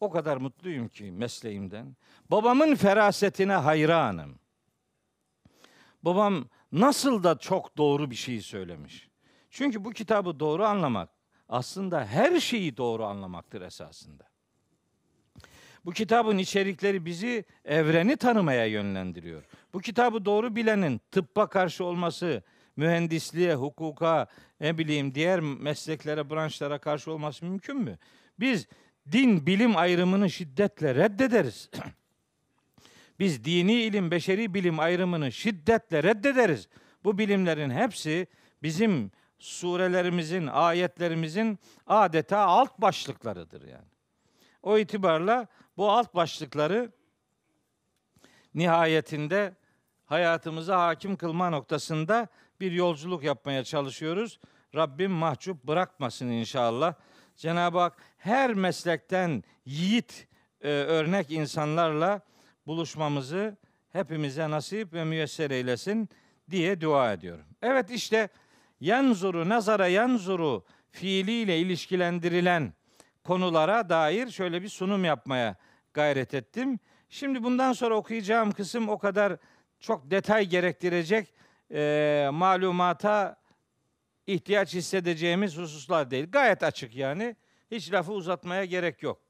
O 0.00 0.10
kadar 0.10 0.36
mutluyum 0.36 0.88
ki 0.88 1.12
mesleğimden. 1.12 1.96
Babamın 2.30 2.74
ferasetine 2.74 3.52
hayranım. 3.52 4.38
Babam 6.02 6.48
nasıl 6.80 7.22
da 7.22 7.38
çok 7.38 7.76
doğru 7.76 8.10
bir 8.10 8.16
şey 8.16 8.40
söylemiş. 8.40 9.08
Çünkü 9.50 9.84
bu 9.84 9.90
kitabı 9.90 10.40
doğru 10.40 10.64
anlamak 10.64 11.08
aslında 11.48 12.06
her 12.06 12.40
şeyi 12.40 12.76
doğru 12.76 13.04
anlamaktır 13.04 13.60
esasında. 13.60 14.24
Bu 15.84 15.92
kitabın 15.92 16.38
içerikleri 16.38 17.04
bizi 17.04 17.44
evreni 17.64 18.16
tanımaya 18.16 18.66
yönlendiriyor. 18.66 19.44
Bu 19.72 19.80
kitabı 19.80 20.24
doğru 20.24 20.56
bilenin 20.56 21.00
tıbba 21.10 21.46
karşı 21.46 21.84
olması, 21.84 22.42
mühendisliğe, 22.76 23.54
hukuka, 23.54 24.26
ne 24.60 24.78
bileyim 24.78 25.14
diğer 25.14 25.40
mesleklere, 25.40 26.30
branşlara 26.30 26.78
karşı 26.78 27.12
olması 27.12 27.44
mümkün 27.44 27.76
mü? 27.76 27.98
Biz 28.40 28.66
din 29.12 29.46
bilim 29.46 29.76
ayrımını 29.76 30.30
şiddetle 30.30 30.94
reddederiz. 30.94 31.70
Biz 33.18 33.44
dini 33.44 33.72
ilim, 33.72 34.10
beşeri 34.10 34.54
bilim 34.54 34.80
ayrımını 34.80 35.32
şiddetle 35.32 36.02
reddederiz. 36.02 36.68
Bu 37.04 37.18
bilimlerin 37.18 37.70
hepsi 37.70 38.26
bizim 38.62 39.10
surelerimizin, 39.38 40.46
ayetlerimizin 40.46 41.58
adeta 41.86 42.38
alt 42.38 42.78
başlıklarıdır 42.78 43.62
yani. 43.62 43.88
O 44.62 44.78
itibarla 44.78 45.46
bu 45.76 45.90
alt 45.90 46.14
başlıkları 46.14 46.92
nihayetinde 48.54 49.54
hayatımıza 50.06 50.86
hakim 50.86 51.16
kılma 51.16 51.50
noktasında 51.50 52.28
bir 52.60 52.72
yolculuk 52.72 53.24
yapmaya 53.24 53.64
çalışıyoruz. 53.64 54.40
Rabbim 54.74 55.10
mahcup 55.10 55.64
bırakmasın 55.64 56.28
inşallah. 56.28 56.94
Cenab-ı 57.36 57.78
Hak 57.78 58.02
her 58.18 58.54
meslekten 58.54 59.44
yiğit 59.64 60.28
e, 60.60 60.68
örnek 60.68 61.30
insanlarla 61.30 62.20
buluşmamızı 62.66 63.56
hepimize 63.92 64.50
nasip 64.50 64.92
ve 64.92 65.04
müyesser 65.04 65.50
eylesin 65.50 66.08
diye 66.50 66.80
dua 66.80 67.12
ediyorum. 67.12 67.44
Evet 67.62 67.90
işte 67.90 68.28
yanzuru 68.80 69.48
nazara 69.48 69.88
yanzuru 69.88 70.64
fiiliyle 70.90 71.58
ilişkilendirilen 71.58 72.72
konulara 73.24 73.88
dair 73.88 74.30
şöyle 74.30 74.62
bir 74.62 74.68
sunum 74.68 75.04
yapmaya 75.04 75.56
gayret 75.94 76.34
ettim. 76.34 76.78
Şimdi 77.08 77.42
bundan 77.42 77.72
sonra 77.72 77.94
okuyacağım 77.94 78.52
kısım 78.52 78.88
o 78.88 78.98
kadar 78.98 79.36
çok 79.80 80.10
detay 80.10 80.46
gerektirecek 80.46 81.34
e, 81.70 82.28
malumata 82.32 83.36
ihtiyaç 84.26 84.74
hissedeceğimiz 84.74 85.58
hususlar 85.58 86.10
değil. 86.10 86.30
Gayet 86.30 86.62
açık 86.62 86.96
yani. 86.96 87.36
Hiç 87.70 87.92
lafı 87.92 88.12
uzatmaya 88.12 88.64
gerek 88.64 89.02
yok. 89.02 89.20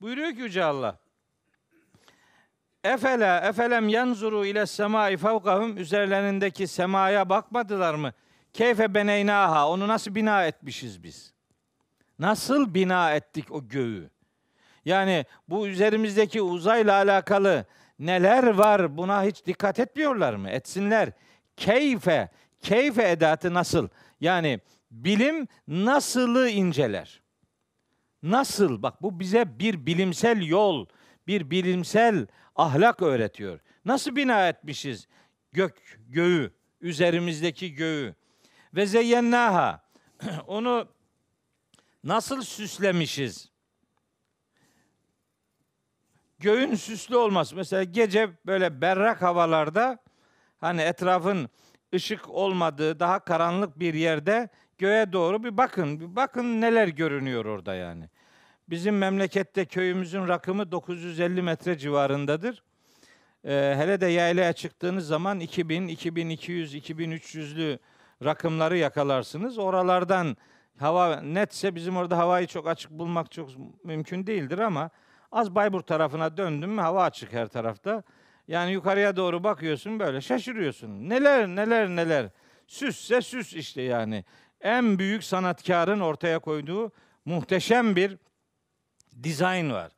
Buyuruyor 0.00 0.32
ki 0.32 0.40
Yüce 0.40 0.64
Allah. 0.64 0.98
Efela 2.84 3.40
efelem 3.40 3.88
yanzuru 3.88 4.46
ile 4.46 4.66
semai 4.66 5.16
fevkahum 5.16 5.76
üzerlerindeki 5.78 6.66
semaya 6.66 7.28
bakmadılar 7.28 7.94
mı? 7.94 8.12
Keyfe 8.52 8.94
beneynaha 8.94 9.68
onu 9.68 9.88
nasıl 9.88 10.14
bina 10.14 10.46
etmişiz 10.46 11.02
biz? 11.02 11.34
Nasıl 12.18 12.74
bina 12.74 13.14
ettik 13.14 13.52
o 13.52 13.68
göğü? 13.68 14.10
Yani 14.84 15.24
bu 15.48 15.66
üzerimizdeki 15.66 16.42
uzayla 16.42 16.94
alakalı 16.94 17.66
neler 17.98 18.46
var 18.46 18.96
buna 18.96 19.22
hiç 19.24 19.46
dikkat 19.46 19.78
etmiyorlar 19.78 20.34
mı? 20.34 20.50
Etsinler. 20.50 21.12
Keyfe, 21.56 22.28
keyfe 22.60 23.10
edatı 23.10 23.54
nasıl? 23.54 23.88
Yani 24.20 24.60
bilim 24.90 25.48
nasılı 25.68 26.48
inceler? 26.48 27.22
Nasıl? 28.22 28.82
Bak 28.82 29.02
bu 29.02 29.20
bize 29.20 29.58
bir 29.58 29.86
bilimsel 29.86 30.42
yol, 30.42 30.86
bir 31.26 31.50
bilimsel 31.50 32.26
ahlak 32.58 33.02
öğretiyor. 33.02 33.60
Nasıl 33.84 34.16
bina 34.16 34.48
etmişiz 34.48 35.08
gök, 35.52 35.98
göğü, 36.08 36.52
üzerimizdeki 36.80 37.74
göğü? 37.74 38.14
Ve 38.74 38.86
zeyyennaha, 38.86 39.82
onu 40.46 40.88
nasıl 42.04 42.42
süslemişiz? 42.42 43.50
Göğün 46.38 46.74
süslü 46.74 47.16
olması. 47.16 47.56
Mesela 47.56 47.84
gece 47.84 48.30
böyle 48.46 48.80
berrak 48.80 49.22
havalarda 49.22 49.98
hani 50.58 50.80
etrafın 50.80 51.50
ışık 51.94 52.28
olmadığı 52.28 53.00
daha 53.00 53.24
karanlık 53.24 53.78
bir 53.78 53.94
yerde 53.94 54.48
göğe 54.78 55.12
doğru 55.12 55.44
bir 55.44 55.56
bakın. 55.56 56.00
Bir 56.00 56.16
bakın 56.16 56.60
neler 56.60 56.88
görünüyor 56.88 57.44
orada 57.44 57.74
yani. 57.74 58.08
Bizim 58.70 58.98
memlekette 58.98 59.64
köyümüzün 59.64 60.28
rakımı 60.28 60.72
950 60.72 61.42
metre 61.42 61.78
civarındadır. 61.78 62.62
Ee, 63.44 63.74
hele 63.76 64.00
de 64.00 64.06
yaylaya 64.06 64.52
çıktığınız 64.52 65.06
zaman 65.06 65.40
2000, 65.40 65.88
2200, 65.88 66.74
2300'lü 66.74 67.78
rakımları 68.24 68.78
yakalarsınız. 68.78 69.58
Oralardan 69.58 70.36
hava 70.78 71.20
netse 71.20 71.74
bizim 71.74 71.96
orada 71.96 72.18
havayı 72.18 72.46
çok 72.46 72.68
açık 72.68 72.90
bulmak 72.90 73.30
çok 73.30 73.50
mümkün 73.84 74.26
değildir 74.26 74.58
ama 74.58 74.90
az 75.32 75.54
Bayburt 75.54 75.86
tarafına 75.86 76.36
döndüm 76.36 76.70
mü 76.70 76.80
hava 76.80 77.04
açık 77.04 77.32
her 77.32 77.48
tarafta. 77.48 78.02
Yani 78.48 78.72
yukarıya 78.72 79.16
doğru 79.16 79.44
bakıyorsun 79.44 80.00
böyle 80.00 80.20
şaşırıyorsun. 80.20 81.08
Neler 81.08 81.48
neler 81.48 81.88
neler. 81.88 82.28
Süsse 82.66 83.20
süs 83.20 83.54
işte 83.54 83.82
yani. 83.82 84.24
En 84.60 84.98
büyük 84.98 85.24
sanatkarın 85.24 86.00
ortaya 86.00 86.38
koyduğu 86.38 86.92
muhteşem 87.24 87.96
bir 87.96 88.18
dizayn 89.22 89.70
var. 89.70 89.92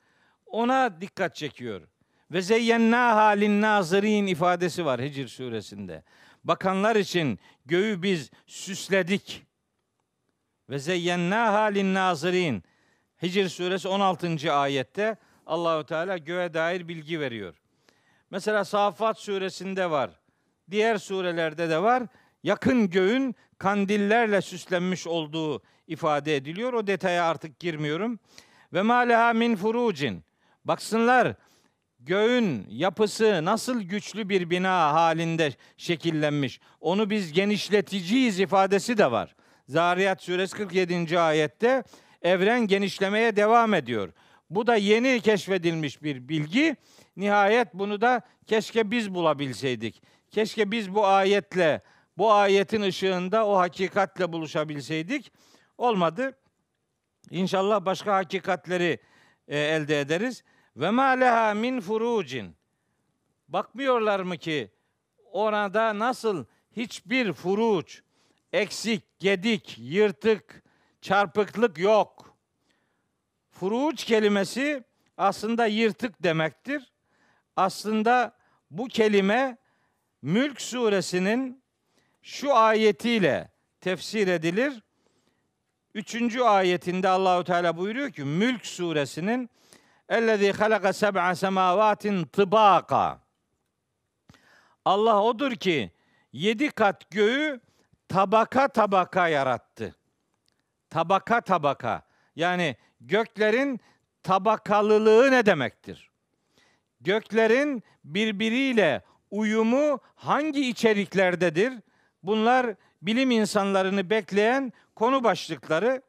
Ona 0.47 1.01
dikkat 1.01 1.37
çekiyor. 1.37 1.83
Ve 2.31 2.43
zeyyenna 2.43 3.17
halin 3.17 3.61
nazirin 3.63 4.27
ifadesi 4.27 4.85
var 4.85 5.01
Hicr 5.03 5.29
suresinde. 5.29 6.03
Bakanlar 6.45 6.97
için 6.97 7.39
göğü 7.67 8.03
biz 8.03 8.31
süsledik. 8.47 9.47
Ve 10.71 10.79
zeyyenna 10.79 11.53
halin 11.53 11.95
nazirin. 11.95 12.65
Hicr 13.23 13.49
suresi 13.49 13.89
16. 13.89 14.53
ayette 14.53 15.17
Allahu 15.47 15.87
Teala 15.87 16.19
göğe 16.19 16.55
dair 16.55 16.89
bilgi 16.89 17.21
veriyor. 17.21 17.55
Mesela 18.31 18.65
Safat 18.65 19.19
suresinde 19.19 19.91
var. 19.91 20.11
Diğer 20.71 20.99
surelerde 20.99 21.71
de 21.71 21.83
var. 21.83 22.03
Yakın 22.43 22.91
göğün 22.91 23.35
kandillerle 23.59 24.41
süslenmiş 24.41 25.07
olduğu 25.07 25.63
ifade 25.87 26.37
ediliyor. 26.37 26.73
O 26.73 26.87
detaya 26.87 27.25
artık 27.25 27.59
girmiyorum. 27.59 28.19
Ve 28.73 28.83
maleha 28.83 29.33
min 29.33 29.57
furucin. 29.57 30.25
Baksınlar 30.65 31.35
göğün 32.01 32.67
yapısı 32.69 33.45
nasıl 33.45 33.83
güçlü 33.83 34.29
bir 34.29 34.51
bina 34.51 34.93
halinde 34.93 35.53
şekillenmiş. 35.77 36.61
Onu 36.81 37.11
biz 37.11 37.33
genişleticiyiz 37.33 38.41
ifadesi 38.41 38.99
de 38.99 39.11
var. 39.11 39.35
Zariyat 39.69 40.23
suresi 40.23 40.57
47. 40.57 41.21
ayette 41.21 41.85
evren 42.23 42.67
genişlemeye 42.67 43.37
devam 43.37 43.75
ediyor. 43.75 44.13
Bu 44.51 44.67
da 44.67 44.77
yeni 44.77 45.21
keşfedilmiş 45.21 46.03
bir 46.03 46.29
bilgi. 46.29 46.77
Nihayet 47.17 47.75
bunu 47.75 48.01
da 48.01 48.21
keşke 48.47 48.91
biz 48.91 49.15
bulabilseydik. 49.15 50.03
Keşke 50.31 50.71
biz 50.71 50.95
bu 50.95 51.07
ayetle, 51.07 51.83
bu 52.19 52.33
ayetin 52.33 52.83
ışığında 52.83 53.47
o 53.47 53.59
hakikatle 53.59 54.33
buluşabilseydik. 54.33 55.33
Olmadı. 55.79 56.40
İnşallah 57.31 57.85
başka 57.85 58.15
hakikatleri 58.15 58.99
e, 59.49 59.59
elde 59.59 60.01
ederiz. 60.01 60.45
Ve 60.77 60.91
ma 60.91 61.05
leha 61.05 61.55
min 61.55 61.81
furucin. 61.81 62.57
Bakmıyorlar 63.49 64.21
mı 64.21 64.37
ki 64.39 64.71
orada 65.33 65.99
nasıl 65.99 66.45
hiçbir 66.77 67.33
furuç, 67.33 68.03
eksik, 68.53 69.19
gedik, 69.19 69.77
yırtık, 69.79 70.63
çarpıklık 71.01 71.79
yok. 71.79 72.37
Furuç 73.51 74.05
kelimesi 74.05 74.85
aslında 75.17 75.67
yırtık 75.67 76.23
demektir. 76.23 76.93
Aslında 77.57 78.37
bu 78.71 78.89
kelime 78.89 79.57
Mülk 80.23 80.61
suresinin 80.61 81.63
şu 82.23 82.55
ayetiyle 82.55 83.53
tefsir 83.81 84.29
edilir. 84.29 84.83
Üçüncü 85.95 86.41
ayetinde 86.41 87.09
Allahu 87.09 87.45
Teala 87.45 87.77
buyuruyor 87.77 88.11
ki 88.11 88.25
Mülk 88.25 88.67
suresinin 88.67 89.51
Ellezî 90.09 90.53
halaka 90.53 90.93
seb'a 90.93 91.35
semavatin 91.35 92.25
tıbaka. 92.25 93.21
Allah 94.85 95.23
odur 95.23 95.53
ki 95.53 95.91
yedi 96.33 96.71
kat 96.71 97.11
göğü 97.11 97.61
tabaka 98.09 98.69
tabaka 98.69 99.29
yarattı. 99.29 99.97
Tabaka 100.91 101.41
tabaka. 101.41 102.03
Yani 102.37 102.77
göklerin 103.01 103.81
tabakalılığı 104.23 105.31
ne 105.31 105.47
demektir? 105.47 106.11
Göklerin 107.01 107.83
birbiriyle 108.05 109.03
uyumu 109.31 110.01
hangi 110.15 110.69
içeriklerdedir? 110.69 111.73
Bunlar 112.23 112.75
bilim 113.03 113.31
insanlarını 113.31 114.11
bekleyen 114.11 114.73
konu 114.95 115.25
başlıkları. 115.25 116.03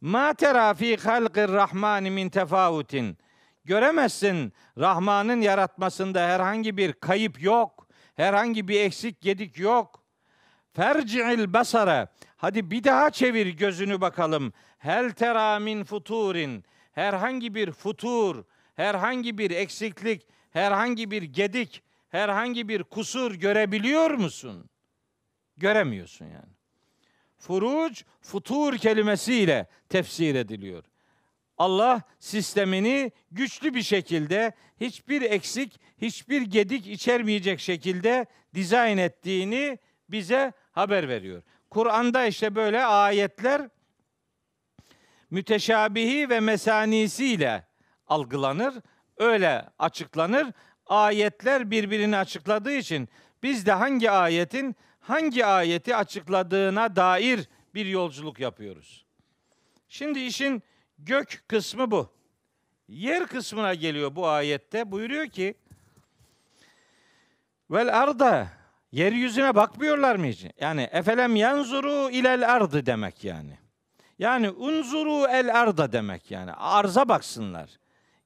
Ma 0.00 0.34
tera 0.34 0.74
fi 0.74 0.96
halqir 0.96 1.48
rahmani 1.48 2.10
min 2.10 2.28
tefavutin. 2.28 3.18
Göremezsin 3.64 4.52
Rahman'ın 4.78 5.40
yaratmasında 5.40 6.28
herhangi 6.28 6.76
bir 6.76 6.92
kayıp 6.92 7.42
yok. 7.42 7.88
Herhangi 8.16 8.68
bir 8.68 8.80
eksik 8.80 9.20
gedik 9.20 9.58
yok. 9.58 10.04
Ferci'il 10.72 11.52
basara. 11.52 12.08
Hadi 12.36 12.70
bir 12.70 12.84
daha 12.84 13.10
çevir 13.10 13.46
gözünü 13.46 14.00
bakalım. 14.00 14.52
Hel 14.78 15.10
tera 15.10 15.58
min 15.58 15.84
futurin. 15.84 16.64
Herhangi 16.92 17.54
bir 17.54 17.72
futur, 17.72 18.44
herhangi 18.74 19.38
bir 19.38 19.50
eksiklik, 19.50 20.26
herhangi 20.50 21.10
bir 21.10 21.22
gedik, 21.22 21.82
herhangi 22.08 22.68
bir 22.68 22.82
kusur 22.82 23.34
görebiliyor 23.34 24.10
musun? 24.10 24.70
Göremiyorsun 25.56 26.24
yani. 26.24 26.56
Furuc, 27.38 28.02
futur 28.20 28.78
kelimesiyle 28.78 29.66
tefsir 29.88 30.34
ediliyor. 30.34 30.84
Allah 31.58 32.02
sistemini 32.20 33.12
güçlü 33.30 33.74
bir 33.74 33.82
şekilde 33.82 34.52
hiçbir 34.80 35.22
eksik, 35.22 35.80
hiçbir 35.98 36.42
gedik 36.42 36.86
içermeyecek 36.86 37.60
şekilde 37.60 38.26
dizayn 38.54 38.98
ettiğini 38.98 39.78
bize 40.08 40.52
haber 40.72 41.08
veriyor. 41.08 41.42
Kur'an'da 41.70 42.26
işte 42.26 42.54
böyle 42.54 42.84
ayetler 42.84 43.68
müteşabihi 45.30 46.30
ve 46.30 46.40
mesanisiyle 46.40 47.66
algılanır, 48.06 48.74
öyle 49.16 49.64
açıklanır. 49.78 50.46
Ayetler 50.86 51.70
birbirini 51.70 52.16
açıkladığı 52.16 52.72
için 52.72 53.08
biz 53.42 53.66
de 53.66 53.72
hangi 53.72 54.10
ayetin 54.10 54.76
hangi 55.08 55.46
ayeti 55.46 55.96
açıkladığına 55.96 56.96
dair 56.96 57.48
bir 57.74 57.86
yolculuk 57.86 58.40
yapıyoruz. 58.40 59.04
Şimdi 59.88 60.20
işin 60.20 60.62
gök 60.98 61.44
kısmı 61.48 61.90
bu. 61.90 62.10
Yer 62.88 63.26
kısmına 63.26 63.74
geliyor 63.74 64.16
bu 64.16 64.28
ayette. 64.28 64.90
Buyuruyor 64.90 65.26
ki 65.26 65.54
Vel 67.70 68.00
arda 68.00 68.48
yeryüzüne 68.92 69.54
bakmıyorlar 69.54 70.16
mı 70.16 70.26
hiç? 70.26 70.46
Yani 70.60 70.88
efelem 70.92 71.36
yanzuru 71.36 72.10
ilel 72.10 72.54
ardı 72.54 72.86
demek 72.86 73.24
yani. 73.24 73.58
Yani 74.18 74.50
unzuru 74.50 75.26
el 75.28 75.60
arda 75.60 75.92
demek 75.92 76.30
yani. 76.30 76.52
Arza 76.52 77.08
baksınlar. 77.08 77.70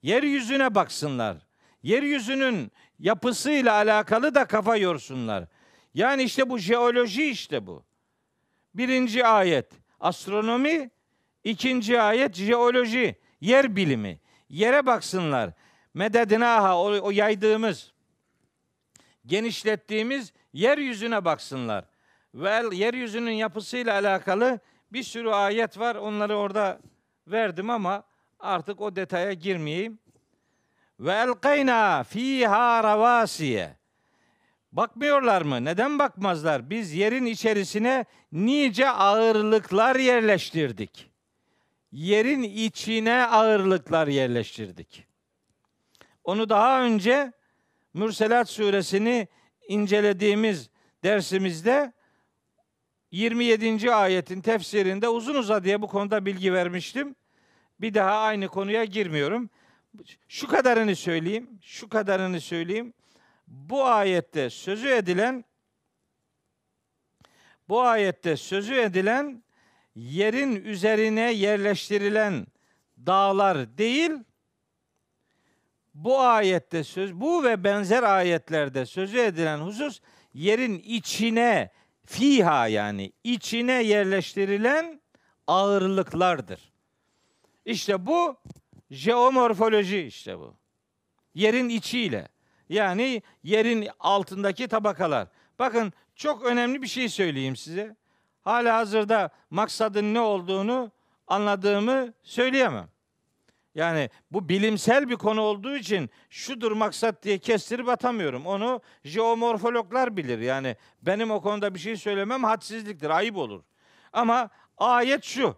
Yeryüzüne 0.03 0.75
baksınlar. 0.75 1.37
Yeryüzünün 1.83 2.73
yapısıyla 2.99 3.75
alakalı 3.75 4.35
da 4.35 4.45
kafa 4.45 4.77
yorsunlar. 4.77 5.45
Yani 5.95 6.23
işte 6.23 6.51
bu 6.51 6.59
jeoloji 6.59 7.31
işte 7.31 7.67
bu. 7.67 7.85
Birinci 8.75 9.27
ayet 9.27 9.73
astronomi, 10.01 10.91
ikinci 11.45 12.01
ayet 12.01 12.35
jeoloji, 12.35 13.17
yer 13.41 13.77
bilimi. 13.77 14.21
Yere 14.49 14.87
baksınlar. 14.87 15.51
Mededinaha 15.95 16.79
o, 16.79 17.01
o 17.01 17.11
yaydığımız, 17.11 17.93
genişlettiğimiz 19.27 20.33
yeryüzüne 20.53 21.25
baksınlar. 21.25 21.85
Ve 22.35 22.63
yeryüzünün 22.73 23.31
yapısıyla 23.31 23.93
alakalı 23.95 24.61
bir 24.93 25.03
sürü 25.03 25.31
ayet 25.31 25.79
var. 25.79 25.95
Onları 25.95 26.37
orada 26.37 26.81
verdim 27.27 27.71
ama 27.71 28.03
artık 28.41 28.81
o 28.81 28.97
detaya 28.97 29.33
girmeyeyim. 29.33 29.99
Ve 31.01 31.13
elkayna 31.13 32.05
fiha 32.05 32.85
ravasiye. 32.85 33.80
Bakmıyorlar 34.73 35.43
mı? 35.43 35.65
Neden 35.65 35.99
bakmazlar? 35.99 36.71
Biz 36.71 36.93
yerin 36.93 37.27
içerisine 37.27 38.05
nice 38.33 38.91
ağırlıklar 38.91 39.97
yerleştirdik. 39.97 41.11
Yerin 41.93 42.43
içine 42.43 43.27
ağırlıklar 43.27 44.09
yerleştirdik. 44.09 45.07
Onu 46.25 46.49
daha 46.49 46.83
önce 46.83 47.33
Mürselat 47.95 48.49
suresini 48.49 49.29
incelediğimiz 49.69 50.71
dersimizde 51.05 51.93
27. 53.11 53.93
ayetin 53.95 54.41
tefsirinde 54.41 55.09
uzun 55.09 55.35
uzadıya 55.35 55.83
bu 55.83 55.87
konuda 55.87 56.27
bilgi 56.27 56.53
vermiştim. 56.53 57.17
Bir 57.81 57.95
daha 57.95 58.21
aynı 58.21 58.49
konuya 58.49 58.85
girmiyorum. 58.85 59.51
Şu 60.29 60.49
kadarını 60.49 60.97
söyleyeyim, 60.97 61.51
şu 61.63 61.89
kadarını 61.89 62.41
söyleyeyim. 62.41 62.93
Bu 63.51 63.85
ayette 63.85 64.51
sözü 64.51 64.89
edilen 64.89 65.45
bu 67.69 67.83
ayette 67.83 68.37
sözü 68.37 68.75
edilen 68.75 69.45
yerin 69.95 70.65
üzerine 70.65 71.33
yerleştirilen 71.33 72.47
dağlar 73.07 73.79
değil, 73.79 74.11
bu 75.95 76.21
ayette 76.21 76.85
söz 76.85 77.15
bu 77.15 77.45
ve 77.45 77.65
benzer 77.65 78.03
ayetlerde 78.03 78.87
sözü 78.87 79.19
edilen 79.19 79.59
husus 79.59 80.01
yerin 80.35 80.79
içine 80.79 81.71
fiha 82.07 82.69
yani 82.69 83.13
içine 83.25 83.83
yerleştirilen 83.83 85.01
ağırlıklardır. 85.47 86.73
İşte 87.65 88.07
bu 88.07 88.37
jeomorfoloji 88.91 90.01
işte 90.01 90.39
bu. 90.39 90.57
Yerin 91.35 91.69
içiyle. 91.69 92.29
Yani 92.71 93.23
yerin 93.43 93.89
altındaki 94.01 94.69
tabakalar. 94.69 95.29
Bakın 95.59 95.93
çok 96.15 96.45
önemli 96.45 96.83
bir 96.83 96.87
şey 96.87 97.09
söyleyeyim 97.09 97.57
size. 97.57 97.97
Hala 98.43 98.77
hazırda 98.77 99.31
maksadın 99.51 100.15
ne 100.15 100.21
olduğunu 100.21 100.93
anladığımı 101.27 102.13
söyleyemem. 102.23 102.89
Yani 103.75 104.11
bu 104.31 104.49
bilimsel 104.49 105.09
bir 105.09 105.17
konu 105.17 105.41
olduğu 105.41 105.77
için 105.77 106.11
şudur 106.31 106.73
maksat 106.73 107.23
diye 107.23 107.39
kestirip 107.39 107.89
atamıyorum. 107.89 108.47
Onu 108.47 108.81
jeomorfologlar 109.05 110.17
bilir. 110.17 110.39
Yani 110.39 110.77
benim 111.03 111.31
o 111.31 111.41
konuda 111.41 111.75
bir 111.75 111.79
şey 111.79 111.97
söylemem 111.97 112.45
hadsizliktir, 112.45 113.11
ayıp 113.11 113.37
olur. 113.37 113.63
Ama 114.13 114.51
ayet 114.79 115.25
şu. 115.25 115.57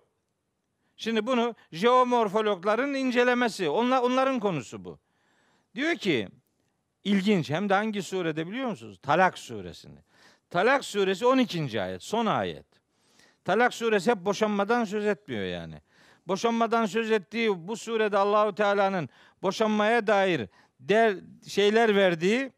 Şimdi 0.97 1.27
bunu 1.27 1.55
jeomorfologların 1.73 2.95
incelemesi, 2.95 3.69
onlar, 3.69 4.03
onların 4.03 4.41
konusu 4.41 4.85
bu. 4.85 4.99
Diyor 5.75 5.95
ki, 5.95 6.29
ilginç 7.05 7.51
hem 7.51 7.69
de 7.69 7.75
hangi 7.75 8.03
surede 8.03 8.47
biliyor 8.47 8.69
musunuz? 8.69 8.99
Talak 9.03 9.39
suresinde. 9.39 10.01
Talak 10.51 10.85
suresi 10.85 11.27
12. 11.27 11.83
ayet, 11.83 12.03
son 12.03 12.27
ayet. 12.27 12.67
Talak 13.45 13.75
suresi 13.75 14.11
hep 14.11 14.19
boşanmadan 14.19 14.85
söz 14.85 15.07
etmiyor 15.07 15.45
yani 15.45 15.81
boşanmadan 16.29 16.87
söz 16.87 17.11
ettiği 17.11 17.69
bu 17.69 17.77
surede 17.77 18.19
Allahu 18.19 18.55
Teala'nın 18.55 19.09
boşanmaya 19.43 20.07
dair 20.07 20.49
der, 20.81 21.17
şeyler 21.49 21.97
verdiği 21.97 22.53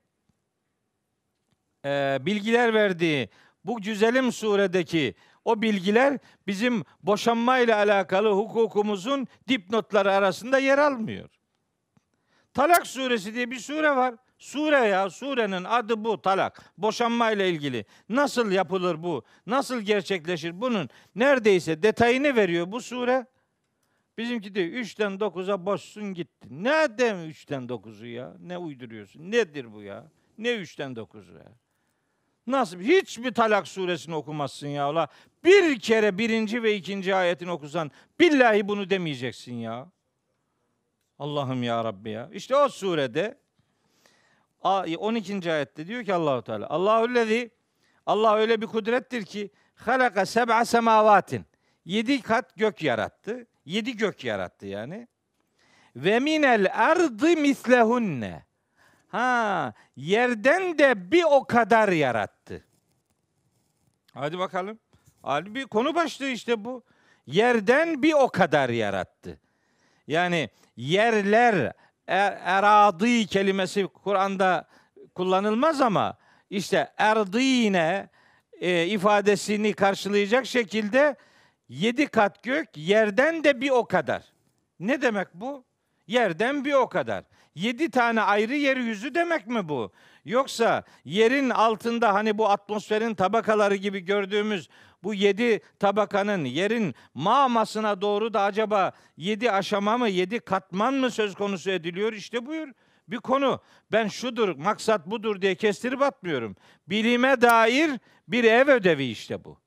e, 1.84 2.18
bilgiler 2.20 2.74
verdiği 2.74 3.28
bu 3.64 3.80
güzelim 3.80 4.32
suredeki 4.32 5.14
o 5.44 5.62
bilgiler 5.62 6.18
bizim 6.46 6.84
boşanma 7.02 7.58
ile 7.58 7.74
alakalı 7.74 8.30
hukukumuzun 8.30 9.26
dipnotları 9.48 10.12
arasında 10.12 10.58
yer 10.58 10.78
almıyor. 10.78 11.28
Talak 12.54 12.86
suresi 12.86 13.34
diye 13.34 13.50
bir 13.50 13.58
sure 13.58 13.96
var. 13.96 14.14
Sure 14.44 14.88
ya 14.88 15.10
surenin 15.10 15.64
adı 15.64 16.04
bu 16.04 16.22
talak. 16.22 16.72
Boşanma 16.78 17.30
ile 17.30 17.50
ilgili. 17.50 17.84
Nasıl 18.08 18.50
yapılır 18.50 19.02
bu? 19.02 19.24
Nasıl 19.46 19.80
gerçekleşir? 19.80 20.60
Bunun 20.60 20.88
neredeyse 21.14 21.82
detayını 21.82 22.36
veriyor 22.36 22.72
bu 22.72 22.80
sure. 22.80 23.26
Bizimki 24.18 24.54
de 24.54 24.68
3'ten 24.68 25.12
9'a 25.12 25.66
boşsun 25.66 26.14
gitti. 26.14 26.48
Ne 26.50 26.98
dem 26.98 27.16
3'ten 27.16 27.62
9'u 27.62 28.06
ya? 28.06 28.34
Ne 28.40 28.58
uyduruyorsun? 28.58 29.30
Nedir 29.30 29.72
bu 29.72 29.82
ya? 29.82 30.04
Ne 30.38 30.48
3'ten 30.48 30.92
9'u 30.92 31.34
ya? 31.34 31.52
Nasıl? 32.46 32.80
Hiç 32.80 33.18
mi 33.18 33.32
Talak 33.32 33.68
suresini 33.68 34.14
okumazsın 34.14 34.68
ya 34.68 34.90
ola? 34.90 35.08
Bir 35.44 35.78
kere 35.80 36.18
birinci 36.18 36.62
ve 36.62 36.76
ikinci 36.76 37.14
ayetini 37.14 37.50
okusan 37.50 37.90
billahi 38.20 38.68
bunu 38.68 38.90
demeyeceksin 38.90 39.54
ya. 39.54 39.90
Allah'ım 41.18 41.62
ya 41.62 41.84
Rabbi 41.84 42.10
ya. 42.10 42.30
İşte 42.32 42.56
o 42.56 42.68
surede 42.68 43.43
12. 44.64 45.52
ayette 45.52 45.86
diyor 45.86 46.04
ki 46.04 46.14
Allahu 46.14 46.42
Teala 46.42 46.70
Allahüllezî 46.70 47.50
Allah 48.06 48.36
öyle 48.36 48.60
bir 48.60 48.66
kudrettir 48.66 49.24
ki 49.24 49.50
halaka 49.74 50.26
seb'a 50.26 50.64
semavatin. 50.64 51.46
Yedi 51.84 52.22
kat 52.22 52.56
gök 52.56 52.82
yarattı. 52.82 53.46
Yedi 53.64 53.96
gök 53.96 54.24
yarattı 54.24 54.66
yani. 54.66 55.08
Ve 55.96 56.18
minel 56.18 56.70
ardı 56.74 57.36
mislehunne. 57.36 58.44
Ha, 59.08 59.72
yerden 59.96 60.78
de 60.78 61.10
bir 61.10 61.24
o 61.30 61.44
kadar 61.44 61.88
yarattı. 61.88 62.64
Hadi 64.14 64.38
bakalım. 64.38 64.78
Hadi 65.22 65.54
bir 65.54 65.66
konu 65.66 65.94
başlığı 65.94 66.28
işte 66.28 66.64
bu. 66.64 66.82
Yerden 67.26 68.02
bir 68.02 68.12
o 68.12 68.28
kadar 68.28 68.68
yarattı. 68.68 69.40
Yani 70.06 70.50
yerler, 70.76 71.72
er, 72.06 72.38
eradi 72.44 73.26
kelimesi 73.26 73.86
Kur'an'da 73.86 74.68
kullanılmaz 75.14 75.80
ama 75.80 76.16
işte 76.50 76.92
erdine 76.98 78.08
e, 78.60 78.86
ifadesini 78.86 79.72
karşılayacak 79.72 80.46
şekilde 80.46 81.16
Yedi 81.68 82.06
kat 82.06 82.42
gök 82.42 82.68
yerden 82.76 83.44
de 83.44 83.60
bir 83.60 83.70
o 83.70 83.84
kadar. 83.84 84.22
Ne 84.80 85.02
demek 85.02 85.34
bu? 85.34 85.64
Yerden 86.06 86.64
bir 86.64 86.72
o 86.72 86.88
kadar. 86.88 87.24
Yedi 87.54 87.90
tane 87.90 88.20
ayrı 88.20 88.54
yeryüzü 88.54 89.14
demek 89.14 89.46
mi 89.46 89.68
bu? 89.68 89.92
Yoksa 90.24 90.82
yerin 91.04 91.50
altında 91.50 92.14
hani 92.14 92.38
bu 92.38 92.48
atmosferin 92.48 93.14
tabakaları 93.14 93.74
gibi 93.74 94.00
gördüğümüz 94.00 94.68
bu 95.04 95.14
yedi 95.14 95.60
tabakanın 95.78 96.44
yerin 96.44 96.94
mamasına 97.14 98.00
doğru 98.00 98.34
da 98.34 98.42
acaba 98.42 98.92
yedi 99.16 99.50
aşama 99.50 99.98
mı 99.98 100.08
yedi 100.08 100.40
katman 100.40 100.94
mı 100.94 101.10
söz 101.10 101.34
konusu 101.34 101.70
ediliyor? 101.70 102.12
İşte 102.12 102.46
buyur 102.46 102.68
bir 103.08 103.16
konu. 103.16 103.60
Ben 103.92 104.08
şudur 104.08 104.56
maksat 104.56 105.06
budur 105.06 105.42
diye 105.42 105.54
kestirip 105.54 106.02
atmıyorum. 106.02 106.56
Bilime 106.86 107.40
dair 107.40 107.90
bir 108.28 108.44
ev 108.44 108.68
ödevi 108.68 109.04
işte 109.04 109.44
bu 109.44 109.58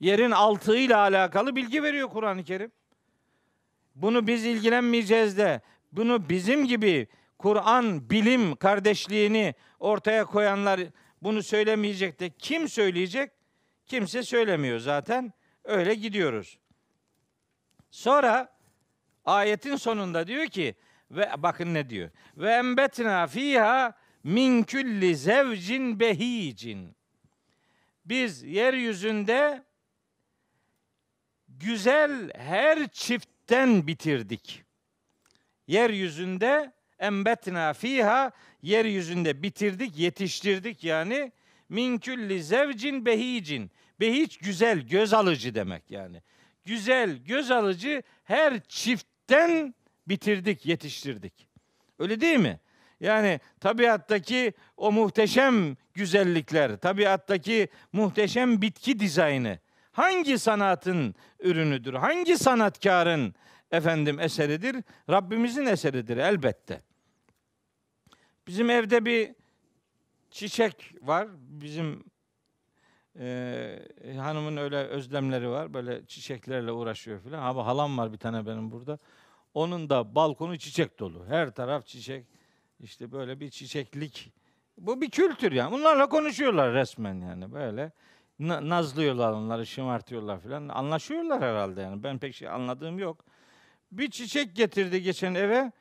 yerin 0.00 0.30
altıyla 0.30 0.98
alakalı 0.98 1.56
bilgi 1.56 1.82
veriyor 1.82 2.08
Kur'an-ı 2.08 2.44
Kerim. 2.44 2.72
bunu 3.94 4.26
biz 4.26 4.44
ilgilenmeyeceğiz 4.44 5.38
de 5.38 5.60
bunu 5.92 6.28
bizim 6.28 6.66
gibi 6.66 7.08
Kur'an, 7.38 8.10
bilim 8.10 8.56
kardeşliğini 8.56 9.54
ortaya 9.80 10.24
koyanlar 10.24 10.80
bunu 11.22 11.42
söylemeyecek 11.42 12.20
de 12.20 12.30
kim 12.30 12.68
söyleyecek? 12.68 13.30
Kimse 13.86 14.22
söylemiyor 14.22 14.78
zaten. 14.78 15.32
Öyle 15.64 15.94
gidiyoruz. 15.94 16.58
Sonra 17.90 18.58
ayetin 19.24 19.76
sonunda 19.76 20.26
diyor 20.26 20.46
ki 20.46 20.74
ve 21.10 21.30
bakın 21.38 21.74
ne 21.74 21.90
diyor? 21.90 22.10
Ve 22.36 22.52
embetna 22.52 23.26
fiha 23.26 23.92
min 24.24 24.62
külli 24.62 25.16
zevcin 25.16 26.00
behicin. 26.00 26.96
Biz 28.04 28.42
yeryüzünde 28.42 29.64
güzel 31.48 32.30
her 32.34 32.88
çiftten 32.88 33.86
bitirdik. 33.86 34.64
Yeryüzünde 35.66 36.72
embetna 36.98 37.72
fiha 37.72 38.32
yeryüzünde 38.62 39.42
bitirdik, 39.42 39.98
yetiştirdik 39.98 40.84
yani 40.84 41.32
min 41.74 41.98
külli 41.98 42.42
zevcin 42.42 43.06
behicin. 43.06 43.70
Behiç 44.00 44.38
güzel, 44.38 44.80
göz 44.80 45.14
alıcı 45.14 45.54
demek 45.54 45.90
yani. 45.90 46.22
Güzel, 46.64 47.16
göz 47.16 47.50
alıcı 47.50 48.02
her 48.24 48.60
çiftten 48.60 49.74
bitirdik, 50.08 50.66
yetiştirdik. 50.66 51.48
Öyle 51.98 52.20
değil 52.20 52.38
mi? 52.38 52.60
Yani 53.00 53.40
tabiattaki 53.60 54.52
o 54.76 54.92
muhteşem 54.92 55.76
güzellikler, 55.94 56.76
tabiattaki 56.76 57.68
muhteşem 57.92 58.62
bitki 58.62 59.00
dizaynı 59.00 59.58
hangi 59.94 60.38
sanatın 60.38 61.14
ürünüdür? 61.40 61.94
Hangi 61.94 62.38
sanatkarın 62.38 63.34
efendim 63.70 64.20
eseridir? 64.20 64.76
Rabbimizin 65.10 65.66
eseridir 65.66 66.16
elbette. 66.16 66.82
Bizim 68.46 68.70
evde 68.70 69.04
bir 69.04 69.34
çiçek 70.34 70.94
var. 71.02 71.28
Bizim 71.38 72.04
e, 73.18 73.78
hanımın 74.18 74.56
öyle 74.56 74.76
özlemleri 74.76 75.50
var. 75.50 75.74
Böyle 75.74 76.06
çiçeklerle 76.06 76.72
uğraşıyor 76.72 77.20
filan. 77.20 77.42
Abi 77.42 77.60
halam 77.60 77.98
var 77.98 78.12
bir 78.12 78.18
tane 78.18 78.46
benim 78.46 78.70
burada. 78.70 78.98
Onun 79.54 79.90
da 79.90 80.14
balkonu 80.14 80.58
çiçek 80.58 80.98
dolu. 80.98 81.26
Her 81.26 81.50
taraf 81.50 81.86
çiçek. 81.86 82.26
İşte 82.80 83.12
böyle 83.12 83.40
bir 83.40 83.50
çiçeklik. 83.50 84.32
Bu 84.78 85.00
bir 85.00 85.10
kültür 85.10 85.52
yani. 85.52 85.72
Bunlarla 85.72 86.08
konuşuyorlar 86.08 86.74
resmen 86.74 87.20
yani 87.20 87.52
böyle. 87.52 87.92
nazlıyorlar 88.38 89.32
onları, 89.32 89.66
şımartıyorlar 89.66 90.40
filan. 90.40 90.68
Anlaşıyorlar 90.68 91.42
herhalde 91.42 91.80
yani. 91.80 92.02
Ben 92.02 92.18
pek 92.18 92.34
şey 92.34 92.48
anladığım 92.48 92.98
yok. 92.98 93.24
Bir 93.92 94.10
çiçek 94.10 94.56
getirdi 94.56 95.02
geçen 95.02 95.34
eve. 95.34 95.72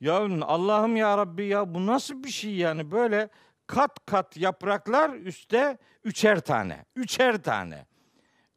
Ya 0.00 0.28
Allah'ım 0.42 0.96
ya 0.96 1.18
Rabbi 1.18 1.46
ya 1.46 1.74
bu 1.74 1.86
nasıl 1.86 2.24
bir 2.24 2.30
şey 2.30 2.54
yani 2.54 2.90
böyle 2.90 3.28
kat 3.74 4.06
kat 4.06 4.36
yapraklar 4.36 5.10
üstte 5.10 5.78
üçer 6.04 6.40
tane. 6.40 6.84
Üçer 6.96 7.42
tane. 7.42 7.86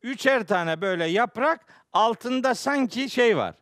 Üçer 0.01 0.47
tane 0.47 0.81
böyle 0.81 1.05
yaprak 1.05 1.65
altında 1.93 2.55
sanki 2.55 3.09
şey 3.09 3.37
var. 3.37 3.55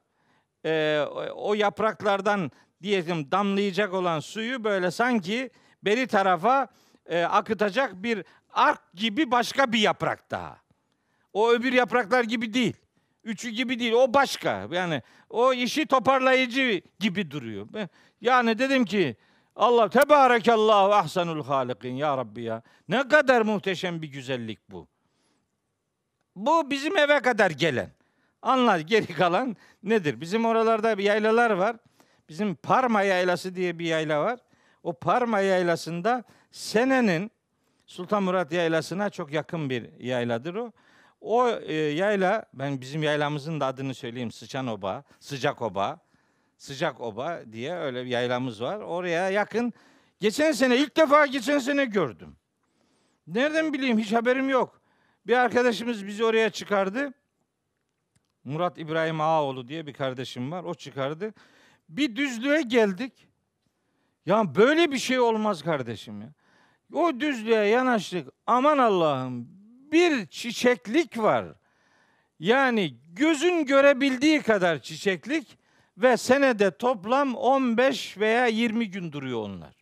Ee, 0.66 1.06
o 1.36 1.54
yapraklardan 1.54 2.52
diyelim 2.82 3.32
damlayacak 3.32 3.94
olan 3.94 4.20
suyu 4.20 4.64
böyle 4.64 4.92
sanki 4.92 5.50
beri 5.84 6.08
tarafa 6.08 6.68
e, 7.06 7.24
akıtacak 7.24 8.04
bir 8.04 8.24
ark 8.50 8.82
gibi 8.94 9.32
başka 9.32 9.72
bir 9.72 9.80
yaprak 9.80 10.32
daha. 10.32 10.58
O 11.34 11.52
öbür 11.52 11.74
yapraklar 11.74 12.24
gibi 12.24 12.54
değil. 12.54 12.76
Üçü 13.24 13.50
gibi 13.50 13.80
değil. 13.80 13.94
O 13.94 14.14
başka. 14.14 14.68
Yani 14.72 15.02
o 15.30 15.54
işi 15.54 15.86
toparlayıcı 15.86 16.82
gibi 17.00 17.32
duruyor. 17.32 17.68
Yani 18.22 18.60
dedim 18.60 18.86
ki 18.86 19.16
Allah 19.56 19.90
tebarekallahu 19.90 20.94
ahsanul 20.94 21.44
halikin 21.44 21.96
ya 21.96 22.18
Rabbi 22.18 22.42
ya. 22.42 22.62
Ne 22.90 23.08
kadar 23.08 23.42
muhteşem 23.42 24.02
bir 24.02 24.08
güzellik 24.08 24.72
bu. 24.72 24.88
Bu 26.36 26.72
bizim 26.72 26.98
eve 26.98 27.20
kadar 27.20 27.52
gelen. 27.52 27.92
Anlar 28.42 28.80
geri 28.80 29.14
kalan 29.14 29.56
nedir? 29.84 30.22
Bizim 30.22 30.46
oralarda 30.46 30.98
bir 30.98 31.04
yaylalar 31.04 31.52
var. 31.52 31.76
Bizim 32.30 32.56
Parma 32.56 33.02
Yaylası 33.02 33.56
diye 33.56 33.80
bir 33.80 33.86
yayla 33.86 34.24
var. 34.24 34.40
O 34.84 34.94
Parma 34.94 35.40
Yaylası'nda 35.40 36.24
senenin 36.52 37.32
Sultan 37.86 38.24
Murat 38.24 38.52
Yaylası'na 38.52 39.10
çok 39.10 39.34
yakın 39.34 39.70
bir 39.70 40.00
yayladır 40.00 40.56
o. 40.56 40.72
O 41.22 41.50
e, 41.50 41.74
yayla, 41.74 42.46
ben 42.54 42.82
bizim 42.82 43.04
yaylamızın 43.04 43.60
da 43.60 43.66
adını 43.66 43.94
söyleyeyim. 43.94 44.32
Sıçan 44.32 44.68
Oba, 44.68 45.04
Sıcak 45.20 45.62
Oba. 45.62 46.00
Sıcak 46.64 47.02
Oba 47.02 47.42
diye 47.52 47.76
öyle 47.76 48.06
bir 48.06 48.10
yaylamız 48.10 48.62
var. 48.62 48.80
Oraya 48.80 49.30
yakın. 49.30 49.74
Geçen 50.20 50.52
sene, 50.52 50.78
ilk 50.78 50.98
defa 50.98 51.26
geçen 51.26 51.60
sene 51.60 51.86
gördüm. 51.86 52.36
Nereden 53.28 53.74
bileyim, 53.74 54.00
hiç 54.00 54.14
haberim 54.14 54.50
yok. 54.50 54.82
Bir 55.28 55.34
arkadaşımız 55.34 56.08
bizi 56.08 56.26
oraya 56.26 56.50
çıkardı. 56.50 57.14
Murat 58.44 58.78
İbrahim 58.78 59.22
Ağaoğlu 59.22 59.68
diye 59.68 59.88
bir 59.88 59.94
kardeşim 59.94 60.52
var. 60.52 60.64
O 60.64 60.74
çıkardı. 60.74 61.34
Bir 61.90 62.16
düzlüğe 62.16 62.62
geldik. 62.62 63.28
Ya 64.26 64.56
böyle 64.56 64.92
bir 64.92 65.00
şey 65.00 65.20
olmaz 65.20 65.64
kardeşim 65.64 66.22
ya. 66.22 66.34
O 66.94 67.20
düzlüğe 67.20 67.66
yanaştık. 67.66 68.28
Aman 68.48 68.78
Allah'ım 68.78 69.48
bir 69.92 70.28
çiçeklik 70.28 71.18
var. 71.18 71.46
Yani 72.40 72.98
gözün 73.14 73.66
görebildiği 73.66 74.42
kadar 74.42 74.82
çiçeklik 74.82 75.63
ve 75.98 76.18
senede 76.18 76.78
toplam 76.78 77.36
15 77.36 78.18
veya 78.18 78.48
20 78.48 78.92
gün 78.92 79.12
duruyor 79.12 79.40
onlar. 79.40 79.74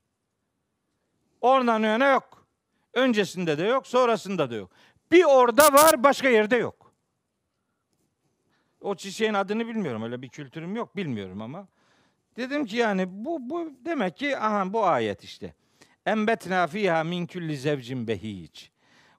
Oradan 1.42 1.80
yana 1.80 2.10
yok. 2.10 2.48
Öncesinde 2.94 3.58
de 3.58 3.64
yok, 3.64 3.88
sonrasında 3.88 4.50
da 4.50 4.56
yok. 4.56 4.72
Bir 5.12 5.24
orada 5.24 5.74
var, 5.74 6.04
başka 6.04 6.30
yerde 6.30 6.56
yok. 6.56 6.92
O 8.82 8.96
çiçeğin 8.96 9.34
adını 9.34 9.68
bilmiyorum. 9.68 10.04
Öyle 10.04 10.22
bir 10.22 10.30
kültürüm 10.30 10.76
yok, 10.76 10.96
bilmiyorum 10.96 11.42
ama. 11.42 11.68
Dedim 12.38 12.66
ki 12.66 12.78
yani 12.78 13.06
bu 13.26 13.50
bu 13.50 13.74
demek 13.86 14.18
ki 14.18 14.38
aha 14.38 14.74
bu 14.74 14.86
ayet 14.86 15.24
işte. 15.24 15.54
Embetna 16.06 16.68
fiha 16.68 17.04
min 17.04 17.28
kulli 17.28 17.58
zevcin 17.58 18.08
behic 18.08 18.72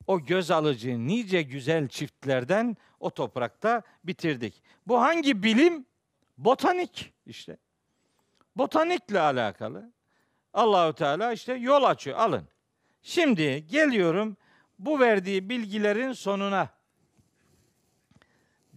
o 0.06 0.20
göz 0.20 0.50
alıcı 0.50 1.06
nice 1.06 1.42
güzel 1.42 1.88
çiftlerden 1.88 2.76
o 3.00 3.10
toprakta 3.10 3.82
bitirdik. 4.04 4.62
Bu 4.86 5.00
hangi 5.00 5.42
bilim? 5.42 5.86
Botanik 6.38 7.14
işte. 7.26 7.56
Botanikle 8.56 9.20
alakalı. 9.20 9.92
Allahu 10.54 10.94
Teala 10.94 11.32
işte 11.32 11.54
yol 11.54 11.82
açıyor. 11.82 12.18
Alın. 12.18 12.48
Şimdi 13.02 13.66
geliyorum 13.66 14.36
bu 14.78 15.00
verdiği 15.00 15.48
bilgilerin 15.48 16.12
sonuna. 16.12 16.68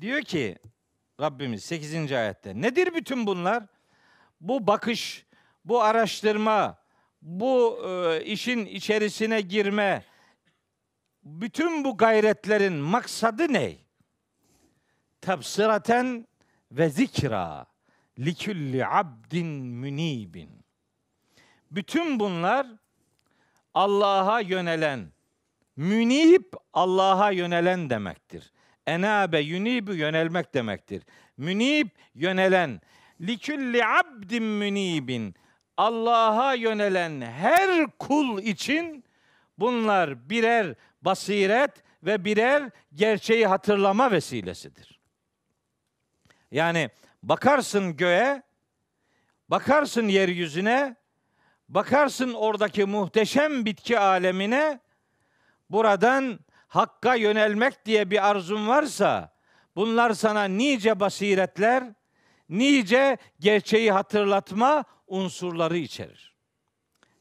Diyor 0.01 0.21
ki 0.21 0.57
Rabbimiz 1.19 1.63
8. 1.63 2.11
ayette 2.11 2.61
nedir 2.61 2.93
bütün 2.95 3.27
bunlar? 3.27 3.63
Bu 4.41 4.67
bakış, 4.67 5.25
bu 5.65 5.81
araştırma, 5.81 6.77
bu 7.21 7.81
e, 7.87 8.23
işin 8.23 8.65
içerisine 8.65 9.41
girme, 9.41 10.05
bütün 11.23 11.83
bu 11.83 11.97
gayretlerin 11.97 12.73
maksadı 12.73 13.53
ne? 13.53 13.77
Tebsiraten 15.21 16.27
ve 16.77 16.89
zikra 16.89 17.65
likülli 18.19 18.85
abdin 18.85 19.47
münibin. 19.55 20.49
Bütün 21.71 22.19
bunlar 22.19 22.67
Allah'a 23.73 24.39
yönelen, 24.39 25.11
münib 25.75 26.43
Allah'a 26.73 27.31
yönelen 27.31 27.89
demektir. 27.89 28.51
Enabe 28.87 29.39
yunibu 29.39 29.93
yönelmek 29.93 30.53
demektir. 30.53 31.03
Münib 31.37 31.87
yönelen, 32.13 32.81
likülli 33.21 33.85
abdin 33.85 34.43
münibin. 34.43 35.35
Allah'a 35.77 36.53
yönelen 36.53 37.21
her 37.21 37.87
kul 37.99 38.41
için 38.41 39.03
bunlar 39.57 40.29
birer 40.29 40.75
basiret 41.01 41.71
ve 42.03 42.25
birer 42.25 42.69
gerçeği 42.93 43.47
hatırlama 43.47 44.11
vesilesidir. 44.11 44.94
Yani 46.55 46.89
bakarsın 47.23 47.97
göğe, 47.97 48.43
bakarsın 49.49 50.07
yeryüzüne, 50.07 50.95
bakarsın 51.69 52.33
oradaki 52.33 52.85
muhteşem 52.85 53.65
bitki 53.65 53.99
alemine, 53.99 54.79
buradan 55.69 56.39
hakka 56.67 57.15
yönelmek 57.15 57.85
diye 57.85 58.11
bir 58.11 58.29
arzun 58.29 58.67
varsa, 58.67 59.35
bunlar 59.75 60.13
sana 60.13 60.43
nice 60.43 60.99
basiretler, 60.99 61.83
nice 62.49 63.17
gerçeği 63.39 63.91
hatırlatma 63.91 64.83
unsurları 65.07 65.77
içerir. 65.77 66.35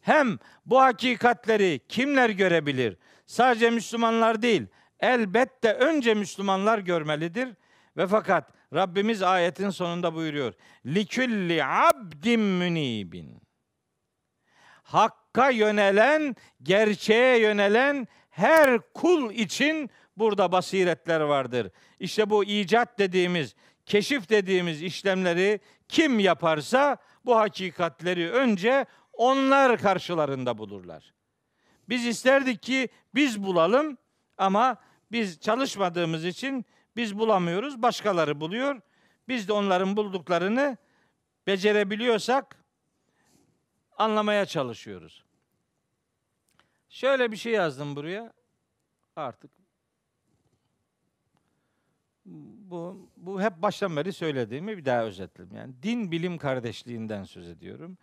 Hem 0.01 0.39
bu 0.67 0.81
hakikatleri 0.81 1.81
kimler 1.89 2.31
görebilir? 2.31 2.97
Sadece 3.27 3.71
Müslümanlar 3.71 4.43
değil, 4.43 4.67
elbette 5.01 5.73
önce 5.73 6.15
Müslümanlar 6.15 6.79
görmelidir 6.79 7.49
ve 7.97 8.07
fakat 8.07 8.55
Rabbimiz 8.75 9.23
ayetin 9.23 9.71
sonunda 9.71 10.15
buyuruyor. 10.15 10.55
Likulli 10.87 11.65
abdin 11.65 12.41
münibin. 12.41 13.43
Hakka 14.83 15.51
yönelen, 15.51 16.37
gerçeğe 16.63 17.41
yönelen 17.41 18.09
her 18.31 18.93
kul 18.93 19.31
için 19.31 19.91
burada 20.17 20.53
basiretler 20.53 21.21
vardır. 21.21 21.71
İşte 22.01 22.31
bu 22.31 22.45
icat 22.45 22.99
dediğimiz, 22.99 23.55
keşif 23.87 24.29
dediğimiz 24.29 24.83
işlemleri 24.83 25.61
kim 25.89 26.19
yaparsa 26.19 26.97
bu 27.25 27.37
hakikatleri 27.37 28.31
önce 28.31 28.87
onlar 29.13 29.79
karşılarında 29.79 30.59
bulurlar. 30.59 31.15
Biz 31.89 32.07
isterdik 32.07 32.63
ki 32.63 32.89
biz 33.15 33.43
bulalım 33.43 33.99
ama 34.39 34.77
biz 35.13 35.41
çalışmadığımız 35.41 36.25
için 36.25 36.65
biz 36.97 37.19
bulamıyoruz, 37.19 37.83
başkaları 37.83 38.41
buluyor. 38.41 38.81
Biz 39.29 39.49
de 39.49 39.53
onların 39.53 39.97
bulduklarını 39.97 40.77
becerebiliyorsak 41.47 42.65
anlamaya 43.99 44.47
çalışıyoruz. 44.47 45.25
Şöyle 46.89 47.33
bir 47.33 47.37
şey 47.37 47.53
yazdım 47.53 47.97
buraya. 47.97 48.33
Artık 49.17 49.51
bu, 52.25 53.11
bu 53.17 53.43
hep 53.43 53.63
baştan 53.63 53.97
beri 53.97 54.13
söylediğimi 54.13 54.77
bir 54.77 54.85
daha 54.85 55.05
özetledim. 55.05 55.57
Yani 55.57 55.75
din 55.83 56.11
bilim 56.11 56.39
kardeşliğinden 56.39 57.25
söz 57.25 57.49
ediyorum. 57.49 57.99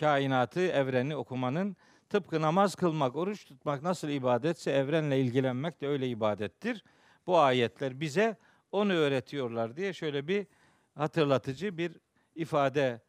Kainatı, 0.00 0.60
evreni 0.60 1.16
okumanın 1.16 1.76
tıpkı 2.08 2.42
namaz 2.42 2.74
kılmak, 2.74 3.16
oruç 3.16 3.44
tutmak 3.44 3.82
nasıl 3.82 4.08
ibadetse 4.08 4.70
evrenle 4.70 5.20
ilgilenmek 5.20 5.80
de 5.80 5.88
öyle 5.88 6.08
ibadettir. 6.08 6.84
Bu 7.28 7.38
ayetler 7.38 8.00
bize 8.00 8.36
onu 8.72 8.92
öğretiyorlar 8.92 9.76
diye 9.76 9.92
şöyle 9.92 10.28
bir 10.28 10.46
hatırlatıcı 10.94 11.78
bir 11.78 11.92
ifade 12.34 13.00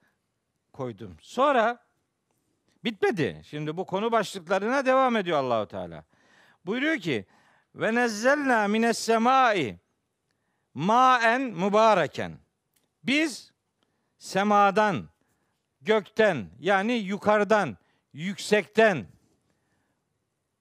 koydum. 0.73 1.17
Sonra 1.21 1.85
bitmedi. 2.83 3.41
Şimdi 3.45 3.77
bu 3.77 3.85
konu 3.85 4.11
başlıklarına 4.11 4.85
devam 4.85 5.15
ediyor 5.15 5.37
Allahu 5.37 5.67
Teala. 5.67 6.03
Buyuruyor 6.65 6.97
ki 6.97 7.25
ve 7.75 7.95
nezzelna 7.95 8.67
mines 8.67 8.97
semai 8.97 9.79
maen 10.73 11.41
mübareken. 11.41 12.37
Biz 13.03 13.51
semadan, 14.17 15.09
gökten 15.81 16.49
yani 16.59 16.93
yukarıdan, 16.93 17.77
yüksekten 18.13 19.07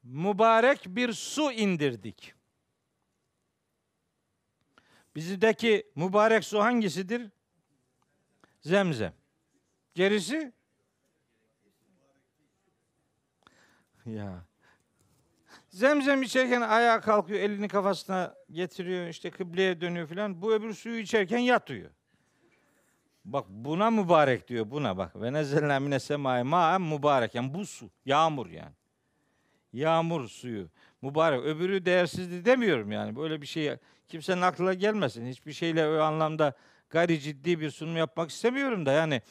mübarek 0.02 0.86
bir 0.86 1.12
su 1.12 1.52
indirdik. 1.52 2.38
Bizdeki 5.19 5.87
mübarek 5.95 6.45
su 6.45 6.61
hangisidir? 6.61 7.31
Zemzem. 8.61 9.12
Gerisi? 9.95 10.53
Ya. 14.07 14.45
Zemzem 15.69 16.23
içerken 16.23 16.61
ayağa 16.61 17.01
kalkıyor, 17.01 17.41
elini 17.41 17.69
kafasına 17.69 18.35
getiriyor, 18.51 19.09
işte 19.09 19.31
kıbleye 19.31 19.81
dönüyor 19.81 20.07
filan. 20.07 20.43
Bu 20.43 20.53
öbür 20.55 20.75
suyu 20.75 20.99
içerken 20.99 21.39
yatıyor. 21.39 21.91
Bak 23.25 23.47
buna 23.49 23.91
mübarek 23.91 24.49
diyor 24.49 24.71
buna 24.71 24.97
bak. 24.97 25.23
Ve 25.23 25.33
nezzelna 25.33 25.81
mine 25.81 26.01
semai 26.01 26.43
ma'en 26.43 26.83
mübarek. 26.83 27.35
Yani 27.35 27.55
bu 27.55 27.66
su, 27.66 27.91
yağmur 28.05 28.51
yani. 28.51 28.75
Yağmur 29.73 30.29
suyu. 30.29 30.69
Mübarek. 31.03 31.41
Öbürü 31.45 31.85
değersizdi 31.85 32.45
demiyorum 32.45 32.93
yani. 32.93 33.16
Böyle 33.16 33.43
bir 33.43 33.47
şey 33.47 33.79
kimsenin 34.09 34.42
aklına 34.42 34.74
gelmesin. 34.74 35.26
Hiçbir 35.26 35.52
şeyle 35.52 35.88
o 35.88 36.00
anlamda 36.00 36.52
gayri 36.90 37.20
ciddi 37.20 37.61
bir 37.61 37.70
sunum 37.70 37.96
yapmak 37.96 38.30
istemiyorum 38.30 38.86
da 38.86 38.92
yani 38.92 39.22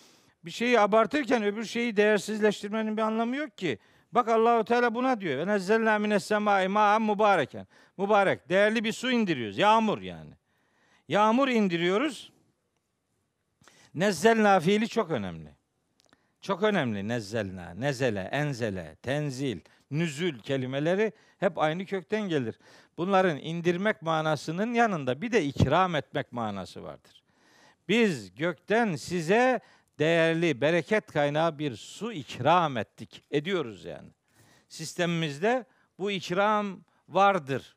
bir 0.46 0.52
şeyi 0.52 0.80
abartırken 0.80 1.44
öbür 1.44 1.66
şeyi 1.66 1.98
değersizleştirmenin 1.98 2.98
bir 2.98 3.02
anlamı 3.02 3.36
yok 3.36 3.58
ki. 3.58 3.80
Bak 4.12 4.28
Allahu 4.28 4.66
Teala 4.66 4.96
buna 4.96 5.22
diyor. 5.22 5.38
Ve 5.38 5.48
nezzelna 5.48 6.00
mines 6.00 6.26
semai 6.26 6.68
ma'en 6.68 7.02
mübareken. 7.02 7.68
Mübarek. 7.98 8.50
Değerli 8.50 8.84
bir 8.84 8.92
su 8.92 9.12
indiriyoruz. 9.12 9.58
Yağmur 9.58 10.02
yani. 10.02 10.34
Yağmur 11.08 11.48
indiriyoruz. 11.48 12.32
Nezzelna 13.96 14.60
fiili 14.60 14.88
çok 14.88 15.12
önemli. 15.12 15.50
Çok 16.42 16.64
önemli 16.64 17.08
nezzelna, 17.08 17.74
nezele, 17.74 18.20
enzele, 18.20 18.96
tenzil, 18.96 19.60
nüzül 19.92 20.40
kelimeleri 20.40 21.12
hep 21.38 21.58
aynı 21.58 21.86
kökten 21.86 22.22
gelir. 22.22 22.60
Bunların 22.98 23.38
indirmek 23.38 24.02
manasının 24.02 24.74
yanında 24.74 25.22
bir 25.22 25.32
de 25.32 25.46
ikram 25.46 25.96
etmek 25.96 26.32
manası 26.32 26.84
vardır. 26.84 27.24
Biz 27.88 28.36
gökten 28.36 28.96
size 28.96 29.60
değerli 30.00 30.62
bereket 30.62 31.12
kaynağı 31.12 31.60
bir 31.60 31.76
su 31.76 32.12
ikram 32.12 32.78
ettik. 32.78 33.24
Ediyoruz 33.32 33.86
yani. 33.86 34.10
Sistemimizde 34.70 35.66
bu 36.00 36.12
ikram 36.12 36.80
vardır. 37.10 37.76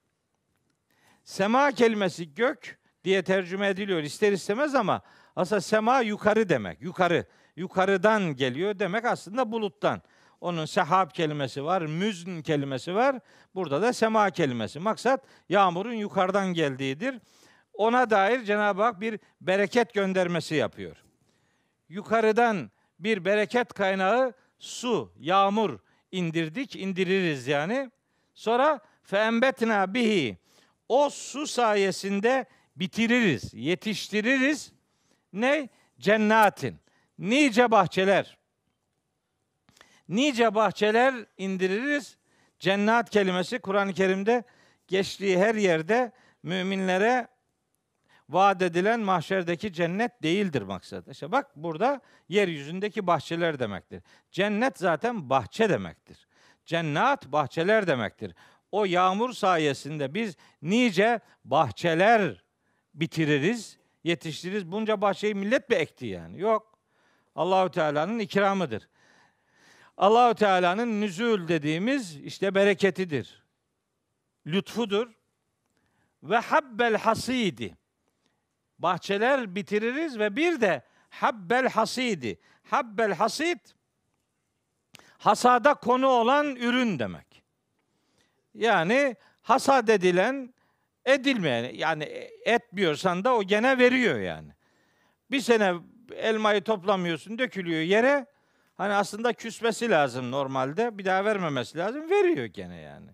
Sema 1.25 1.73
kelimesi 1.73 2.35
gök 2.35 2.79
diye 3.05 3.23
tercüme 3.23 3.69
ediliyor 3.69 4.03
ister 4.03 4.33
istemez 4.33 4.75
ama 4.75 5.03
aslında 5.37 5.61
sema 5.61 6.01
yukarı 6.01 6.49
demek. 6.49 6.83
Yukarı. 6.83 7.27
Yukarıdan 7.57 8.37
geliyor 8.37 8.79
demek 8.79 9.05
aslında 9.05 9.53
buluttan. 9.53 10.03
Onun 10.41 10.65
sehab 10.65 11.11
kelimesi 11.11 11.65
var, 11.65 11.83
müzn 11.83 12.41
kelimesi 12.41 12.95
var. 12.95 13.21
Burada 13.55 13.83
da 13.83 13.93
sema 13.93 14.31
kelimesi. 14.31 14.79
Maksat 14.79 15.25
yağmurun 15.49 15.93
yukarıdan 15.93 16.47
geldiğidir. 16.47 17.21
Ona 17.73 18.11
dair 18.11 18.45
Cenab-ı 18.45 18.83
Hak 18.83 19.01
bir 19.01 19.21
bereket 19.41 19.95
göndermesi 19.95 20.55
yapıyor. 20.55 20.97
Yukarıdan 21.89 22.71
bir 22.99 23.25
bereket 23.25 23.73
kaynağı 23.73 24.33
su, 24.59 25.13
yağmur 25.19 25.79
indirdik, 26.13 26.77
indiririz 26.77 27.47
yani. 27.47 27.91
Sonra 28.35 28.81
feembetna 29.03 29.95
bihi 29.95 30.39
o 30.89 31.11
su 31.11 31.47
sayesinde 31.47 32.47
bitiririz, 32.77 33.55
yetiştiririz. 33.55 34.73
Ne? 35.33 35.69
Cennatin. 35.99 36.77
Nice 37.19 37.71
bahçeler. 37.71 38.40
Nice 40.11 40.55
bahçeler 40.55 41.15
indiririz. 41.39 42.17
Cennet 42.59 43.11
kelimesi 43.11 43.59
Kur'an-ı 43.59 43.93
Kerim'de 43.93 44.45
geçtiği 44.89 45.39
her 45.39 45.55
yerde 45.55 46.13
müminlere 46.43 47.29
vaat 48.29 48.63
edilen 48.63 49.01
mahşerdeki 49.01 49.73
cennet 49.73 50.23
değildir 50.23 50.63
maksat. 50.63 51.09
İşte 51.09 51.33
bak 51.33 51.57
burada 51.57 52.01
yeryüzündeki 52.29 53.07
bahçeler 53.07 53.59
demektir. 53.59 54.03
Cennet 54.31 54.79
zaten 54.79 55.31
bahçe 55.31 55.71
demektir. 55.71 56.29
Cennet 56.65 57.27
bahçeler 57.27 57.87
demektir. 57.87 58.35
O 58.73 58.85
yağmur 58.85 59.33
sayesinde 59.33 60.15
biz 60.15 60.37
nice 60.63 61.21
bahçeler 61.45 62.45
bitiririz, 62.95 63.79
yetiştiririz. 64.05 64.73
Bunca 64.73 65.01
bahçeyi 65.01 65.35
millet 65.35 65.69
mi 65.69 65.77
ekti 65.77 66.07
yani? 66.07 66.41
Yok. 66.41 66.79
Allahu 67.35 67.71
Teala'nın 67.71 68.19
ikramıdır. 68.19 68.89
Allahu 70.01 70.35
Teala'nın 70.35 71.01
nüzul 71.01 71.49
dediğimiz 71.49 72.17
işte 72.17 72.55
bereketidir. 72.55 73.45
Lütfudur. 74.47 75.09
Ve 76.23 76.37
habbel 76.37 76.97
hasidi. 76.97 77.77
Bahçeler 78.79 79.55
bitiririz 79.55 80.19
ve 80.19 80.37
bir 80.37 80.61
de 80.61 80.83
habbel 81.11 81.69
hasidi. 81.69 82.41
Habbel 82.71 83.15
hasid 83.15 83.59
hasada 85.19 85.75
konu 85.75 86.07
olan 86.07 86.57
ürün 86.57 86.99
demek. 86.99 87.43
Yani 88.55 89.17
hasad 89.43 89.89
edilen 89.89 90.55
edilmeyen 91.05 91.75
yani 91.75 92.05
etmiyorsan 92.45 93.25
da 93.25 93.35
o 93.35 93.43
gene 93.43 93.79
veriyor 93.79 94.21
yani. 94.21 94.53
Bir 95.31 95.41
sene 95.41 95.75
elmayı 96.15 96.65
toplamıyorsun 96.65 97.39
dökülüyor 97.39 97.81
yere. 97.81 98.27
Hani 98.81 98.95
aslında 98.95 99.33
küsmesi 99.33 99.91
lazım 99.91 100.31
normalde. 100.31 100.99
Bir 100.99 101.05
daha 101.05 101.25
vermemesi 101.25 101.79
lazım. 101.79 102.11
Veriyor 102.11 102.45
gene 102.45 102.77
yani. 102.77 103.11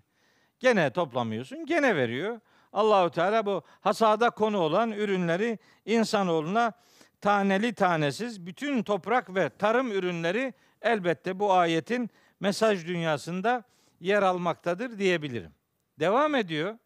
Gene 0.60 0.90
toplamıyorsun, 0.90 1.66
gene 1.66 1.96
veriyor. 1.96 2.40
Allahu 2.72 3.10
Teala 3.10 3.46
bu 3.46 3.62
hasada 3.80 4.30
konu 4.30 4.58
olan 4.58 4.92
ürünleri 4.92 5.58
insanoğluna 5.84 6.72
taneli 7.20 7.74
tanesiz 7.74 8.46
bütün 8.46 8.82
toprak 8.82 9.34
ve 9.34 9.48
tarım 9.48 9.92
ürünleri 9.92 10.54
elbette 10.82 11.38
bu 11.38 11.52
ayetin 11.52 12.10
mesaj 12.40 12.86
dünyasında 12.86 13.64
yer 14.00 14.22
almaktadır 14.22 14.98
diyebilirim. 14.98 15.54
Devam 16.00 16.34
ediyor. 16.34 16.78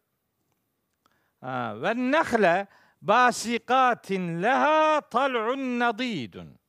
Ve 1.43 2.11
nehle 2.11 2.67
basikatin 3.01 4.43
leha 4.43 5.01
tal'un 5.01 5.79
nadidun. 5.79 6.60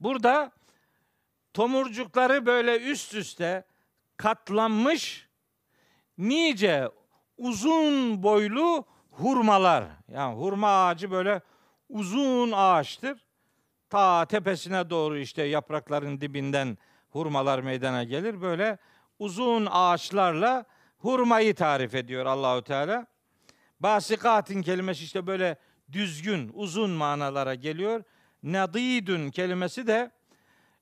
Burada 0.00 0.52
tomurcukları 1.54 2.46
böyle 2.46 2.80
üst 2.80 3.14
üste 3.14 3.64
katlanmış 4.16 5.28
nice 6.18 6.88
uzun 7.36 8.22
boylu 8.22 8.84
hurmalar. 9.10 9.84
Yani 10.08 10.36
hurma 10.38 10.86
ağacı 10.86 11.10
böyle 11.10 11.40
uzun 11.88 12.52
ağaçtır. 12.52 13.26
Ta 13.90 14.24
tepesine 14.24 14.90
doğru 14.90 15.18
işte 15.18 15.42
yaprakların 15.42 16.20
dibinden 16.20 16.78
hurmalar 17.10 17.58
meydana 17.58 18.04
gelir. 18.04 18.42
Böyle 18.42 18.78
uzun 19.18 19.68
ağaçlarla 19.70 20.64
hurmayı 20.98 21.54
tarif 21.54 21.94
ediyor 21.94 22.26
Allahu 22.26 22.62
Teala. 22.62 23.06
Basikatin 23.80 24.62
kelimesi 24.62 25.04
işte 25.04 25.26
böyle 25.26 25.56
düzgün, 25.92 26.50
uzun 26.54 26.90
manalara 26.90 27.54
geliyor. 27.54 28.02
Nadidun 28.42 29.30
kelimesi 29.30 29.86
de 29.86 30.10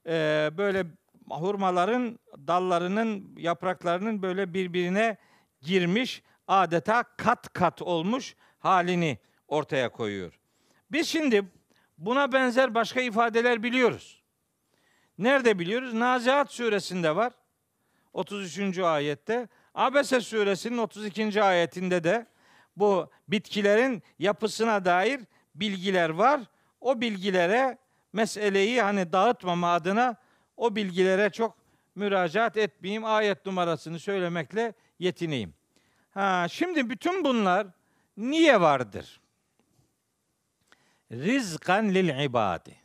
e, 0.06 0.50
böyle 0.58 0.86
hurmaların 1.30 2.18
dallarının, 2.46 3.34
yapraklarının 3.36 4.22
böyle 4.22 4.54
birbirine 4.54 5.16
girmiş, 5.60 6.22
adeta 6.48 7.02
kat 7.02 7.52
kat 7.52 7.82
olmuş 7.82 8.36
halini 8.58 9.18
ortaya 9.48 9.88
koyuyor. 9.92 10.38
Biz 10.92 11.08
şimdi 11.08 11.44
buna 11.98 12.32
benzer 12.32 12.74
başka 12.74 13.00
ifadeler 13.00 13.62
biliyoruz. 13.62 14.22
Nerede 15.18 15.58
biliyoruz? 15.58 15.94
Nazihat 15.94 16.52
suresinde 16.52 17.16
var. 17.16 17.32
33. 18.12 18.78
ayette. 18.78 19.48
Abese 19.74 20.20
suresinin 20.20 20.78
32. 20.78 21.42
ayetinde 21.42 22.04
de 22.04 22.26
bu 22.76 23.10
bitkilerin 23.28 24.02
yapısına 24.18 24.84
dair 24.84 25.20
bilgiler 25.54 26.10
var. 26.10 26.40
O 26.84 27.00
bilgilere 27.00 27.78
meseleyi 28.12 28.82
hani 28.82 29.12
dağıtmama 29.12 29.72
adına 29.72 30.16
o 30.56 30.76
bilgilere 30.76 31.30
çok 31.30 31.56
müracaat 31.94 32.56
etmeyeyim. 32.56 33.04
Ayet 33.04 33.46
numarasını 33.46 33.98
söylemekle 33.98 34.74
yetineyim. 34.98 35.54
Ha, 36.14 36.46
şimdi 36.50 36.90
bütün 36.90 37.24
bunlar 37.24 37.66
niye 38.16 38.60
vardır? 38.60 39.20
Rizkan 41.12 41.88
lil 41.88 42.24
ibadi. 42.24 42.76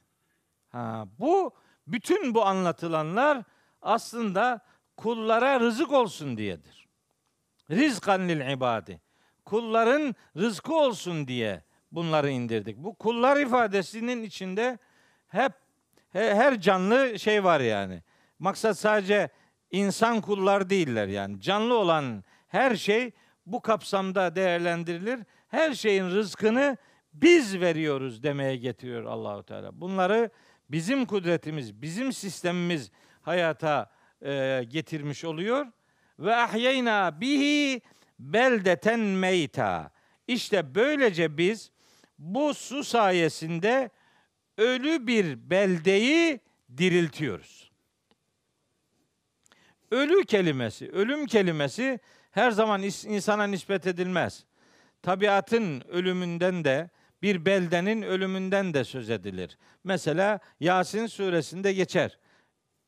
Ha, 0.69 1.07
bu 1.19 1.53
bütün 1.87 2.33
bu 2.35 2.45
anlatılanlar 2.45 3.43
aslında 3.81 4.59
kullara 4.97 5.59
rızık 5.59 5.91
olsun 5.91 6.37
diyedir. 6.37 6.87
Rizkan 7.71 8.29
lil 8.29 8.51
ibadi. 8.51 9.01
Kulların 9.45 10.15
rızkı 10.37 10.75
olsun 10.75 11.27
diye 11.27 11.63
bunları 11.91 12.29
indirdik. 12.29 12.77
Bu 12.77 12.95
kullar 12.95 13.37
ifadesinin 13.37 14.23
içinde 14.23 14.77
hep 15.27 15.51
her 16.13 16.61
canlı 16.61 17.19
şey 17.19 17.43
var 17.43 17.59
yani. 17.59 18.03
Maksat 18.39 18.77
sadece 18.77 19.29
insan 19.71 20.21
kullar 20.21 20.69
değiller 20.69 21.07
yani. 21.07 21.41
Canlı 21.41 21.73
olan 21.73 22.23
her 22.47 22.75
şey 22.75 23.11
bu 23.45 23.61
kapsamda 23.61 24.35
değerlendirilir. 24.35 25.19
Her 25.47 25.73
şeyin 25.73 26.09
rızkını 26.09 26.77
biz 27.13 27.61
veriyoruz 27.61 28.23
demeye 28.23 28.55
getiriyor 28.55 29.03
Allahu 29.03 29.43
Teala. 29.43 29.81
Bunları 29.81 30.29
bizim 30.69 31.05
kudretimiz, 31.05 31.81
bizim 31.81 32.13
sistemimiz 32.13 32.91
hayata 33.21 33.91
e, 34.21 34.63
getirmiş 34.67 35.25
oluyor. 35.25 35.65
Ve 36.19 36.35
ahyeyna 36.35 37.21
bihi 37.21 37.81
beldeten 38.19 38.99
meyta. 38.99 39.91
İşte 40.27 40.75
böylece 40.75 41.37
biz 41.37 41.71
bu 42.19 42.53
su 42.53 42.83
sayesinde 42.83 43.89
ölü 44.57 45.07
bir 45.07 45.49
beldeyi 45.49 46.39
diriltiyoruz. 46.77 47.71
Ölü 49.91 50.25
kelimesi, 50.25 50.91
ölüm 50.91 51.25
kelimesi 51.25 51.99
her 52.31 52.51
zaman 52.51 52.83
insana 52.83 53.47
nispet 53.47 53.87
edilmez. 53.87 54.45
Tabiatın 55.01 55.81
ölümünden 55.81 56.63
de 56.63 56.89
bir 57.21 57.45
beldenin 57.45 58.01
ölümünden 58.01 58.73
de 58.73 58.83
söz 58.83 59.09
edilir. 59.09 59.57
Mesela 59.83 60.39
Yasin 60.59 61.07
suresinde 61.07 61.73
geçer. 61.73 62.19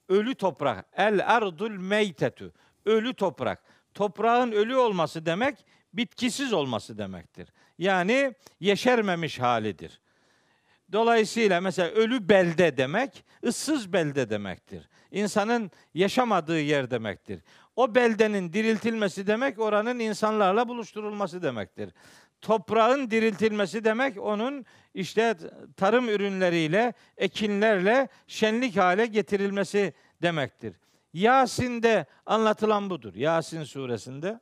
Ölü 0.10 0.36
toprak, 0.36 0.86
el 0.98 1.36
ardul 1.36 1.72
meytetu. 1.72 2.54
Ölü 2.86 3.14
toprak. 3.14 3.64
Toprağın 3.94 4.52
ölü 4.52 4.76
olması 4.76 5.26
demek 5.26 5.66
bitkisiz 5.94 6.54
olması 6.54 6.98
demektir. 6.98 7.50
Yani 7.78 8.34
yeşermemiş 8.60 9.40
halidir. 9.40 10.02
Dolayısıyla 10.92 11.62
mesela 11.62 11.90
ölü 11.90 12.30
belde 12.30 12.78
demek 12.78 13.26
ıssız 13.46 13.94
belde 13.94 14.30
demektir. 14.30 14.90
İnsanın 15.12 15.72
yaşamadığı 15.94 16.60
yer 16.60 16.92
demektir. 16.92 17.42
O 17.76 17.96
beldenin 17.96 18.54
diriltilmesi 18.54 19.28
demek 19.28 19.60
oranın 19.60 20.00
insanlarla 20.00 20.68
buluşturulması 20.68 21.44
demektir. 21.44 21.94
Toprağın 22.42 23.12
diriltilmesi 23.12 23.84
demek 23.84 24.18
onun 24.18 24.66
işte 24.94 25.38
tarım 25.78 26.10
ürünleriyle, 26.10 26.94
ekinlerle 27.18 28.08
şenlik 28.28 28.78
hale 28.78 29.06
getirilmesi 29.06 29.94
demektir. 30.22 30.76
Yasin'de 31.14 32.06
anlatılan 32.26 32.90
budur. 32.90 33.16
Yasin 33.16 33.64
suresinde 33.64 34.40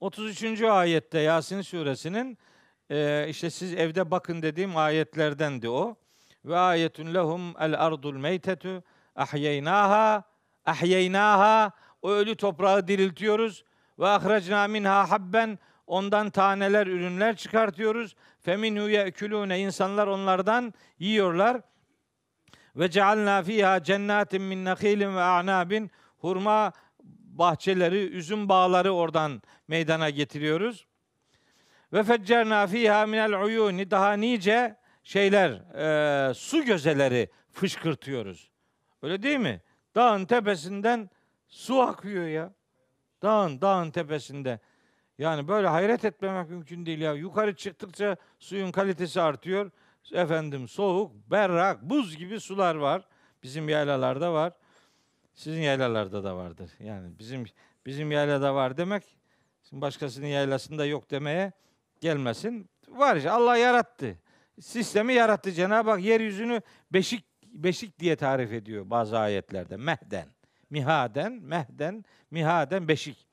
33. 0.00 0.62
ayette 0.62 1.18
Yasin 1.18 1.62
suresinin 1.62 2.38
e, 2.90 3.26
işte 3.28 3.50
siz 3.50 3.74
evde 3.74 4.10
bakın 4.10 4.42
dediğim 4.42 4.76
ayetlerdendi 4.76 5.68
o. 5.68 5.96
Ve 6.44 6.58
ayetun 6.58 7.14
lehum 7.14 7.54
el 7.60 7.86
ardul 7.86 8.16
meytetu 8.16 8.82
ahyeynaha 9.16 10.22
ahyeynaha 10.66 11.72
o 12.02 12.10
ölü 12.10 12.36
toprağı 12.36 12.88
diriltiyoruz 12.88 13.64
ve 13.98 14.08
ahracna 14.08 14.68
minha 14.68 15.10
habben 15.10 15.58
ondan 15.86 16.30
taneler 16.30 16.86
ürünler 16.86 17.36
çıkartıyoruz. 17.36 18.16
Feminhu 18.40 18.88
yekulune 18.88 19.60
insanlar 19.60 20.06
onlardan 20.06 20.74
yiyorlar. 20.98 21.60
Ve 22.76 22.90
cealna 22.90 23.42
fiha 23.42 23.82
cennetin 23.82 24.42
min 24.42 24.64
nakhilin 24.64 25.16
ve 25.16 25.22
a'nabin 25.22 25.90
hurma 26.18 26.72
bahçeleri, 27.38 27.98
üzüm 27.98 28.48
bağları 28.48 28.92
oradan 28.92 29.42
meydana 29.68 30.10
getiriyoruz. 30.10 30.86
Ve 31.92 32.02
feccerna 32.02 32.66
fiha 32.66 33.06
minel 33.06 33.42
uyuni 33.42 33.90
daha 33.90 34.12
nice 34.12 34.76
şeyler, 35.02 35.50
e, 36.30 36.34
su 36.34 36.64
gözeleri 36.64 37.30
fışkırtıyoruz. 37.50 38.50
Öyle 39.02 39.22
değil 39.22 39.38
mi? 39.38 39.62
Dağın 39.94 40.24
tepesinden 40.24 41.10
su 41.48 41.80
akıyor 41.80 42.26
ya. 42.26 42.52
Dağın, 43.22 43.60
dağın 43.60 43.90
tepesinde. 43.90 44.60
Yani 45.18 45.48
böyle 45.48 45.68
hayret 45.68 46.04
etmemek 46.04 46.50
mümkün 46.50 46.86
değil 46.86 46.98
ya. 46.98 47.12
Yukarı 47.12 47.56
çıktıkça 47.56 48.16
suyun 48.38 48.72
kalitesi 48.72 49.20
artıyor. 49.20 49.70
Efendim 50.12 50.68
soğuk, 50.68 51.30
berrak, 51.30 51.82
buz 51.82 52.16
gibi 52.16 52.40
sular 52.40 52.74
var. 52.74 53.02
Bizim 53.42 53.68
yaylalarda 53.68 54.32
var. 54.32 54.52
Sizin 55.36 55.60
yaylalarda 55.60 56.24
da 56.24 56.36
vardır. 56.36 56.70
Yani 56.80 57.18
bizim 57.18 57.44
bizim 57.86 58.12
yaylada 58.12 58.54
var 58.54 58.76
demek, 58.76 59.04
şimdi 59.68 59.82
başkasının 59.82 60.26
yaylasında 60.26 60.86
yok 60.86 61.10
demeye 61.10 61.52
gelmesin. 62.00 62.70
Var 62.88 63.16
işte 63.16 63.30
Allah 63.30 63.56
yarattı. 63.56 64.18
Sistemi 64.60 65.14
yarattı. 65.14 65.52
Cenab-ı 65.52 65.90
Hak 65.90 66.02
yeryüzünü 66.02 66.62
beşik 66.92 67.24
beşik 67.46 67.98
diye 67.98 68.16
tarif 68.16 68.52
ediyor 68.52 68.90
bazı 68.90 69.18
ayetlerde. 69.18 69.76
Mehden, 69.76 70.28
mihaden, 70.70 71.32
mehden, 71.32 72.04
mihaden 72.30 72.88
beşik. 72.88 73.26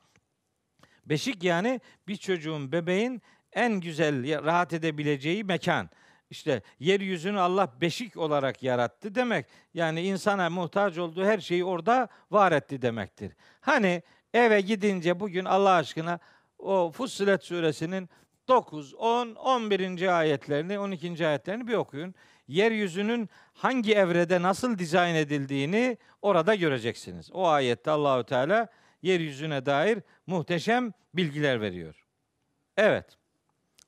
Beşik 1.06 1.44
yani 1.44 1.82
bir 2.08 2.16
çocuğun, 2.16 2.72
bebeğin 2.72 3.22
en 3.54 3.80
güzel 3.80 4.44
rahat 4.46 4.74
edebileceği 4.74 5.44
mekan. 5.44 5.90
İşte 6.34 6.62
yeryüzünü 6.80 7.40
Allah 7.40 7.74
beşik 7.82 8.18
olarak 8.18 8.64
yarattı 8.64 9.16
demek. 9.16 9.46
Yani 9.74 10.02
insana 10.02 10.50
muhtaç 10.50 10.98
olduğu 10.98 11.26
her 11.26 11.40
şeyi 11.40 11.66
orada 11.66 12.08
var 12.32 12.52
etti 12.52 12.82
demektir. 12.82 13.34
Hani 13.62 14.04
eve 14.34 14.62
gidince 14.62 15.20
bugün 15.20 15.46
Allah 15.46 15.72
aşkına 15.72 16.20
o 16.60 16.92
Fussilet 16.92 17.44
suresinin 17.44 18.10
9, 18.48 18.94
10, 18.94 19.36
11. 19.36 20.18
ayetlerini, 20.20 20.80
12. 20.80 21.28
ayetlerini 21.28 21.68
bir 21.68 21.74
okuyun. 21.74 22.16
Yeryüzünün 22.48 23.30
hangi 23.54 23.94
evrede 23.94 24.42
nasıl 24.42 24.78
dizayn 24.80 25.16
edildiğini 25.16 25.98
orada 26.22 26.56
göreceksiniz. 26.56 27.32
O 27.34 27.48
ayette 27.48 27.92
Allahü 27.92 28.24
Teala 28.24 28.68
yeryüzüne 29.02 29.66
dair 29.66 30.00
muhteşem 30.28 30.94
bilgiler 31.14 31.62
veriyor. 31.62 32.06
Evet. 32.78 33.18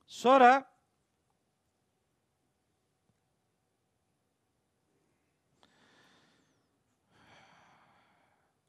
Sonra 0.07 0.74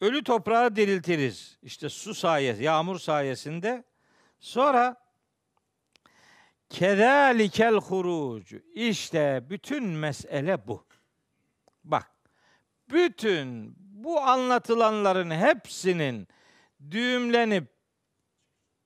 ölü 0.00 0.24
toprağı 0.24 0.76
diriltiriz. 0.76 1.58
İşte 1.62 1.88
su 1.88 2.14
sayesinde, 2.14 2.64
yağmur 2.64 2.98
sayesinde. 2.98 3.84
Sonra 4.40 4.96
kedalikel 6.68 7.74
hurucu. 7.74 8.58
İşte 8.74 9.44
bütün 9.50 9.84
mesele 9.84 10.68
bu. 10.68 10.86
Bak. 11.84 12.10
Bütün 12.90 13.74
bu 13.78 14.20
anlatılanların 14.20 15.30
hepsinin 15.30 16.28
düğümlenip 16.90 17.76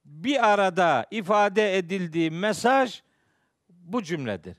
bir 0.05 0.51
arada 0.51 1.07
ifade 1.11 1.79
edildiği 1.79 2.31
mesaj 2.31 3.03
bu 3.69 4.03
cümledir. 4.03 4.57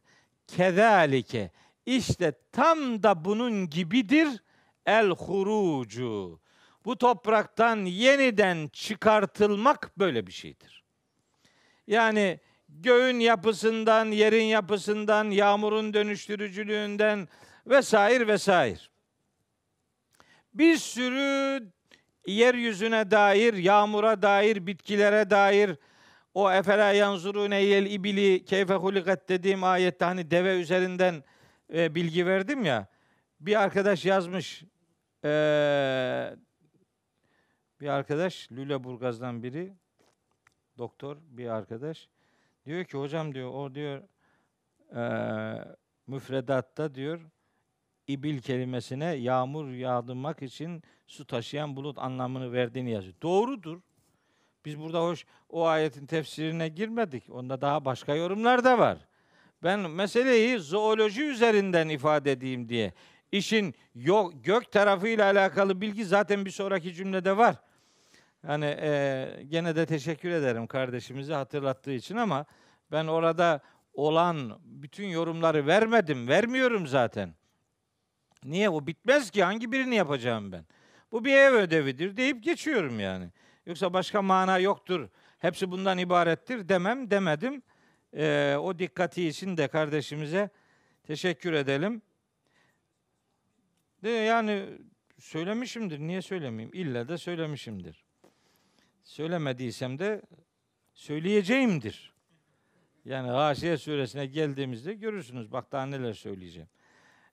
Kezalike 0.48 1.52
işte 1.86 2.34
tam 2.52 3.03
da 3.03 3.26
bunun 3.26 3.69
gibidir 3.69 4.44
el 4.86 5.10
hurucu. 5.10 6.40
Bu 6.86 6.98
topraktan 6.98 7.86
yeniden 7.86 8.70
çıkartılmak 8.74 9.99
böyle 9.99 10.28
bir 10.28 10.32
şeydir. 10.32 10.84
Yani 11.88 12.40
göğün 12.70 13.20
yapısından, 13.20 14.06
yerin 14.06 14.44
yapısından, 14.44 15.32
yağmurun 15.32 15.94
dönüştürücülüğünden 15.94 17.28
vesaire 17.66 18.28
vesaire. 18.28 18.80
Bir 20.53 20.78
sürü 20.78 21.64
yeryüzüne 22.28 23.12
dair, 23.12 23.53
yağmura 23.53 24.22
dair, 24.22 24.68
bitkilere 24.68 25.30
dair 25.30 25.76
o 26.34 26.52
efela 26.52 26.91
yanzurune 26.91 27.62
yel 27.62 27.86
ibili 27.86 28.45
keyfe 28.45 28.74
hulikat 28.74 29.30
dediğim 29.30 29.64
ayette 29.64 30.06
hani 30.06 30.32
deve 30.32 30.62
üzerinden 30.62 31.24
e, 31.74 31.95
bilgi 31.95 32.26
verdim 32.26 32.66
ya. 32.66 32.88
Bir 33.40 33.62
arkadaş 33.62 34.06
yazmış. 34.06 34.64
E, 35.26 35.30
bir 37.82 37.88
arkadaş 37.88 38.52
Lüleburgaz'dan 38.52 39.44
biri 39.44 39.74
doktor 40.78 41.18
bir 41.30 41.48
arkadaş 41.48 42.10
diyor 42.66 42.86
ki 42.86 42.98
hocam 42.98 43.36
diyor 43.36 43.53
o 43.53 43.76
diyor 43.76 44.02
e, 44.95 45.03
müfredatta 46.08 46.95
diyor 46.95 47.22
ibil 48.08 48.40
kelimesine 48.41 49.06
yağmur 49.06 49.70
yağdırmak 49.70 50.41
için 50.41 50.84
su 51.08 51.26
taşıyan 51.26 51.76
bulut 51.76 51.98
anlamını 51.99 52.53
verdiğini 52.53 52.91
yazıyor. 52.91 53.16
Doğrudur. 53.22 53.80
Biz 54.66 54.80
burada 54.80 55.03
hoş 55.03 55.26
o 55.49 55.66
ayetin 55.66 56.06
tefsirine 56.06 56.68
girmedik. 56.68 57.30
Onda 57.30 57.62
daha 57.62 57.86
başka 57.86 58.16
yorumlar 58.16 58.64
da 58.64 58.80
var. 58.80 58.98
Ben 59.64 59.80
meseleyi 59.80 60.60
zooloji 60.60 61.24
üzerinden 61.24 61.90
ifade 61.90 62.32
edeyim 62.32 62.70
diye. 62.70 62.94
İşin 63.32 63.76
yok 63.95 64.34
gök 64.44 64.72
tarafıyla 64.72 65.26
alakalı 65.26 65.82
bilgi 65.82 66.06
zaten 66.06 66.45
bir 66.45 66.52
sonraki 66.52 66.94
cümlede 66.94 67.38
var. 67.38 67.56
Yani 68.47 68.65
e, 68.65 69.43
gene 69.47 69.76
de 69.76 69.85
teşekkür 69.85 70.30
ederim 70.30 70.68
kardeşimizi 70.68 71.34
hatırlattığı 71.34 71.91
için 71.91 72.15
ama 72.15 72.45
ben 72.91 73.07
orada 73.07 73.61
olan 73.93 74.59
bütün 74.65 75.07
yorumları 75.07 75.68
vermedim, 75.68 76.27
vermiyorum 76.27 76.88
zaten. 76.88 77.34
Niye? 78.43 78.69
O 78.69 78.88
bitmez 78.88 79.31
ki. 79.31 79.43
Hangi 79.43 79.72
birini 79.72 79.95
yapacağım 79.95 80.51
ben? 80.51 80.65
Bu 81.11 81.26
bir 81.26 81.34
ev 81.34 81.53
ödevidir 81.53 82.18
deyip 82.18 82.43
geçiyorum 82.43 82.99
yani. 82.99 83.30
Yoksa 83.65 83.93
başka 83.93 84.22
mana 84.22 84.57
yoktur. 84.57 85.09
Hepsi 85.39 85.72
bundan 85.72 85.97
ibarettir 85.97 86.69
demem 86.69 87.11
demedim. 87.11 87.63
Ee, 88.13 88.55
o 88.59 88.80
dikkati 88.80 89.27
için 89.27 89.57
de 89.57 89.68
kardeşimize 89.68 90.49
teşekkür 91.03 91.53
edelim. 91.53 92.01
De 94.03 94.09
yani 94.09 94.65
söylemişimdir. 95.19 95.99
Niye 95.99 96.22
söylemeyeyim? 96.22 96.72
İlla 96.73 97.07
da 97.07 97.18
söylemişimdir. 97.18 98.10
Söylemediysem 99.03 99.99
de 99.99 100.22
söyleyeceğimdir. 100.94 102.14
Yani 103.06 103.28
Gâşiye 103.28 103.78
suresine 103.78 104.26
geldiğimizde 104.26 104.94
görürsünüz. 104.94 105.52
Bak 105.52 105.72
daha 105.72 105.86
neler 105.86 106.14
söyleyeceğim. 106.14 106.69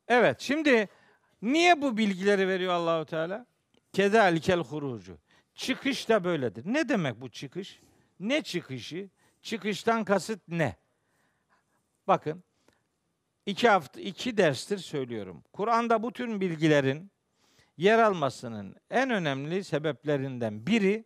Evet 0.08 0.40
şimdi 0.40 0.88
niye 1.42 1.82
bu 1.82 1.96
bilgileri 1.96 2.48
veriyor 2.48 2.72
Allahu 2.72 3.04
Teala? 3.04 3.46
Kedalikel 3.92 4.58
hurucu. 4.58 5.18
Çıkış 5.54 6.08
da 6.08 6.24
böyledir. 6.24 6.62
Ne 6.66 6.88
demek 6.88 7.20
bu 7.20 7.30
çıkış? 7.30 7.80
Ne 8.20 8.42
çıkışı? 8.42 9.08
Çıkıştan 9.42 10.04
kasıt 10.04 10.40
ne? 10.48 10.76
Bakın 12.06 12.44
iki 13.46 13.68
hafta 13.68 14.00
iki 14.00 14.36
derstir 14.36 14.78
söylüyorum. 14.78 15.44
Kur'an'da 15.52 16.02
bu 16.02 16.12
tür 16.12 16.40
bilgilerin 16.40 17.10
yer 17.76 17.98
almasının 17.98 18.76
en 18.90 19.10
önemli 19.10 19.64
sebeplerinden 19.64 20.66
biri 20.66 21.04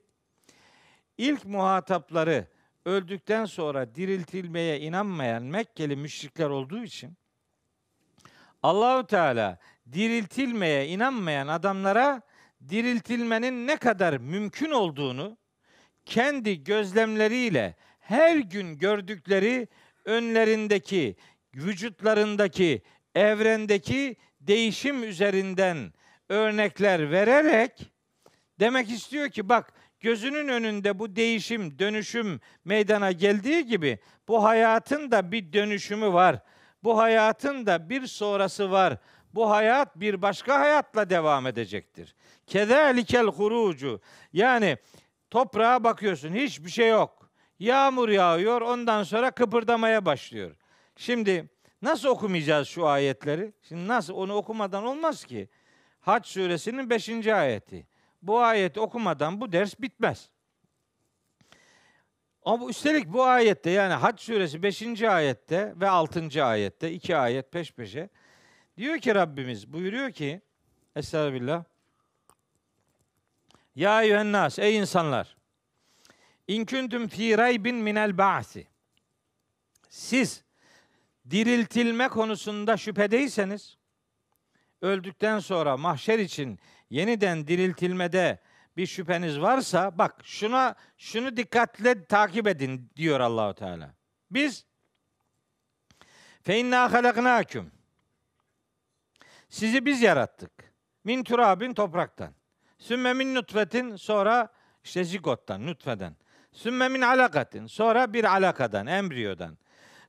ilk 1.23 1.45
muhatapları 1.45 2.47
öldükten 2.85 3.45
sonra 3.45 3.95
diriltilmeye 3.95 4.81
inanmayan 4.81 5.43
Mekkeli 5.43 5.97
müşrikler 5.97 6.49
olduğu 6.49 6.85
için 6.85 7.17
Allahu 8.63 9.07
Teala 9.07 9.59
diriltilmeye 9.93 10.89
inanmayan 10.89 11.49
adamlara 11.49 12.23
diriltilmenin 12.69 13.67
ne 13.67 13.77
kadar 13.77 14.17
mümkün 14.17 14.71
olduğunu 14.71 15.39
kendi 16.05 16.65
gözlemleriyle 16.65 17.75
her 18.01 18.37
gün 18.37 18.79
gördükleri 18.79 19.69
önlerindeki, 20.05 21.17
vücutlarındaki, 21.55 22.83
evrendeki 23.15 24.17
değişim 24.41 25.03
üzerinden 25.03 25.93
örnekler 26.29 27.11
vererek 27.11 27.93
demek 28.61 28.91
istiyor 28.91 29.31
ki 29.31 29.49
bak 29.49 29.73
gözünün 30.03 30.49
önünde 30.49 30.99
bu 30.99 31.17
değişim, 31.17 31.79
dönüşüm 31.79 32.41
meydana 32.65 33.13
geldiği 33.13 33.67
gibi 33.67 33.99
bu 34.29 34.45
hayatın 34.45 35.11
da 35.11 35.33
bir 35.33 35.53
dönüşümü 35.53 36.13
var. 36.13 36.43
Bu 36.85 36.99
hayatın 36.99 37.67
da 37.67 37.91
bir 37.91 38.07
sonrası 38.07 38.71
var. 38.71 38.97
Bu 39.35 39.51
hayat 39.51 40.01
bir 40.01 40.23
başka 40.23 40.61
hayatla 40.61 41.11
devam 41.11 41.47
edecektir. 41.47 42.15
Kezalikel 42.47 43.27
hurucu. 43.27 44.01
Yani 44.33 44.79
toprağa 45.31 45.85
bakıyorsun 45.85 46.35
hiçbir 46.35 46.71
şey 46.71 46.89
yok. 46.89 47.31
Yağmur 47.59 48.09
yağıyor 48.09 48.61
ondan 48.61 49.03
sonra 49.03 49.31
kıpırdamaya 49.31 50.05
başlıyor. 50.07 50.57
Şimdi 50.97 51.51
nasıl 51.83 52.09
okumayacağız 52.09 52.69
şu 52.69 52.87
ayetleri? 52.87 53.53
Şimdi 53.69 53.89
nasıl 53.89 54.15
onu 54.15 54.35
okumadan 54.35 54.85
olmaz 54.85 55.25
ki. 55.25 55.49
Hac 56.01 56.27
suresinin 56.27 56.91
5. 56.91 57.27
ayeti. 57.27 57.87
Bu 58.23 58.41
ayeti 58.41 58.81
okumadan 58.81 59.41
bu 59.41 59.53
ders 59.53 59.81
bitmez. 59.81 60.31
Ama 62.45 62.69
üstelik 62.69 63.13
bu 63.13 63.25
ayette 63.25 63.71
yani 63.71 63.95
Hac 63.95 64.21
suresi 64.21 64.63
5. 64.63 65.03
ayette 65.03 65.75
ve 65.77 65.89
6. 65.89 66.45
ayette 66.45 66.93
iki 66.93 67.17
ayet 67.17 67.53
peş 67.53 67.73
peşe 67.73 68.09
diyor 68.77 68.99
ki 68.99 69.15
Rabbimiz 69.15 69.73
buyuruyor 69.73 70.13
ki 70.13 70.41
Estağfirullah 70.97 71.65
Ya 73.75 74.03
eyyühennas 74.03 74.59
ey 74.59 74.77
insanlar 74.77 75.37
İn 76.49 76.65
kuntum 76.65 77.09
fi 77.09 77.39
raybin 77.39 77.77
minel 77.77 78.19
ba'si 78.19 78.67
Siz 79.89 80.45
diriltilme 81.31 82.09
konusunda 82.09 82.77
şüphedeyseniz 82.77 83.79
öldükten 84.83 85.39
sonra 85.39 85.77
mahşer 85.77 86.19
için 86.19 86.59
yeniden 86.93 87.47
diriltilmede 87.47 88.39
bir 88.77 88.87
şüpheniz 88.87 89.41
varsa 89.41 89.99
bak 89.99 90.17
şuna 90.25 90.75
şunu 90.99 91.37
dikkatle 91.37 92.05
takip 92.05 92.47
edin 92.47 92.91
diyor 92.97 93.21
Allahu 93.21 93.55
Teala. 93.55 93.95
Biz 94.31 94.65
fe 96.43 96.59
inna 96.59 96.93
halaknakum 96.93 97.71
sizi 99.49 99.87
biz 99.87 100.03
yarattık. 100.03 100.53
Min 101.05 101.25
turabin 101.25 101.75
topraktan. 101.75 102.35
Sümme 102.79 103.13
min 103.13 103.35
nutfetin 103.35 103.97
sonra 103.97 104.49
işte 104.85 105.05
zigottan, 105.05 105.67
nutfeden. 105.67 106.17
Sümme 106.53 106.89
min 106.89 107.01
alakatin 107.01 107.67
sonra 107.67 108.13
bir 108.13 108.25
alakadan, 108.25 108.87
embriyodan. 108.87 109.59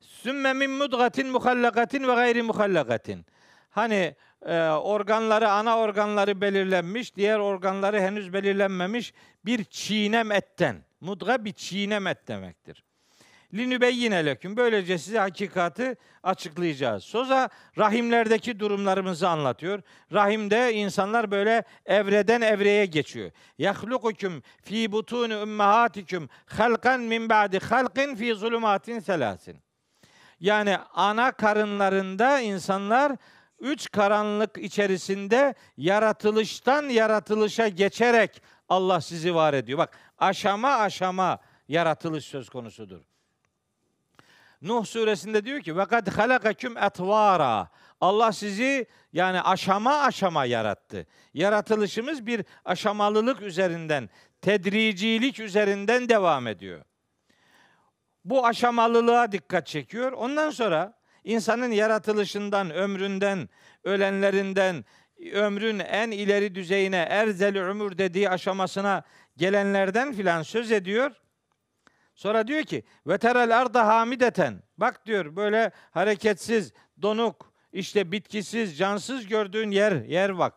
Sümme 0.02 0.54
min 0.54 0.72
mudgatin 0.72 1.28
muhallakatin 1.28 2.08
ve 2.08 2.14
gayri 2.14 2.42
muhallakatin. 2.42 3.26
Hani 3.70 4.16
e, 4.46 4.70
organları, 4.70 5.50
ana 5.52 5.78
organları 5.78 6.42
belirlenmiş, 6.42 7.16
diğer 7.16 7.40
organları 7.40 8.00
henüz 8.00 8.34
belirlenmemiş 8.34 9.14
bir 9.46 9.64
çiğnem 9.64 10.32
etten. 10.32 10.76
Mudga 11.02 11.46
bir 11.46 11.54
çiğnem 11.54 12.08
et 12.08 12.28
demektir. 12.28 12.84
Linübeyyine 13.54 14.26
leküm. 14.26 14.58
Böylece 14.58 14.98
size 14.98 15.20
hakikati 15.20 15.96
açıklayacağız. 16.24 17.04
Soza 17.04 17.50
rahimlerdeki 17.78 18.60
durumlarımızı 18.60 19.30
anlatıyor. 19.30 19.82
Rahimde 20.14 20.74
insanlar 20.74 21.32
böyle 21.32 21.64
evreden 21.86 22.42
evreye 22.42 22.86
geçiyor. 22.86 23.32
Yahlukukum 23.58 24.44
fi 24.64 24.92
butuni 24.92 25.38
ummahatikum 25.38 26.30
halkan 26.46 27.02
min 27.02 27.30
ba'di 27.30 27.60
halkin 27.60 28.16
fi 28.16 28.36
zulumatin 28.36 29.00
selasin. 29.00 29.58
Yani 30.40 30.78
ana 30.94 31.32
karınlarında 31.32 32.40
insanlar 32.40 33.12
üç 33.64 33.92
karanlık 33.92 34.58
içerisinde 34.58 35.56
yaratılıştan 35.78 36.90
yaratılışa 36.90 37.68
geçerek 37.68 38.42
Allah 38.70 39.02
sizi 39.02 39.36
var 39.36 39.54
ediyor. 39.54 39.78
Bak 39.78 39.98
aşama 40.18 40.70
aşama 40.70 41.40
yaratılış 41.68 42.26
söz 42.26 42.50
konusudur. 42.50 43.02
Nuh 44.62 44.86
suresinde 44.86 45.46
diyor 45.46 45.62
ki 45.62 45.78
ve 45.78 45.86
kad 45.86 46.08
halakaküm 46.08 46.78
etvara. 46.78 47.70
Allah 48.02 48.32
sizi 48.32 48.88
yani 49.14 49.42
aşama 49.42 49.98
aşama 49.98 50.46
yarattı. 50.46 51.08
Yaratılışımız 51.34 52.26
bir 52.26 52.46
aşamalılık 52.66 53.42
üzerinden, 53.42 54.10
tedricilik 54.42 55.40
üzerinden 55.40 56.10
devam 56.10 56.48
ediyor. 56.48 56.86
bu 58.26 58.46
aşamalılığa 58.46 59.32
dikkat 59.32 59.68
çekiyor. 59.68 60.12
Ondan 60.12 60.50
sonra 60.50 61.03
insanın 61.24 61.72
yaratılışından, 61.72 62.72
ömründen, 62.72 63.50
ölenlerinden, 63.84 64.86
ömrün 65.34 65.80
en 65.80 66.12
ileri 66.12 66.56
düzeyine, 66.56 67.08
erzel 67.10 67.58
ömür 67.58 67.98
dediği 67.98 68.30
aşamasına 68.30 69.04
gelenlerden 69.38 70.14
filan 70.14 70.42
söz 70.42 70.72
ediyor. 70.72 71.12
Sonra 72.16 72.48
diyor 72.48 72.64
ki 72.64 72.84
ve 73.08 73.18
terel 73.18 73.62
arda 73.62 73.88
hamideten. 73.88 74.64
Bak 74.78 75.06
diyor 75.06 75.36
böyle 75.36 75.72
hareketsiz, 75.92 76.74
donuk, 77.02 77.54
işte 77.74 78.12
bitkisiz, 78.12 78.78
cansız 78.78 79.28
gördüğün 79.28 79.72
yer, 79.72 79.92
yer 79.92 80.38
bak. 80.38 80.54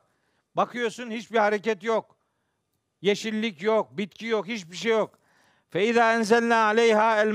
Bakıyorsun 0.55 1.10
hiçbir 1.10 1.38
hareket 1.38 1.82
yok. 1.82 2.16
Yeşillik 3.02 3.62
yok, 3.62 3.98
bitki 3.98 4.26
yok, 4.26 4.47
hiçbir 4.47 4.76
şey 4.76 4.93
yok. 4.93 5.18
Fe 5.70 5.86
izâ 5.86 6.14
enzelnâ 6.14 6.64
aleyhâ 6.64 7.22
el 7.22 7.32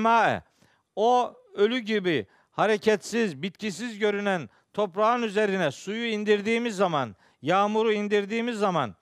O 0.96 1.34
ölü 1.54 1.80
gibi 1.80 2.28
hareketsiz, 2.52 3.42
bitkisiz 3.42 4.00
görünen 4.00 4.50
toprağın 4.74 5.24
üzerine 5.24 5.72
suyu 5.72 6.06
indirdiğimiz 6.06 6.76
zaman, 6.76 7.16
yağmuru 7.42 7.94
indirdiğimiz 7.94 8.58
zaman 8.58 8.96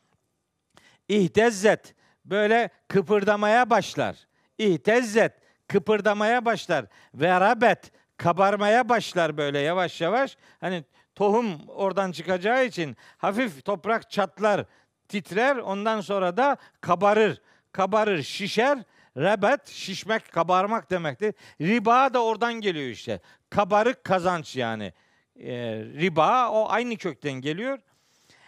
ihdezzet 1.09 1.95
böyle 2.25 2.69
kıpırdamaya 2.87 3.69
başlar. 3.69 4.15
İhtezzet 4.57 5.33
kıpırdamaya 5.67 6.45
başlar. 6.45 6.85
Ve 7.13 7.39
rabet 7.39 7.91
kabarmaya 8.17 8.89
başlar 8.89 9.37
böyle 9.37 9.59
yavaş 9.59 10.01
yavaş. 10.01 10.37
Hani 10.61 10.83
tohum 11.15 11.67
oradan 11.67 12.11
çıkacağı 12.11 12.65
için 12.65 12.97
hafif 13.17 13.65
toprak 13.65 14.11
çatlar, 14.11 14.65
titrer. 15.07 15.55
Ondan 15.55 16.01
sonra 16.01 16.37
da 16.37 16.57
kabarır. 16.81 17.41
Kabarır, 17.71 18.23
şişer. 18.23 18.83
Rebet 19.17 19.67
şişmek, 19.67 20.31
kabarmak 20.31 20.91
demektir. 20.91 21.33
Riba 21.61 22.13
da 22.13 22.23
oradan 22.23 22.53
geliyor 22.53 22.89
işte. 22.89 23.19
Kabarık 23.49 24.03
kazanç 24.03 24.55
yani. 24.55 24.93
E, 25.35 25.53
riba 25.75 26.49
o 26.49 26.69
aynı 26.69 26.97
kökten 26.97 27.33
geliyor. 27.33 27.79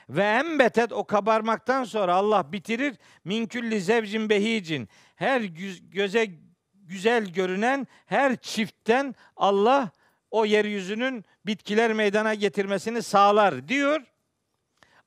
Ve 0.09 0.23
embetet 0.23 0.91
o 0.91 1.03
kabarmaktan 1.03 1.83
sonra 1.83 2.15
Allah 2.15 2.51
bitirir. 2.51 2.95
Minkülli 3.25 3.81
zevcin 3.81 4.29
behicin. 4.29 4.89
Her 5.15 5.41
göze 5.91 6.27
güzel 6.73 7.25
görünen 7.25 7.87
her 8.05 8.35
çiftten 8.35 9.15
Allah 9.35 9.91
o 10.31 10.45
yeryüzünün 10.45 11.25
bitkiler 11.45 11.93
meydana 11.93 12.33
getirmesini 12.33 13.03
sağlar 13.03 13.67
diyor. 13.67 14.01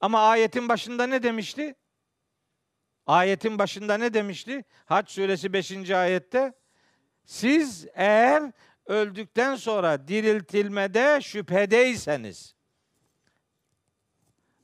Ama 0.00 0.28
ayetin 0.28 0.68
başında 0.68 1.06
ne 1.06 1.22
demişti? 1.22 1.74
Ayetin 3.06 3.58
başında 3.58 3.98
ne 3.98 4.14
demişti? 4.14 4.64
Haç 4.84 5.10
suresi 5.10 5.52
5. 5.52 5.90
ayette 5.90 6.52
siz 7.24 7.86
eğer 7.94 8.52
öldükten 8.86 9.56
sonra 9.56 10.08
diriltilmede 10.08 11.20
şüphedeyseniz 11.22 12.54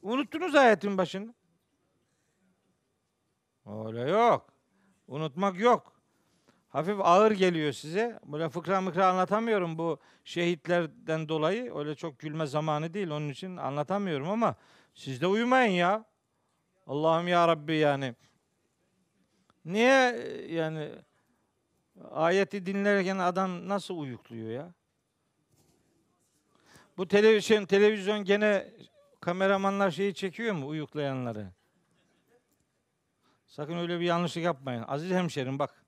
unuttunuz 0.02 0.54
ayetin 0.54 0.98
başını. 0.98 1.34
Öyle 3.66 4.00
yok. 4.00 4.52
Unutmak 5.08 5.60
yok. 5.60 5.92
Hafif 6.68 6.96
ağır 7.00 7.30
geliyor 7.30 7.72
size. 7.72 8.20
Böyle 8.24 8.48
fıkra 8.48 8.80
mıkra 8.80 9.06
anlatamıyorum 9.06 9.78
bu 9.78 9.98
şehitlerden 10.24 11.28
dolayı. 11.28 11.74
Öyle 11.74 11.94
çok 11.94 12.18
gülme 12.18 12.46
zamanı 12.46 12.94
değil. 12.94 13.10
Onun 13.10 13.28
için 13.28 13.56
anlatamıyorum 13.56 14.30
ama 14.30 14.54
siz 14.94 15.20
de 15.20 15.26
uyumayın 15.26 15.72
ya. 15.72 16.04
Allah'ım 16.86 17.28
ya 17.28 17.48
Rabbi 17.48 17.76
yani. 17.76 18.14
Niye 19.64 20.16
yani 20.48 20.90
ayeti 22.10 22.66
dinlerken 22.66 23.18
adam 23.18 23.68
nasıl 23.68 23.98
uyukluyor 23.98 24.50
ya? 24.50 24.72
Bu 26.96 27.08
televizyon 27.08 27.66
televizyon 27.66 28.24
gene 28.24 28.74
kameramanlar 29.20 29.90
şeyi 29.90 30.14
çekiyor 30.14 30.54
mu 30.54 30.66
uyuklayanları? 30.66 31.52
Sakın 33.46 33.78
öyle 33.78 34.00
bir 34.00 34.04
yanlışlık 34.04 34.44
yapmayın. 34.44 34.84
Aziz 34.88 35.10
hemşerim 35.10 35.58
bak. 35.58 35.84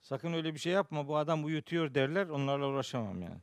Sakın 0.00 0.32
öyle 0.32 0.54
bir 0.54 0.58
şey 0.58 0.72
yapma. 0.72 1.08
Bu 1.08 1.16
adam 1.16 1.44
uyutuyor 1.44 1.94
derler. 1.94 2.26
Onlarla 2.26 2.66
uğraşamam 2.66 3.22
yani. 3.22 3.40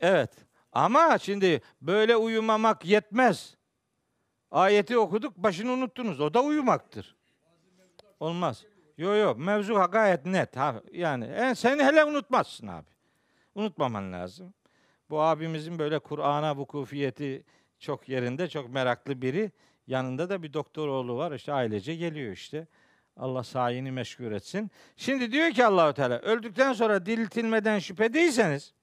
Evet. 0.00 0.30
Ama 0.72 1.18
şimdi 1.18 1.60
böyle 1.82 2.16
uyumamak 2.16 2.84
yetmez. 2.84 3.56
Ayeti 4.50 4.98
okuduk, 4.98 5.36
başını 5.36 5.72
unuttunuz. 5.72 6.20
O 6.20 6.34
da 6.34 6.42
uyumaktır. 6.42 7.16
Olmaz. 8.20 8.64
Yok 8.98 9.16
yok, 9.16 9.38
mevzu 9.38 9.74
gayet 9.74 10.26
net. 10.26 10.56
Ha, 10.56 10.82
yani 10.92 11.24
en, 11.24 11.54
seni 11.54 11.84
hele 11.84 12.04
unutmazsın 12.04 12.66
abi. 12.66 12.88
Unutmaman 13.54 14.12
lazım. 14.12 14.54
Bu 15.10 15.20
abimizin 15.22 15.78
böyle 15.78 15.98
Kur'an'a 15.98 16.56
vukufiyeti 16.56 17.44
çok 17.78 18.08
yerinde, 18.08 18.48
çok 18.48 18.70
meraklı 18.70 19.22
biri. 19.22 19.52
Yanında 19.86 20.30
da 20.30 20.42
bir 20.42 20.52
doktor 20.52 20.88
oğlu 20.88 21.16
var. 21.16 21.32
İşte 21.32 21.52
ailece 21.52 21.96
geliyor 21.96 22.32
işte. 22.32 22.66
Allah 23.16 23.44
sayini 23.44 23.92
meşgul 23.92 24.32
etsin. 24.32 24.70
Şimdi 24.96 25.32
diyor 25.32 25.50
ki 25.50 25.64
Allahu 25.64 25.94
Teala 25.94 26.18
öldükten 26.18 26.72
sonra 26.72 27.06
diriltilmeden 27.06 27.78
şüphe 27.78 28.12
değilseniz 28.12 28.74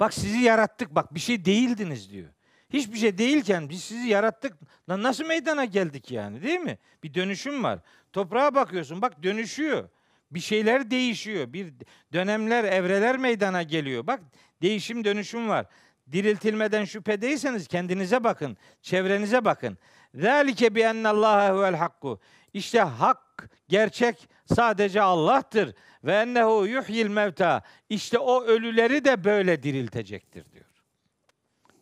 bak 0.00 0.14
sizi 0.14 0.38
yarattık 0.38 0.94
bak 0.94 1.14
bir 1.14 1.20
şey 1.20 1.44
değildiniz 1.44 2.10
diyor. 2.10 2.28
Hiçbir 2.70 2.98
şey 2.98 3.18
değilken 3.18 3.68
biz 3.68 3.84
sizi 3.84 4.08
yarattık. 4.08 4.52
Lan 4.88 5.02
nasıl 5.02 5.26
meydana 5.26 5.64
geldik 5.64 6.10
yani 6.10 6.42
değil 6.42 6.60
mi? 6.60 6.78
Bir 7.02 7.14
dönüşüm 7.14 7.64
var. 7.64 7.78
Toprağa 8.12 8.54
bakıyorsun 8.54 9.02
bak 9.02 9.22
dönüşüyor. 9.22 9.88
Bir 10.30 10.40
şeyler 10.40 10.90
değişiyor. 10.90 11.52
Bir 11.52 11.72
dönemler, 12.12 12.64
evreler 12.64 13.16
meydana 13.16 13.62
geliyor. 13.62 14.06
Bak 14.06 14.20
değişim 14.62 15.04
dönüşüm 15.04 15.48
var. 15.48 15.66
Diriltilmeden 16.12 16.84
şüphe 16.84 17.20
değilseniz 17.20 17.68
kendinize 17.68 18.24
bakın, 18.24 18.56
çevrenize 18.82 19.44
bakın. 19.44 19.78
Zalike 20.14 20.74
bi 20.74 20.80
ennallâhe 20.80 21.52
huvel 21.52 21.74
hakku. 21.74 22.20
İşte 22.54 22.80
hak, 22.80 23.50
gerçek 23.68 24.28
sadece 24.54 25.02
Allah'tır. 25.02 25.74
Ve 26.04 26.12
ennehu 26.12 26.66
yuhyil 26.66 27.08
mevta. 27.08 27.62
İşte 27.88 28.18
o 28.18 28.44
ölüleri 28.44 29.04
de 29.04 29.24
böyle 29.24 29.62
diriltecektir 29.62 30.52
diyor. 30.52 30.64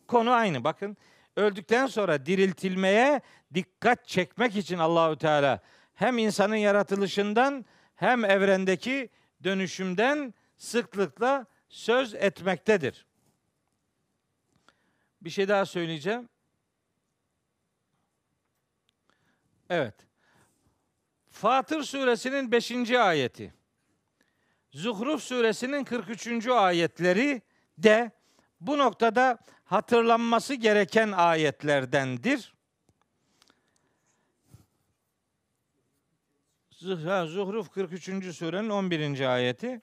Konu 0.07 0.31
aynı 0.31 0.63
bakın. 0.63 0.97
Öldükten 1.35 1.87
sonra 1.87 2.25
diriltilmeye 2.25 3.21
dikkat 3.53 4.07
çekmek 4.07 4.55
için 4.55 4.77
Allahü 4.77 5.17
Teala 5.17 5.61
hem 5.99 6.17
insanın 6.17 6.55
yaratılışından 6.55 7.65
hem 7.95 8.25
evrendeki 8.25 9.09
dönüşümden 9.43 10.33
sıklıkla 10.57 11.45
söz 11.69 12.13
etmektedir. 12.13 13.05
Bir 15.21 15.29
şey 15.29 15.47
daha 15.47 15.65
söyleyeceğim. 15.65 16.29
Evet. 19.69 19.95
Fatır 21.29 21.83
suresinin 21.83 22.51
5. 22.51 22.91
ayeti. 22.91 23.53
Zuhruf 24.71 25.23
suresinin 25.23 25.83
43. 25.83 26.47
ayetleri 26.47 27.41
de 27.77 28.11
bu 28.61 28.77
noktada 28.77 29.37
hatırlanması 29.63 30.53
gereken 30.53 31.11
ayetlerdendir. 31.11 32.53
Zuhruf 36.79 37.69
43. 37.69 38.35
surenin 38.35 38.69
11. 38.69 39.33
ayeti. 39.33 39.81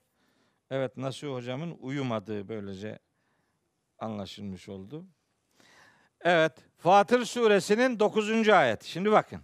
Evet 0.70 0.96
Nasuh 0.96 1.34
hocamın 1.34 1.76
uyumadığı 1.80 2.48
böylece 2.48 2.98
anlaşılmış 3.98 4.68
oldu. 4.68 5.04
Evet 6.20 6.52
Fatır 6.78 7.24
suresinin 7.24 8.00
9. 8.00 8.48
ayet. 8.48 8.82
Şimdi 8.84 9.12
bakın. 9.12 9.40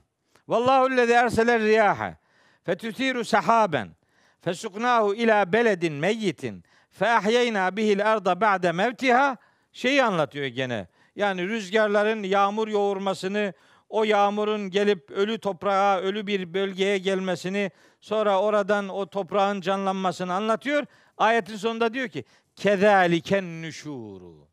Vallahu 0.49 0.97
lezi 0.97 1.13
erseler 1.13 1.63
riyaha 1.63 2.17
fetutiru 2.65 3.25
sahaben 3.25 3.97
fesuknahu 4.41 5.15
ila 5.15 5.53
beledin 5.53 5.93
meyyitin 5.93 6.65
fe 6.91 7.09
ahyeyna 7.09 7.77
bihil 7.77 8.13
arda 8.13 8.41
ba'de 8.41 8.73
mevtiha 8.73 9.37
şeyi 9.73 10.05
anlatıyor 10.05 10.47
gene. 10.47 10.89
Yani 11.17 11.49
rüzgarların 11.49 12.23
yağmur 12.23 12.69
yoğurmasını, 12.69 13.55
o 13.93 14.05
yağmurun 14.05 14.71
gelip 14.71 15.11
ölü 15.11 15.39
toprağa, 15.39 16.01
ölü 16.01 16.27
bir 16.27 16.55
bölgeye 16.55 16.99
gelmesini, 16.99 17.71
sonra 18.01 18.41
oradan 18.41 18.89
o 18.89 19.07
toprağın 19.07 19.61
canlanmasını 19.61 20.35
anlatıyor. 20.35 20.87
Ayetin 21.19 21.57
sonunda 21.57 21.95
diyor 21.95 22.09
ki: 22.09 22.25
"Kezaliken 22.57 23.63
nüşuru." 23.63 24.49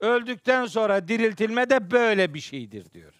Öldükten 0.00 0.66
sonra 0.66 1.08
diriltilme 1.08 1.70
de 1.70 1.90
böyle 1.90 2.34
bir 2.34 2.40
şeydir 2.40 2.92
diyor. 2.92 3.14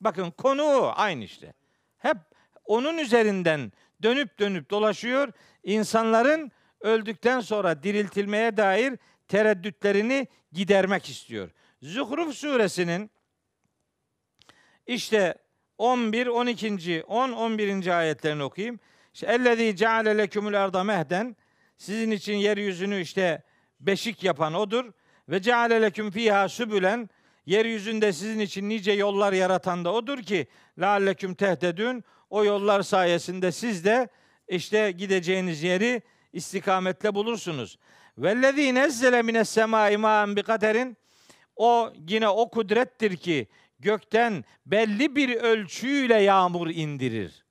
Bakın 0.00 0.30
konu 0.30 0.92
aynı 0.96 1.24
işte. 1.24 1.54
Hep 1.98 2.16
onun 2.64 2.98
üzerinden 2.98 3.72
dönüp 4.02 4.38
dönüp 4.38 4.70
dolaşıyor. 4.70 5.32
İnsanların 5.62 6.52
öldükten 6.80 7.40
sonra 7.40 7.82
diriltilmeye 7.82 8.56
dair 8.56 8.98
tereddütlerini 9.28 10.28
gidermek 10.52 11.08
istiyor. 11.08 11.50
Zuhruf 11.82 12.34
suresinin 12.34 13.10
işte 14.86 15.34
11, 15.78 16.26
12. 16.26 17.02
10, 17.06 17.32
11. 17.32 17.98
ayetlerini 17.98 18.42
okuyayım. 18.42 18.80
İşte 19.14 19.26
ellezî 19.26 19.76
ceale 19.76 20.18
lekümül 20.18 20.64
arda 20.64 20.84
mehden 20.84 21.36
Sizin 21.82 22.10
için 22.10 22.34
yeryüzünü 22.34 23.00
işte 23.00 23.42
beşik 23.80 24.24
yapan 24.24 24.54
odur. 24.54 24.92
Ve 25.28 25.42
ceale 25.42 25.82
leküm 25.82 26.10
fiha 26.10 26.48
sübülen 26.48 27.10
yeryüzünde 27.46 28.12
sizin 28.12 28.38
için 28.38 28.68
nice 28.68 28.92
yollar 28.92 29.32
yaratan 29.32 29.84
da 29.84 29.92
odur 29.92 30.18
ki 30.18 30.46
lealleküm 30.80 31.34
tehtedün 31.34 32.04
o 32.30 32.44
yollar 32.44 32.82
sayesinde 32.82 33.52
siz 33.52 33.84
de 33.84 34.08
işte 34.48 34.90
gideceğiniz 34.90 35.62
yeri 35.62 36.02
istikametle 36.32 37.14
bulursunuz. 37.14 37.78
Vellezî 38.18 38.74
nezzele 38.74 39.22
mines 39.22 39.48
semâi 39.48 39.96
mâen 39.96 40.36
bi 40.36 40.42
kaderin 40.42 40.96
o 41.56 41.92
yine 42.08 42.28
o 42.28 42.50
kudrettir 42.50 43.16
ki 43.16 43.48
gökten 43.82 44.44
belli 44.66 45.16
bir 45.16 45.36
ölçüyle 45.36 46.14
yağmur 46.14 46.70
indirir. 46.70 47.44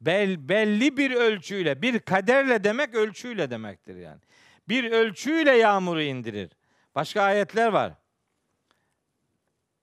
Bel, 0.00 0.48
belli 0.48 0.96
bir 0.96 1.10
ölçüyle, 1.10 1.82
bir 1.82 1.98
kaderle 1.98 2.64
demek 2.64 2.94
ölçüyle 2.94 3.50
demektir 3.50 3.96
yani. 3.96 4.20
Bir 4.68 4.90
ölçüyle 4.90 5.50
yağmuru 5.50 6.02
indirir. 6.02 6.50
Başka 6.94 7.22
ayetler 7.22 7.68
var. 7.68 7.92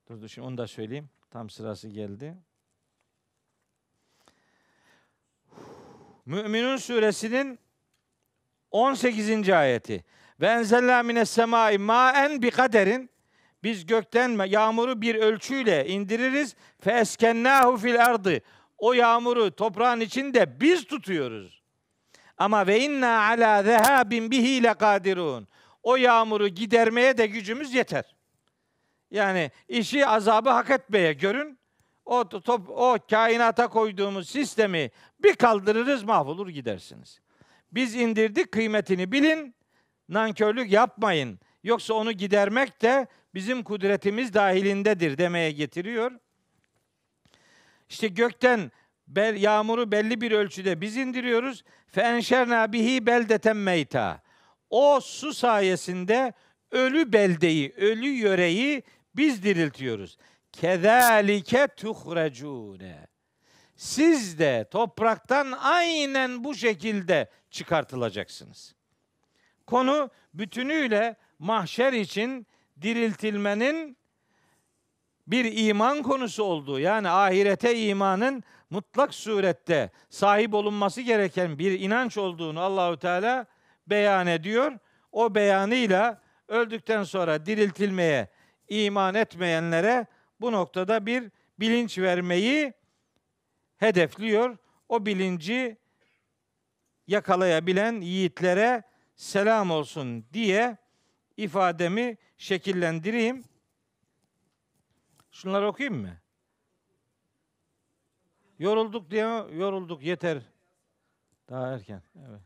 Dur 0.10 0.22
dur 0.22 0.28
şimdi 0.28 0.48
onu 0.48 0.58
da 0.58 0.68
söyleyeyim. 0.68 1.10
Tam 1.30 1.49
sırası 1.49 1.88
geldi. 1.88 2.38
Müminun 6.26 6.78
suresinin 6.78 7.60
18. 8.72 9.49
ayeti. 9.49 10.06
Ve 10.41 10.48
enzelna 10.48 11.03
mines 11.03 11.30
semai 11.30 11.78
maen 11.78 12.41
bi 12.41 12.52
kaderin 12.52 13.11
biz 13.64 13.86
gökten 13.86 14.46
yağmuru 14.46 15.02
bir 15.02 15.16
ölçüyle 15.16 15.88
indiririz. 15.88 16.56
Fe 16.80 16.92
eskennahu 16.92 17.78
fil 17.78 18.06
ardı. 18.06 18.40
O 18.78 18.94
yağmuru 18.94 19.52
toprağın 19.52 20.00
içinde 20.00 20.62
biz 20.62 20.86
tutuyoruz. 20.86 21.62
Ama 22.38 22.68
ve 22.68 22.80
inna 22.80 23.28
ala 23.28 23.64
zehabin 23.64 24.32
bihi 24.32 24.64
lekadirun. 24.64 25.48
O 25.84 25.96
yağmuru 25.96 26.48
gidermeye 26.48 27.18
de 27.18 27.28
gücümüz 27.28 27.74
yeter. 27.74 28.16
Yani 29.12 29.52
işi 29.68 30.08
azabı 30.08 30.50
hak 30.50 30.70
etmeye 30.70 31.14
görün. 31.14 31.60
O 32.06 32.30
top, 32.30 32.70
o 32.70 32.98
kainata 33.10 33.68
koyduğumuz 33.68 34.30
sistemi 34.30 34.92
bir 35.20 35.36
kaldırırız 35.36 36.04
mahvolur 36.04 36.50
gidersiniz. 36.50 37.22
Biz 37.72 37.96
indirdik 37.96 38.52
kıymetini 38.52 39.12
bilin. 39.12 39.56
Nankörlük 40.10 40.72
yapmayın. 40.72 41.40
Yoksa 41.64 41.94
onu 41.94 42.12
gidermek 42.12 42.82
de 42.82 43.08
bizim 43.34 43.64
kudretimiz 43.64 44.34
dahilindedir 44.34 45.18
demeye 45.18 45.52
getiriyor. 45.52 46.12
İşte 47.90 48.08
gökten 48.08 48.72
bel, 49.08 49.41
yağmuru 49.41 49.91
belli 49.91 50.22
bir 50.22 50.32
ölçüde 50.32 50.82
biz 50.82 50.98
indiriyoruz. 50.98 51.64
Fe 51.88 52.02
enşerna 52.02 52.74
bihi 52.74 53.06
beldeten 53.06 53.58
meyta. 53.58 54.22
O 54.70 54.99
su 54.99 55.34
sayesinde 55.34 56.34
ölü 56.72 57.14
beldeyi, 57.14 57.74
ölü 57.78 58.08
yöreyi 58.08 58.84
biz 59.16 59.44
diriltiyoruz. 59.44 60.18
Kezalike 60.52 61.68
tuhrecune. 61.68 63.08
Siz 63.76 64.40
de 64.40 64.68
topraktan 64.72 65.52
aynen 65.52 66.44
bu 66.44 66.56
şekilde 66.56 67.30
çıkartılacaksınız. 67.52 68.76
Konu 69.68 70.10
bütünüyle 70.34 71.16
mahşer 71.40 71.94
için 71.94 72.48
diriltilmenin 72.82 73.98
bir 75.28 75.68
iman 75.68 76.03
konusu 76.03 76.44
olduğu 76.44 76.80
yani 76.80 77.10
ahirete 77.10 77.78
imanın 77.80 78.44
mutlak 78.70 79.14
surette 79.14 79.91
sahip 80.10 80.53
olunması 80.53 81.02
gereken 81.02 81.60
bir 81.60 81.80
inanç 81.80 82.18
olduğunu 82.18 82.60
Allahü 82.62 82.98
Teala 82.99 83.45
beyan 83.88 84.28
ediyor. 84.28 84.72
O 85.12 85.36
beyanıyla 85.36 86.22
öldükten 86.48 87.03
sonra 87.03 87.45
diriltilmeye 87.45 88.28
iman 88.70 89.16
etmeyenlere 89.16 90.06
bu 90.41 90.52
noktada 90.52 91.06
bir 91.06 91.32
bilinç 91.60 91.99
vermeyi 91.99 92.74
hedefliyor. 93.78 94.58
O 94.90 95.06
bilinci 95.06 95.78
yakalayabilen 97.08 98.02
yiğitlere 98.02 98.84
selam 99.16 99.72
olsun 99.72 100.26
diye 100.34 100.78
ifademi 101.38 102.18
şekillendireyim. 102.41 103.43
Şunları 105.31 105.68
okuyayım 105.68 106.01
mı? 106.01 106.18
Yorulduk 108.59 109.11
diye 109.11 109.23
yorulduk 109.53 110.03
yeter. 110.03 110.41
Daha 111.49 111.73
erken. 111.73 112.01
Evet. 112.30 112.41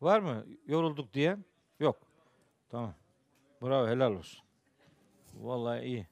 Var 0.00 0.20
mı 0.20 0.46
yorulduk 0.66 1.14
diye? 1.14 1.36
Yok. 1.80 2.00
Tamam. 2.68 2.94
Bravo 3.62 3.88
helal 3.88 4.12
olsun. 4.12 4.40
Vallahi 5.34 5.84
iyi. 5.84 6.06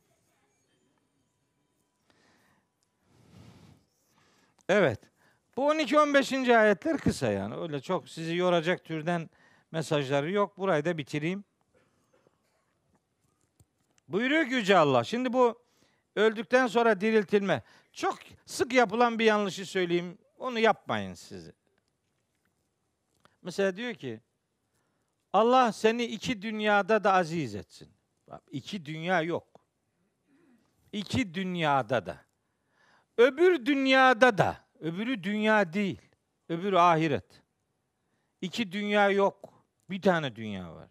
Evet. 4.68 5.00
Bu 5.56 5.72
12-15. 5.72 6.56
ayetler 6.56 6.98
kısa 6.98 7.30
yani. 7.30 7.54
Öyle 7.54 7.80
çok 7.80 8.08
sizi 8.08 8.36
yoracak 8.36 8.84
türden 8.84 9.30
mesajları 9.72 10.30
yok. 10.30 10.58
Burayı 10.58 10.84
da 10.84 10.98
bitireyim. 10.98 11.44
Buyuruyor 14.08 14.44
ki 14.44 14.54
Yüce 14.54 14.76
Allah. 14.76 15.04
Şimdi 15.04 15.32
bu 15.32 15.62
öldükten 16.16 16.66
sonra 16.66 17.00
diriltilme. 17.00 17.62
Çok 17.92 18.18
sık 18.46 18.72
yapılan 18.72 19.18
bir 19.18 19.24
yanlışı 19.24 19.66
söyleyeyim. 19.66 20.18
Onu 20.38 20.58
yapmayın 20.58 21.14
sizi. 21.14 21.52
Mesela 23.42 23.76
diyor 23.76 23.94
ki 23.94 24.20
Allah 25.32 25.72
seni 25.72 26.04
iki 26.04 26.42
dünyada 26.42 27.04
da 27.04 27.12
aziz 27.12 27.54
etsin. 27.54 27.88
Bak, 28.28 28.42
iki 28.50 28.86
dünya 28.86 29.22
yok. 29.22 29.60
İki 30.92 31.34
dünyada 31.34 32.06
da. 32.06 32.18
Öbür 33.18 33.66
dünyada 33.66 34.38
da. 34.38 34.56
Öbürü 34.80 35.22
dünya 35.22 35.72
değil. 35.72 36.00
Öbürü 36.48 36.78
ahiret. 36.78 37.42
İki 38.40 38.72
dünya 38.72 39.10
yok. 39.10 39.64
Bir 39.90 40.02
tane 40.02 40.36
dünya 40.36 40.74
var. 40.74 40.88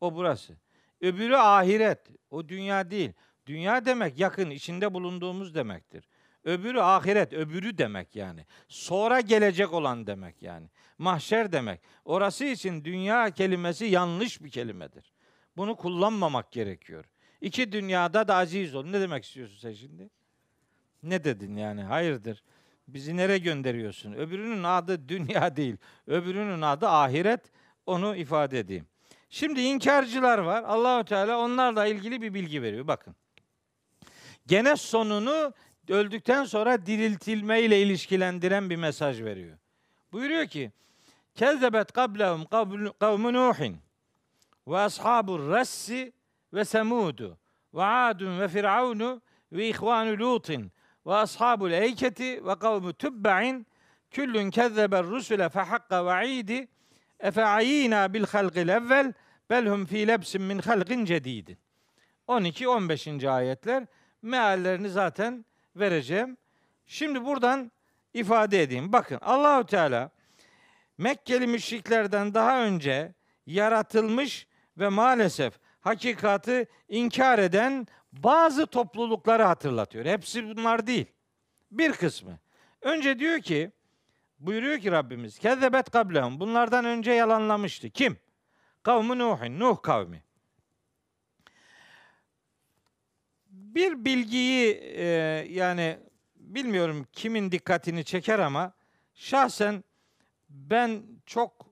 O 0.00 0.14
burası. 0.14 0.56
Öbürü 1.00 1.36
ahiret. 1.36 2.00
O 2.30 2.48
dünya 2.48 2.90
değil. 2.90 3.12
Dünya 3.46 3.84
demek 3.84 4.18
yakın, 4.18 4.50
içinde 4.50 4.94
bulunduğumuz 4.94 5.54
demektir. 5.54 6.08
Öbürü 6.44 6.80
ahiret, 6.80 7.32
öbürü 7.32 7.78
demek 7.78 8.16
yani. 8.16 8.46
Sonra 8.68 9.20
gelecek 9.20 9.72
olan 9.72 10.06
demek 10.06 10.42
yani. 10.42 10.66
Mahşer 10.98 11.52
demek. 11.52 11.80
Orası 12.04 12.44
için 12.44 12.84
dünya 12.84 13.30
kelimesi 13.30 13.84
yanlış 13.84 14.42
bir 14.42 14.50
kelimedir. 14.50 15.12
Bunu 15.56 15.76
kullanmamak 15.76 16.52
gerekiyor. 16.52 17.04
İki 17.40 17.72
dünyada 17.72 18.28
da 18.28 18.34
aziz 18.34 18.74
ol. 18.74 18.84
Ne 18.84 19.00
demek 19.00 19.24
istiyorsun 19.24 19.58
sen 19.58 19.72
şimdi? 19.72 20.10
Ne 21.02 21.24
dedin 21.24 21.56
yani? 21.56 21.82
Hayırdır? 21.82 22.42
Bizi 22.88 23.16
nereye 23.16 23.38
gönderiyorsun? 23.38 24.12
Öbürünün 24.12 24.62
adı 24.62 25.08
dünya 25.08 25.56
değil. 25.56 25.76
Öbürünün 26.06 26.62
adı 26.62 26.88
ahiret. 26.88 27.40
Onu 27.86 28.16
ifade 28.16 28.58
edeyim. 28.58 28.86
Şimdi 29.30 29.60
inkarcılar 29.60 30.38
var. 30.38 30.62
Allahu 30.62 31.04
Teala 31.04 31.38
onlarla 31.38 31.86
ilgili 31.86 32.22
bir 32.22 32.34
bilgi 32.34 32.62
veriyor. 32.62 32.86
Bakın. 32.86 33.16
Gene 34.46 34.76
sonunu 34.76 35.52
öldükten 35.88 36.44
sonra 36.44 36.86
diriltilme 36.86 37.62
ile 37.62 37.82
ilişkilendiren 37.82 38.70
bir 38.70 38.76
mesaj 38.76 39.22
veriyor. 39.22 39.58
Buyuruyor 40.12 40.46
ki: 40.46 40.72
Kezzebet 41.34 41.92
kablehum 41.92 42.44
kavmu 43.00 43.32
Nuhin 43.32 43.76
ve 44.68 44.78
ashabur 44.78 45.50
rassi 45.50 46.12
ve 46.52 46.64
semudu 46.64 47.38
ve 47.74 47.82
adun 47.82 48.40
ve 48.40 48.48
firavunu 48.48 49.22
ve 49.52 49.68
ihvanu 49.68 50.18
lutin 50.18 50.72
ve 51.06 51.14
ashabul 51.14 51.70
eyketi 51.70 52.46
ve 52.46 52.58
kavmu 52.58 52.92
tübbe'in 52.92 53.66
küllün 54.10 54.50
kezzeber 54.50 55.04
rusule 55.04 55.48
fe 55.48 55.60
hakka 55.60 56.06
ve'idi 56.06 56.68
efe 57.20 57.44
ayina 57.44 58.14
bil 58.14 58.24
halqil 58.26 58.68
evvel 58.68 59.12
belhum 59.50 59.86
fi 59.86 60.08
lebsin 60.08 60.42
min 60.42 60.58
halqin 60.58 61.04
cedidin. 61.04 61.58
12-15. 62.28 63.28
ayetler 63.30 63.86
meallerini 64.22 64.88
zaten 64.88 65.44
vereceğim. 65.76 66.36
Şimdi 66.86 67.24
buradan 67.24 67.72
ifade 68.14 68.62
edeyim. 68.62 68.92
Bakın 68.92 69.18
Allahü 69.22 69.66
Teala 69.66 70.10
Mekkeli 70.98 71.46
müşriklerden 71.46 72.34
daha 72.34 72.64
önce 72.64 73.14
yaratılmış 73.46 74.46
ve 74.78 74.88
maalesef 74.88 75.54
hakikati 75.80 76.66
inkar 76.88 77.38
eden 77.38 77.86
bazı 78.12 78.66
toplulukları 78.66 79.42
hatırlatıyor. 79.42 80.04
Hepsi 80.04 80.56
bunlar 80.56 80.86
değil. 80.86 81.06
Bir 81.70 81.92
kısmı. 81.92 82.38
Önce 82.82 83.18
diyor 83.18 83.40
ki 83.40 83.72
buyuruyor 84.40 84.78
ki 84.78 84.90
Rabbimiz 84.90 85.38
kezzebet 85.38 85.90
kablehum 85.90 86.40
bunlardan 86.40 86.84
önce 86.84 87.12
yalanlamıştı. 87.12 87.90
Kim? 87.90 88.18
Kavmi 88.82 89.18
Nuh'un, 89.18 89.58
Nuh 89.58 89.82
kavmi. 89.82 90.24
Bir 93.46 94.04
bilgiyi 94.04 94.74
e, 94.74 95.04
yani 95.50 95.98
bilmiyorum 96.36 97.06
kimin 97.12 97.52
dikkatini 97.52 98.04
çeker 98.04 98.38
ama 98.38 98.72
şahsen 99.14 99.84
ben 100.48 101.02
çok 101.26 101.66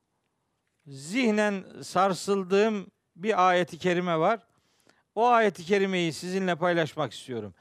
zihnen 0.87 1.65
sarsıldığım 1.83 2.91
bir 3.17 3.49
ayeti 3.49 3.79
kerime 3.79 4.19
var. 4.19 4.41
O 5.15 5.27
ayeti 5.27 5.65
kerimeyi 5.65 6.13
sizinle 6.13 6.57
paylaşmak 6.57 7.13
istiyorum. 7.13 7.55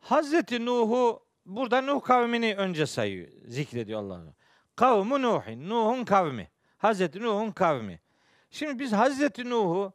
Hazreti 0.00 0.66
Nuh'u 0.66 1.26
burada 1.46 1.80
Nuh 1.80 2.02
kavmini 2.02 2.54
önce 2.56 2.86
sayıyor, 2.86 3.28
zikrediyor 3.46 4.00
Allah. 4.00 4.34
Kavmu 4.76 5.22
Nuhin, 5.22 5.68
Nuh'un 5.68 6.04
kavmi. 6.04 6.50
Hazreti 6.78 7.22
Nuh'un 7.22 7.52
kavmi. 7.52 8.00
Şimdi 8.50 8.78
biz 8.78 8.92
Hazreti 8.92 9.50
Nuh'u 9.50 9.92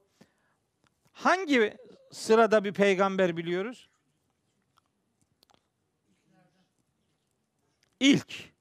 hangi 1.14 1.78
sırada 2.12 2.64
bir 2.64 2.74
peygamber 2.74 3.38
biliyoruz? 3.38 3.90
İlk. 8.00 8.54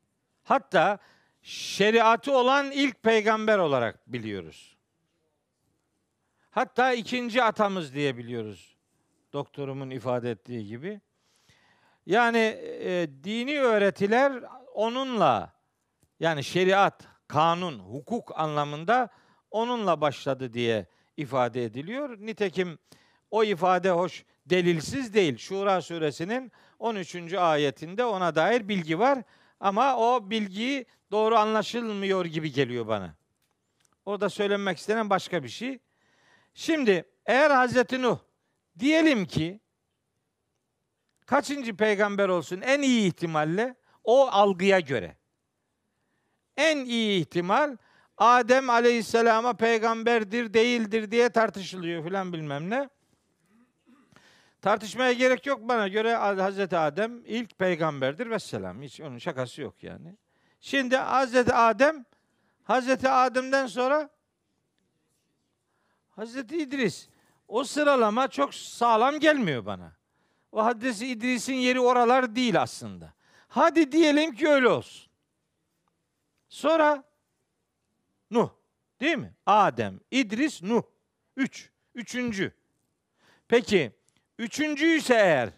Hatta 0.44 0.98
şeriatı 1.42 2.36
olan 2.36 2.70
ilk 2.70 3.02
peygamber 3.02 3.58
olarak 3.58 4.12
biliyoruz. 4.12 4.76
Hatta 6.50 6.92
ikinci 6.92 7.42
atamız 7.42 7.94
diye 7.94 8.16
biliyoruz. 8.16 8.76
Doktorumun 9.32 9.90
ifade 9.90 10.30
ettiği 10.30 10.66
gibi. 10.66 11.00
Yani 12.06 12.38
e, 12.80 13.08
dini 13.24 13.60
öğretiler 13.60 14.42
onunla 14.74 15.57
yani 16.20 16.44
şeriat, 16.44 17.04
kanun, 17.28 17.78
hukuk 17.78 18.40
anlamında 18.40 19.08
onunla 19.50 20.00
başladı 20.00 20.52
diye 20.52 20.86
ifade 21.16 21.64
ediliyor. 21.64 22.18
Nitekim 22.18 22.78
o 23.30 23.44
ifade 23.44 23.90
hoş 23.90 24.24
delilsiz 24.46 25.14
değil. 25.14 25.36
Şura 25.38 25.82
suresinin 25.82 26.52
13. 26.78 27.34
ayetinde 27.34 28.04
ona 28.04 28.34
dair 28.34 28.68
bilgi 28.68 28.98
var. 28.98 29.18
Ama 29.60 29.96
o 29.96 30.30
bilgiyi 30.30 30.86
doğru 31.10 31.36
anlaşılmıyor 31.36 32.24
gibi 32.24 32.52
geliyor 32.52 32.86
bana. 32.86 33.14
Orada 34.04 34.28
söylenmek 34.28 34.78
istenen 34.78 35.10
başka 35.10 35.42
bir 35.42 35.48
şey. 35.48 35.78
Şimdi 36.54 37.04
eğer 37.26 37.50
Hazreti 37.50 38.02
Nuh 38.02 38.18
diyelim 38.78 39.26
ki 39.26 39.60
kaçıncı 41.26 41.76
peygamber 41.76 42.28
olsun 42.28 42.60
en 42.60 42.82
iyi 42.82 43.08
ihtimalle 43.08 43.74
o 44.04 44.28
algıya 44.28 44.80
göre. 44.80 45.17
En 46.58 46.84
iyi 46.84 47.20
ihtimal 47.20 47.76
Adem 48.16 48.70
aleyhisselama 48.70 49.52
peygamberdir 49.52 50.54
değildir 50.54 51.10
diye 51.10 51.28
tartışılıyor 51.28 52.04
filan 52.04 52.32
bilmem 52.32 52.70
ne. 52.70 52.88
Tartışmaya 54.62 55.12
gerek 55.12 55.46
yok 55.46 55.60
bana 55.62 55.88
göre 55.88 56.14
Hazreti 56.14 56.76
Adem 56.76 57.22
ilk 57.24 57.58
peygamberdir 57.58 58.30
ve 58.30 58.38
selam. 58.38 58.82
Hiç 58.82 59.00
onun 59.00 59.18
şakası 59.18 59.62
yok 59.62 59.82
yani. 59.82 60.16
Şimdi 60.60 60.96
Hazreti 60.96 61.54
Adem 61.54 62.04
Hazreti 62.64 63.08
Adem'den 63.08 63.66
sonra 63.66 64.10
Hazreti 66.10 66.56
İdris. 66.56 67.08
O 67.48 67.64
sıralama 67.64 68.28
çok 68.28 68.54
sağlam 68.54 69.20
gelmiyor 69.20 69.66
bana. 69.66 69.92
O 70.52 70.64
Hazreti 70.64 71.06
İdris'in 71.06 71.54
yeri 71.54 71.80
oralar 71.80 72.36
değil 72.36 72.62
aslında. 72.62 73.12
Hadi 73.48 73.92
diyelim 73.92 74.34
ki 74.34 74.48
öyle 74.48 74.68
olsun. 74.68 75.07
Sonra 76.48 77.04
Nuh. 78.30 78.50
Değil 79.00 79.16
mi? 79.16 79.34
Adem, 79.46 80.00
İdris, 80.10 80.62
Nuh. 80.62 80.82
Üç. 81.36 81.70
Üçüncü. 81.94 82.52
Peki, 83.48 83.92
üçüncü 84.38 84.86
ise 84.86 85.14
eğer 85.14 85.50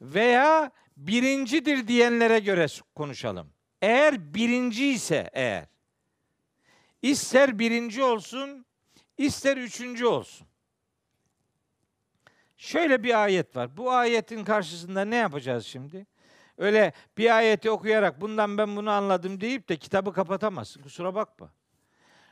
veya 0.00 0.70
birincidir 0.96 1.88
diyenlere 1.88 2.38
göre 2.38 2.66
konuşalım. 2.94 3.52
Eğer 3.82 4.34
birinci 4.34 4.86
ise 4.86 5.30
eğer, 5.32 5.66
ister 7.02 7.58
birinci 7.58 8.02
olsun, 8.02 8.66
ister 9.18 9.56
üçüncü 9.56 10.06
olsun. 10.06 10.46
Şöyle 12.56 13.02
bir 13.02 13.22
ayet 13.22 13.56
var. 13.56 13.76
Bu 13.76 13.92
ayetin 13.92 14.44
karşısında 14.44 15.04
ne 15.04 15.16
yapacağız 15.16 15.66
şimdi? 15.66 16.06
Öyle 16.60 16.92
bir 17.18 17.36
ayeti 17.36 17.70
okuyarak 17.70 18.20
bundan 18.20 18.58
ben 18.58 18.76
bunu 18.76 18.90
anladım 18.90 19.40
deyip 19.40 19.68
de 19.68 19.76
kitabı 19.76 20.12
kapatamazsın. 20.12 20.82
Kusura 20.82 21.14
bakma. 21.14 21.50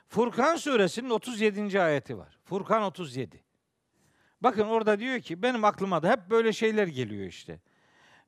Furkan 0.09 0.57
suresinin 0.57 1.11
37. 1.11 1.83
ayeti 1.83 2.19
var. 2.19 2.39
Furkan 2.45 2.83
37. 2.83 3.45
Bakın 4.41 4.67
orada 4.69 4.99
diyor 4.99 5.21
ki 5.21 5.43
benim 5.43 5.65
aklıma 5.65 6.03
da 6.03 6.11
hep 6.11 6.31
böyle 6.31 6.53
şeyler 6.53 6.87
geliyor 6.87 7.27
işte. 7.27 7.61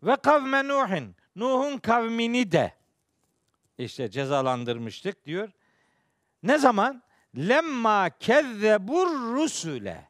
Ve 0.03 0.17
kavme 0.17 0.69
Nuhin. 0.69 1.17
Nuh'un 1.37 1.79
kavmini 1.79 2.53
de 2.53 2.75
işte 3.79 4.11
cezalandırmıştık 4.11 5.25
diyor. 5.25 5.51
Ne 6.43 6.59
zaman? 6.59 7.03
Lemma 7.37 8.11
kezzebur 8.11 9.07
rusule. 9.37 10.09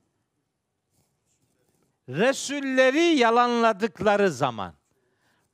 Resulleri 2.09 3.01
yalanladıkları 3.01 4.31
zaman. 4.31 4.80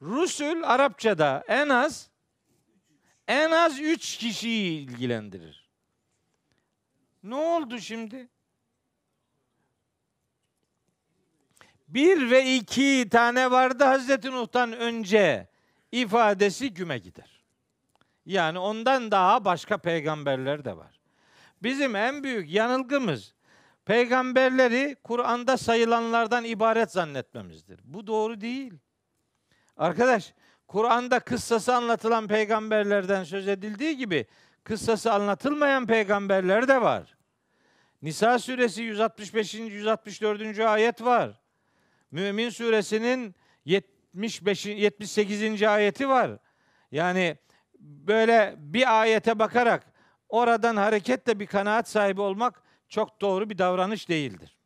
Rusul 0.02 0.62
Arapçada 0.62 1.44
en 1.48 1.68
az 1.68 2.10
en 3.28 3.50
az 3.50 3.80
üç 3.80 4.16
kişiyi 4.16 4.80
ilgilendirir. 4.80 5.70
Ne 7.22 7.34
oldu 7.34 7.78
şimdi? 7.78 8.28
Bir 11.88 12.30
ve 12.30 12.54
iki 12.54 13.08
tane 13.10 13.50
vardı 13.50 13.84
Hazreti 13.84 14.30
Nuh'tan 14.30 14.72
önce 14.72 15.48
ifadesi 15.92 16.74
güme 16.74 16.98
gider. 16.98 17.44
Yani 18.26 18.58
ondan 18.58 19.10
daha 19.10 19.44
başka 19.44 19.78
peygamberler 19.78 20.64
de 20.64 20.76
var. 20.76 21.00
Bizim 21.62 21.96
en 21.96 22.24
büyük 22.24 22.50
yanılgımız 22.50 23.34
peygamberleri 23.84 24.96
Kur'an'da 25.04 25.56
sayılanlardan 25.56 26.44
ibaret 26.44 26.92
zannetmemizdir. 26.92 27.80
Bu 27.84 28.06
doğru 28.06 28.40
değil. 28.40 28.74
Arkadaş, 29.76 30.34
Kur'an'da 30.66 31.20
kıssası 31.20 31.74
anlatılan 31.74 32.28
peygamberlerden 32.28 33.24
söz 33.24 33.48
edildiği 33.48 33.96
gibi 33.96 34.26
kıssası 34.64 35.12
anlatılmayan 35.12 35.86
peygamberler 35.86 36.68
de 36.68 36.82
var. 36.82 37.16
Nisa 38.02 38.38
suresi 38.38 38.82
165. 38.82 39.54
164. 39.54 40.58
ayet 40.58 41.02
var. 41.02 41.40
Mümin 42.10 42.50
suresinin 42.50 43.34
75 43.64 44.66
78. 44.66 45.62
ayeti 45.62 46.08
var. 46.08 46.30
Yani 46.92 47.36
böyle 47.80 48.54
bir 48.58 49.00
ayete 49.00 49.38
bakarak 49.38 49.92
oradan 50.28 50.76
hareketle 50.76 51.40
bir 51.40 51.46
kanaat 51.46 51.88
sahibi 51.88 52.20
olmak 52.20 52.62
çok 52.88 53.20
doğru 53.20 53.50
bir 53.50 53.58
davranış 53.58 54.08
değildir. 54.08 54.56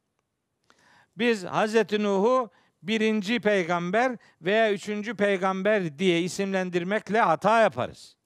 Biz 1.17 1.45
Hazreti 1.45 2.03
Nuh'u 2.03 2.51
birinci 2.83 3.41
peygamber 3.41 4.17
veya 4.43 4.73
üçüncü 4.73 5.15
peygamber 5.15 5.99
diye 5.99 6.21
isimlendirmekle 6.21 7.21
hata 7.21 7.61
yaparız. 7.61 8.17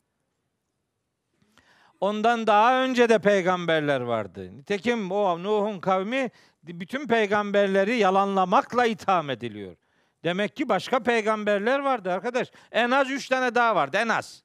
Ondan 2.01 2.47
daha 2.47 2.83
önce 2.83 3.09
de 3.09 3.19
peygamberler 3.19 4.01
vardı. 4.01 4.57
Nitekim 4.57 5.11
o 5.13 5.43
Nuh'un 5.43 5.81
kavmi 5.81 6.31
bütün 6.63 7.07
peygamberleri 7.07 7.97
yalanlamakla 7.97 8.87
itham 8.87 9.31
ediliyor. 9.31 9.77
Demek 10.25 10.57
ki 10.57 10.69
başka 10.69 11.01
peygamberler 11.01 11.79
vardı 11.79 12.13
arkadaş. 12.13 12.51
En 12.73 12.91
az 12.91 13.11
üç 13.11 13.29
tane 13.29 13.55
daha 13.55 13.77
vardı 13.77 13.97
en 13.97 14.09
az. 14.09 14.45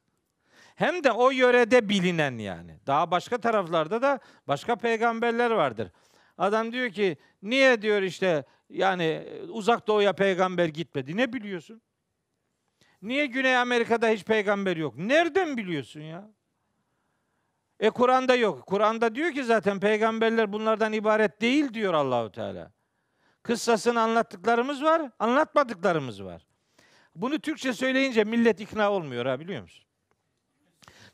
Hem 0.75 1.03
de 1.03 1.11
o 1.11 1.31
yörede 1.31 1.89
bilinen 1.89 2.37
yani. 2.37 2.79
Daha 2.87 3.11
başka 3.11 3.37
taraflarda 3.37 4.01
da 4.01 4.19
başka 4.47 4.75
peygamberler 4.75 5.51
vardır. 5.51 5.91
Adam 6.37 6.71
diyor 6.71 6.89
ki 6.89 7.17
niye 7.41 7.81
diyor 7.81 8.01
işte 8.01 8.45
yani 8.69 9.27
uzak 9.49 9.87
doğuya 9.87 10.13
peygamber 10.13 10.65
gitmedi. 10.65 11.17
Ne 11.17 11.33
biliyorsun? 11.33 11.81
Niye 13.01 13.25
Güney 13.25 13.57
Amerika'da 13.57 14.07
hiç 14.09 14.23
peygamber 14.23 14.77
yok? 14.77 14.97
Nereden 14.97 15.57
biliyorsun 15.57 16.01
ya? 16.01 16.29
E 17.79 17.89
Kur'an'da 17.89 18.35
yok. 18.35 18.65
Kur'an'da 18.67 19.15
diyor 19.15 19.31
ki 19.31 19.43
zaten 19.43 19.79
peygamberler 19.79 20.53
bunlardan 20.53 20.93
ibaret 20.93 21.41
değil 21.41 21.73
diyor 21.73 21.93
Allahu 21.93 22.31
Teala. 22.31 22.71
Kıssasını 23.43 24.01
anlattıklarımız 24.01 24.83
var, 24.83 25.11
anlatmadıklarımız 25.19 26.23
var. 26.23 26.45
Bunu 27.15 27.39
Türkçe 27.39 27.73
söyleyince 27.73 28.23
millet 28.23 28.61
ikna 28.61 28.91
olmuyor 28.91 29.25
ha 29.25 29.39
biliyor 29.39 29.61
musun? 29.61 29.85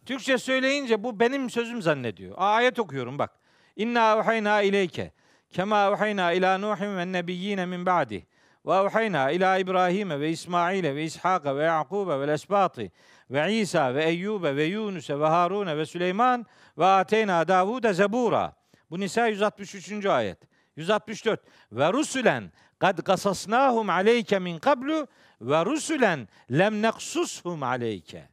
Türkçe 0.05 0.37
söyleyince 0.37 1.03
bu 1.03 1.19
benim 1.19 1.49
sözüm 1.49 1.81
zannediyor. 1.81 2.35
Ayet 2.37 2.79
okuyorum 2.79 3.19
bak. 3.19 3.39
İnna 3.75 4.19
uhayna 4.19 4.61
ileyke 4.61 5.11
kema 5.49 5.91
uhayna 5.91 6.31
ila 6.31 6.57
Nuhin 6.57 6.97
ve 6.97 7.11
nebiyyine 7.11 7.65
min 7.65 7.85
ba'di 7.85 8.27
ve 8.65 8.81
uhayna 8.81 9.31
ila 9.31 9.57
İbrahim 9.57 10.09
ve 10.09 10.29
İsmail 10.29 10.83
ve 10.83 11.03
İshak 11.03 11.45
ve 11.45 11.63
Yaqub 11.63 12.07
ve 12.07 12.33
Esbati 12.33 12.91
ve 13.31 13.53
İsa 13.53 13.95
ve 13.95 14.05
Eyyub 14.05 14.43
ve 14.43 14.63
Yunus 14.63 15.09
ve 15.09 15.25
Harun 15.25 15.77
ve 15.77 15.85
Süleyman 15.85 16.45
ve 16.77 16.85
ateyna 16.85 17.47
Davuda 17.47 17.93
zebura. 17.93 18.53
Bu 18.91 18.99
Nisa 18.99 19.27
163. 19.27 20.05
ayet. 20.05 20.37
164. 20.75 21.41
Ve 21.71 21.93
rusulen 21.93 22.51
kad 22.79 23.03
kasasnahum 23.03 23.89
aleyke 23.89 24.39
min 24.39 24.59
kablu 24.59 25.07
ve 25.41 25.65
rusulen 25.65 26.27
lem 26.51 26.81
neksushum 26.81 27.63
aleyke. 27.63 28.29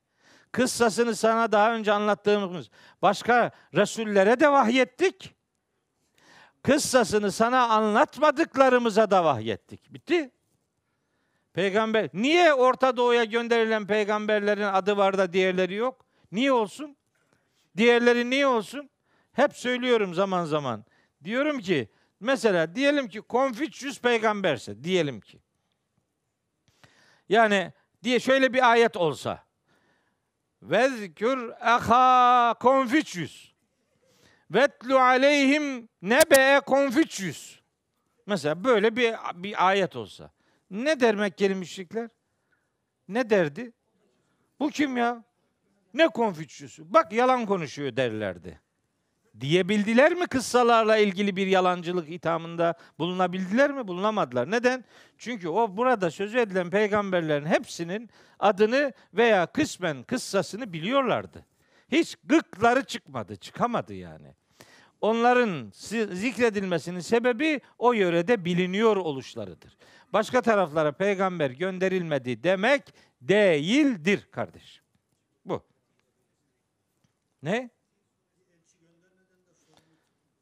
Kıssasını 0.52 1.16
sana 1.16 1.52
daha 1.52 1.74
önce 1.74 1.92
anlattığımız 1.92 2.70
başka 3.02 3.50
Resullere 3.74 4.40
de 4.40 4.52
vahyettik. 4.52 5.34
Kıssasını 6.62 7.32
sana 7.32 7.68
anlatmadıklarımıza 7.68 9.10
da 9.10 9.24
vahyettik. 9.24 9.94
Bitti. 9.94 10.30
Peygamber 11.52 12.10
niye 12.12 12.54
Orta 12.54 12.96
Doğu'ya 12.96 13.24
gönderilen 13.24 13.86
peygamberlerin 13.86 14.62
adı 14.62 14.96
var 14.96 15.18
da 15.18 15.32
diğerleri 15.32 15.74
yok? 15.74 16.06
Niye 16.32 16.52
olsun? 16.52 16.96
Diğerleri 17.76 18.30
niye 18.30 18.46
olsun? 18.46 18.90
Hep 19.32 19.56
söylüyorum 19.56 20.14
zaman 20.14 20.44
zaman. 20.44 20.84
Diyorum 21.24 21.60
ki 21.60 21.88
mesela 22.20 22.74
diyelim 22.74 23.08
ki 23.08 23.20
Konfüçyüs 23.20 24.00
peygamberse 24.00 24.84
diyelim 24.84 25.20
ki. 25.20 25.38
Yani 27.28 27.72
diye 28.02 28.20
şöyle 28.20 28.52
bir 28.52 28.70
ayet 28.70 28.96
olsa. 28.96 29.44
Vezkür 30.62 31.50
aha 31.60 32.54
Konfüçyüs. 32.60 33.51
Vetlu 34.54 34.98
aleyhim 34.98 35.88
nebe 36.02 36.60
Konfüçyüs. 36.66 37.60
Mesela 38.26 38.64
böyle 38.64 38.96
bir, 38.96 39.14
bir 39.34 39.68
ayet 39.68 39.96
olsa. 39.96 40.30
Ne 40.70 41.00
der 41.00 41.14
Mekkeli 41.14 41.54
müşrikler? 41.54 42.10
Ne 43.08 43.30
derdi? 43.30 43.72
Bu 44.60 44.70
kim 44.70 44.96
ya? 44.96 45.24
Ne 45.94 46.08
Konfüçyüsü? 46.08 46.92
Bak 46.92 47.12
yalan 47.12 47.46
konuşuyor 47.46 47.96
derlerdi. 47.96 48.60
Diyebildiler 49.40 50.14
mi 50.14 50.26
kıssalarla 50.26 50.96
ilgili 50.96 51.36
bir 51.36 51.46
yalancılık 51.46 52.10
ithamında 52.10 52.74
bulunabildiler 52.98 53.72
mi? 53.72 53.88
Bulunamadılar. 53.88 54.50
Neden? 54.50 54.84
Çünkü 55.18 55.48
o 55.48 55.76
burada 55.76 56.10
sözü 56.10 56.38
edilen 56.38 56.70
peygamberlerin 56.70 57.46
hepsinin 57.46 58.10
adını 58.38 58.92
veya 59.14 59.46
kısmen 59.46 60.02
kıssasını 60.02 60.72
biliyorlardı. 60.72 61.46
Hiç 61.92 62.16
gıkları 62.24 62.84
çıkmadı, 62.84 63.36
çıkamadı 63.36 63.94
yani. 63.94 64.34
Onların 65.02 65.70
zikredilmesinin 66.14 67.00
sebebi 67.00 67.60
o 67.78 67.92
yörede 67.92 68.44
biliniyor 68.44 68.96
oluşlarıdır. 68.96 69.76
Başka 70.12 70.42
taraflara 70.42 70.92
peygamber 70.92 71.50
gönderilmedi 71.50 72.42
demek 72.42 72.94
değildir 73.20 74.28
kardeş. 74.30 74.82
Bu. 75.44 75.62
Ne? 77.42 77.70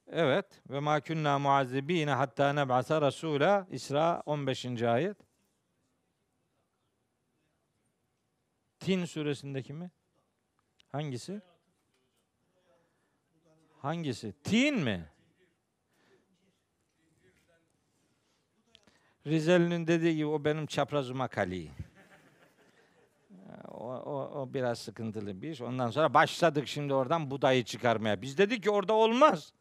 Evet. 0.06 0.62
Ve 0.70 0.80
ma 0.80 1.00
kunna 1.00 1.38
muazzibine 1.38 2.10
hatta 2.10 2.52
neb'asa 2.52 3.02
rasula 3.02 3.66
İsra 3.70 4.22
15. 4.26 4.82
ayet. 4.82 5.16
Tin 8.80 9.04
suresindeki 9.04 9.72
mi? 9.72 9.90
Hangisi? 10.92 11.40
Hangisi? 13.82 14.34
Tin 14.44 14.78
mi? 14.78 15.04
Rizeli'nin 19.26 19.86
dediği 19.86 20.16
gibi 20.16 20.26
o 20.26 20.44
benim 20.44 20.66
çaprazıma 20.66 21.28
kali. 21.28 21.70
O, 23.68 23.94
o, 23.94 24.40
o 24.40 24.54
biraz 24.54 24.78
sıkıntılı 24.78 25.42
bir 25.42 25.50
iş. 25.50 25.60
Ondan 25.60 25.90
sonra 25.90 26.14
başladık 26.14 26.68
şimdi 26.68 26.94
oradan 26.94 27.30
budayı 27.30 27.64
çıkarmaya. 27.64 28.22
Biz 28.22 28.38
dedik 28.38 28.62
ki 28.62 28.70
orada 28.70 28.92
olmaz. 28.92 29.52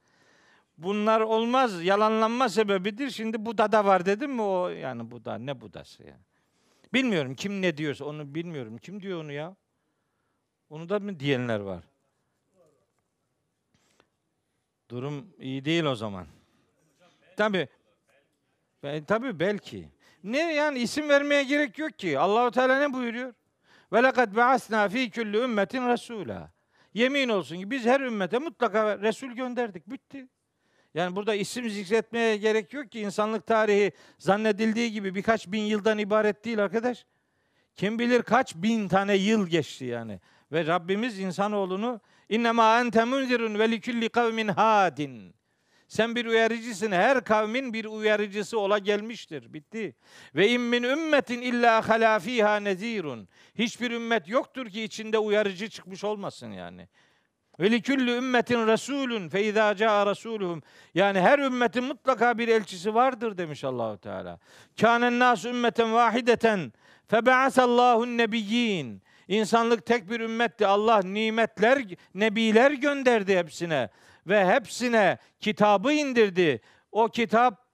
Bunlar 0.78 1.22
olmaz. 1.22 1.84
Yalanlanma 1.84 2.50
sebebidir. 2.50 3.10
Şimdi 3.10 3.46
Buda 3.46 3.72
da 3.72 3.86
var 3.86 4.06
dedim 4.06 4.32
mi 4.32 4.42
o 4.42 4.70
yani 4.70 5.12
Buda 5.12 5.38
ne 5.38 5.62
Budası 5.62 6.04
ya. 6.04 6.18
Bilmiyorum 6.94 7.36
kim 7.36 7.62
ne 7.62 7.78
diyorsa 7.78 8.06
onu 8.06 8.36
bilmiyorum. 8.36 8.78
Kim 8.78 9.02
diyor 9.02 9.24
onu 9.24 9.32
ya? 9.32 9.56
Onu 10.70 10.90
da 10.90 11.00
mı 11.00 11.20
diyenler 11.20 11.60
var? 11.60 11.84
Durum 14.90 15.28
iyi 15.40 15.66
değil 15.66 15.84
o 15.84 15.96
zaman. 15.96 16.28
Tabi. 17.38 17.68
Tabi 19.08 19.40
belki. 19.40 19.90
Ne 20.24 20.54
yani 20.54 20.80
isim 20.80 21.10
vermeye 21.10 21.44
gerek 21.44 21.80
yok 21.80 22.00
ki. 22.00 22.20
Allahu 22.20 22.52
Teala 22.52 22.80
ne 22.80 22.94
buyuruyor? 22.94 23.34
Ve 23.94 24.04
lekad 24.04 24.36
ba'asna 24.36 24.90
fi 24.90 25.12
kulli 25.12 25.38
ümmetin 25.38 25.88
rasula. 25.88 26.52
Yemin 26.94 27.30
olsun 27.30 27.58
ki 27.58 27.72
biz 27.72 27.86
her 27.86 28.02
ümmete 28.02 28.40
mutlaka 28.40 29.00
Resul 29.00 29.32
gönderdik. 29.32 29.90
Bitti. 29.90 30.28
Yani 30.94 31.16
burada 31.16 31.36
isim 31.36 31.70
zikretmeye 31.70 32.38
gerek 32.38 32.74
yok 32.74 32.92
ki 32.92 33.00
insanlık 33.00 33.48
tarihi 33.48 33.92
zannedildiği 34.18 34.92
gibi 34.92 35.16
birkaç 35.16 35.48
bin 35.48 35.62
yıldan 35.62 35.98
ibaret 35.98 36.46
değil 36.46 36.64
arkadaş. 36.64 37.06
Kim 37.76 38.00
bilir 38.00 38.22
kaç 38.22 38.56
bin 38.56 38.88
tane 38.88 39.16
yıl 39.16 39.48
geçti 39.48 39.86
yani. 39.86 40.20
Ve 40.52 40.66
Rabbimiz 40.66 41.20
insanoğlunu 41.20 42.02
innema 42.30 42.80
ente 42.80 43.04
munzirun 43.04 43.60
ve 43.60 43.72
likulli 43.72 44.10
kavmin 44.10 44.48
hadin. 44.48 45.40
Sen 45.90 46.16
bir 46.16 46.26
uyarıcısın. 46.26 46.92
Her 46.92 47.24
kavmin 47.24 47.74
bir 47.74 47.86
uyarıcısı 47.86 48.60
ola 48.60 48.78
gelmiştir. 48.78 49.54
Bitti. 49.54 49.96
Ve 50.36 50.50
in 50.50 50.62
min 50.62 50.84
ümmetin 50.84 51.42
illa 51.42 51.90
hala 51.90 52.20
fiha 52.20 52.56
nezirun. 52.56 53.28
Hiçbir 53.56 53.92
ümmet 53.92 54.28
yoktur 54.28 54.70
ki 54.70 54.84
içinde 54.84 55.18
uyarıcı 55.18 55.70
çıkmış 55.70 56.04
olmasın 56.04 56.52
yani. 56.52 56.88
Ve 57.60 57.72
likülli 57.72 58.12
ümmetin 58.12 58.68
resulün 58.68 59.30
fe 59.30 59.44
izâ 59.44 59.76
câ 59.76 59.86
rasûluhum. 59.86 60.62
Yani 60.94 61.20
her 61.20 61.40
ümmetin 61.40 61.84
mutlaka 61.84 62.38
bir 62.38 62.48
elçisi 62.48 62.94
vardır 62.94 63.38
demiş 63.38 63.64
Allahu 63.64 63.98
Teala. 63.98 64.40
Kânen 64.82 65.20
nâs 65.20 65.46
ümmeten 65.46 65.94
vahideten 65.94 66.74
fe 67.08 67.26
be'asallâhun 67.26 68.18
nebiyyin. 68.18 69.02
İnsanlık 69.30 69.86
tek 69.86 70.10
bir 70.10 70.20
ümmetti. 70.20 70.68
Allah 70.68 71.02
nimetler, 71.04 71.86
nebiler 72.16 72.72
gönderdi 72.72 73.38
hepsine 73.38 73.90
ve 74.28 74.46
hepsine 74.46 75.18
kitabı 75.40 75.94
indirdi. 75.94 76.62
O 76.92 77.08
kitap 77.08 77.66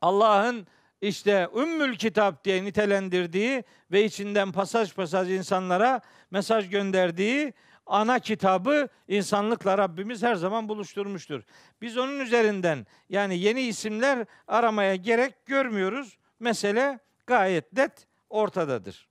Allah'ın 0.00 0.66
işte 1.00 1.48
ümmül 1.56 1.96
kitap 1.96 2.44
diye 2.44 2.64
nitelendirdiği 2.64 3.64
ve 3.92 4.04
içinden 4.04 4.52
pasaj 4.52 4.94
pasaj 4.94 5.30
insanlara 5.30 6.00
mesaj 6.30 6.70
gönderdiği 6.70 7.54
ana 7.86 8.18
kitabı 8.18 8.88
insanlıkla 9.08 9.78
Rabbimiz 9.78 10.22
her 10.22 10.34
zaman 10.34 10.68
buluşturmuştur. 10.68 11.42
Biz 11.82 11.98
onun 11.98 12.20
üzerinden 12.20 12.86
yani 13.08 13.38
yeni 13.38 13.60
isimler 13.60 14.26
aramaya 14.48 14.94
gerek 14.94 15.46
görmüyoruz. 15.46 16.18
Mesele 16.40 16.98
gayet 17.26 17.72
net 17.72 18.06
ortadadır. 18.28 19.09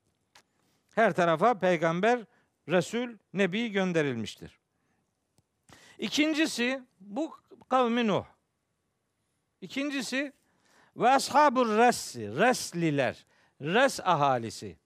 Her 1.00 1.14
tarafa 1.14 1.60
peygamber, 1.60 2.20
resul, 2.70 3.10
nebi 3.34 3.72
gönderilmiştir. 3.72 4.60
İkincisi 5.98 6.82
bu 7.00 7.36
kavmi 7.70 8.08
Nuh. 8.08 8.26
İkincisi 9.62 10.34
ve 10.96 11.10
ashabur 11.10 11.78
ressi, 11.78 12.36
resliler, 12.36 13.26
res 13.62 14.00
ahalisi. 14.00 14.78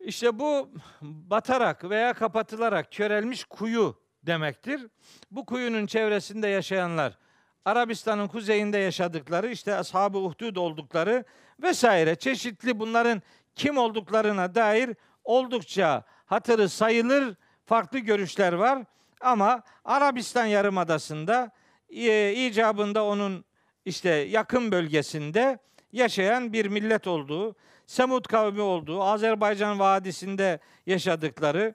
İşte 0.00 0.38
bu 0.38 0.70
batarak 1.02 1.90
veya 1.90 2.14
kapatılarak 2.14 2.92
körelmiş 2.92 3.44
kuyu 3.44 4.00
demektir. 4.22 4.86
Bu 5.30 5.46
kuyunun 5.46 5.86
çevresinde 5.86 6.48
yaşayanlar, 6.48 7.18
Arabistan'ın 7.64 8.28
kuzeyinde 8.28 8.78
yaşadıkları, 8.78 9.50
işte 9.50 9.74
ashab-ı 9.74 10.18
uhdud 10.18 10.56
oldukları 10.56 11.24
vesaire 11.62 12.14
çeşitli 12.14 12.78
bunların 12.78 13.22
kim 13.56 13.78
olduklarına 13.78 14.54
dair 14.54 14.96
oldukça 15.24 16.04
hatırı 16.26 16.68
sayılır 16.68 17.34
farklı 17.64 17.98
görüşler 17.98 18.52
var. 18.52 18.84
Ama 19.20 19.62
Arabistan 19.84 20.46
Yarımadası'nda 20.46 21.50
e, 21.90 22.32
icabında 22.32 23.04
onun 23.04 23.44
işte 23.84 24.10
yakın 24.10 24.72
bölgesinde 24.72 25.58
yaşayan 25.92 26.52
bir 26.52 26.66
millet 26.66 27.06
olduğu, 27.06 27.56
Semud 27.86 28.24
kavmi 28.24 28.60
olduğu, 28.60 29.02
Azerbaycan 29.02 29.78
Vadisi'nde 29.78 30.60
yaşadıkları, 30.86 31.74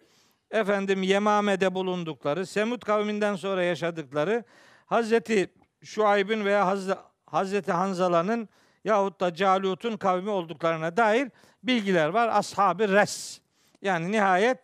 efendim 0.52 1.04
Yemame'de 1.04 1.76
bulundukları, 1.76 2.46
Semud 2.46 2.82
kavminden 2.82 3.36
sonra 3.36 3.64
yaşadıkları 3.64 4.44
Hazreti 4.86 5.54
Şuayb'in 5.84 6.46
veya 6.46 6.78
Hazreti 7.26 7.72
Hanzala'nın 7.72 8.50
yahut 8.84 9.20
da 9.20 9.34
Calut'un 9.34 9.98
kavmi 9.98 10.30
olduklarına 10.30 10.98
dair 10.98 11.32
bilgiler 11.64 12.10
var. 12.10 12.28
Ashab-ı 12.28 12.88
Res. 12.88 13.42
Yani 13.82 14.12
nihayet 14.12 14.58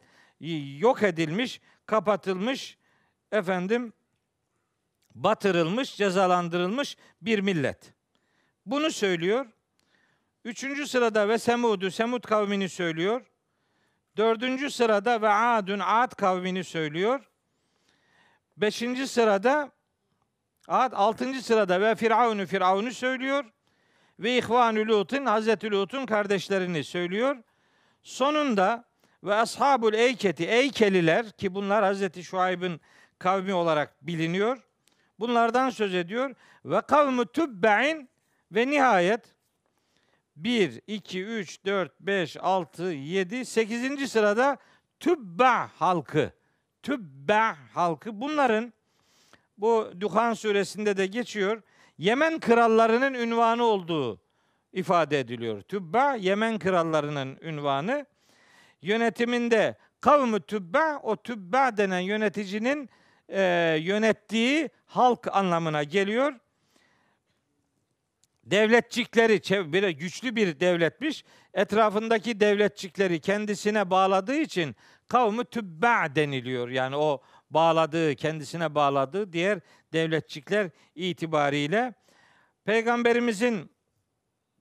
yok 0.79 1.03
edilmiş, 1.03 1.61
kapatılmış, 1.85 2.77
efendim 3.31 3.93
batırılmış, 5.15 5.95
cezalandırılmış 5.95 6.97
bir 7.21 7.39
millet. 7.39 7.93
Bunu 8.65 8.91
söylüyor. 8.91 9.45
Üçüncü 10.45 10.87
sırada 10.87 11.29
ve 11.29 11.37
Semud'u, 11.37 11.91
Semud 11.91 12.23
kavmini 12.23 12.69
söylüyor. 12.69 13.21
Dördüncü 14.17 14.71
sırada 14.71 15.21
ve 15.21 15.29
Adun, 15.29 15.79
Ad 15.79 16.15
kavmini 16.15 16.63
söylüyor. 16.63 17.29
Beşinci 18.57 19.07
sırada 19.07 19.71
Ad, 20.67 20.91
altıncı 20.95 21.43
sırada 21.43 21.81
ve 21.81 21.95
Firavun'u, 21.95 22.45
Firavun'u 22.45 22.91
söylüyor. 22.91 23.45
Ve 24.19 24.37
İhvanü 24.37 24.87
Lut'un, 24.87 25.25
Hazreti 25.25 25.71
Lut'un 25.71 26.05
kardeşlerini 26.05 26.83
söylüyor. 26.83 27.37
Sonunda 28.03 28.83
ve 29.23 29.33
ashabul 29.33 29.93
eyketi 29.93 30.45
eykeliler 30.45 31.31
ki 31.31 31.55
bunlar 31.55 31.83
Hazreti 31.83 32.23
Şuayb'ın 32.23 32.79
kavmi 33.19 33.53
olarak 33.53 34.07
biliniyor. 34.07 34.57
Bunlardan 35.19 35.69
söz 35.69 35.95
ediyor. 35.95 36.35
Ve 36.65 36.81
kavmu 36.81 37.25
tübbe'in 37.25 38.09
ve 38.51 38.67
nihayet 38.67 39.21
1, 40.35 40.81
2, 40.87 41.23
3, 41.23 41.65
4, 41.65 41.99
5, 41.99 42.37
6, 42.37 42.83
7, 42.83 43.45
8. 43.45 44.11
sırada 44.11 44.57
tübbe 44.99 45.67
halkı. 45.79 46.31
Tübbe 46.83 47.55
halkı. 47.73 48.21
Bunların 48.21 48.73
bu 49.57 49.91
Duhan 49.99 50.33
suresinde 50.33 50.97
de 50.97 51.05
geçiyor. 51.05 51.61
Yemen 51.97 52.39
krallarının 52.39 53.13
ünvanı 53.13 53.63
olduğu 53.63 54.21
ifade 54.73 55.19
ediliyor. 55.19 55.61
Tübba 55.61 56.15
Yemen 56.15 56.59
krallarının 56.59 57.37
ünvanı. 57.41 58.05
Yönetiminde 58.81 59.77
kavmi 60.01 60.41
tübba 60.41 60.99
o 61.03 61.15
tübba 61.15 61.77
denen 61.77 61.99
yöneticinin 61.99 62.89
e, 63.29 63.41
yönettiği 63.81 64.69
halk 64.85 65.27
anlamına 65.35 65.83
geliyor. 65.83 66.33
Devletçikleri 68.43 69.73
bir 69.73 69.89
güçlü 69.89 70.35
bir 70.35 70.59
devletmiş. 70.59 71.25
Etrafındaki 71.53 72.39
devletçikleri 72.39 73.19
kendisine 73.19 73.89
bağladığı 73.89 74.35
için 74.35 74.75
kavmi 75.07 75.45
tübba 75.45 76.15
deniliyor. 76.15 76.69
Yani 76.69 76.95
o 76.95 77.21
bağladığı, 77.49 78.15
kendisine 78.15 78.75
bağladığı 78.75 79.33
diğer 79.33 79.59
devletçikler 79.93 80.69
itibariyle 80.95 81.93
Peygamberimizin 82.65 83.71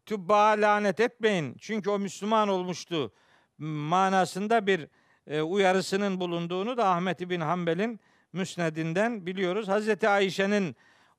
tübba 0.06 0.48
lanet 0.48 1.00
etmeyin 1.00 1.56
çünkü 1.60 1.90
o 1.90 1.98
Müslüman 1.98 2.48
olmuştu 2.48 3.12
manasında 3.58 4.66
bir 4.66 4.88
e, 5.26 5.40
uyarısının 5.40 6.20
bulunduğunu 6.20 6.76
da 6.76 6.88
Ahmet 6.88 7.20
bin 7.20 7.40
Hanbel'in 7.40 8.00
müsnedinden 8.32 9.26
biliyoruz. 9.26 9.68
Hazreti 9.68 10.08
Ayşe'nin 10.08 10.76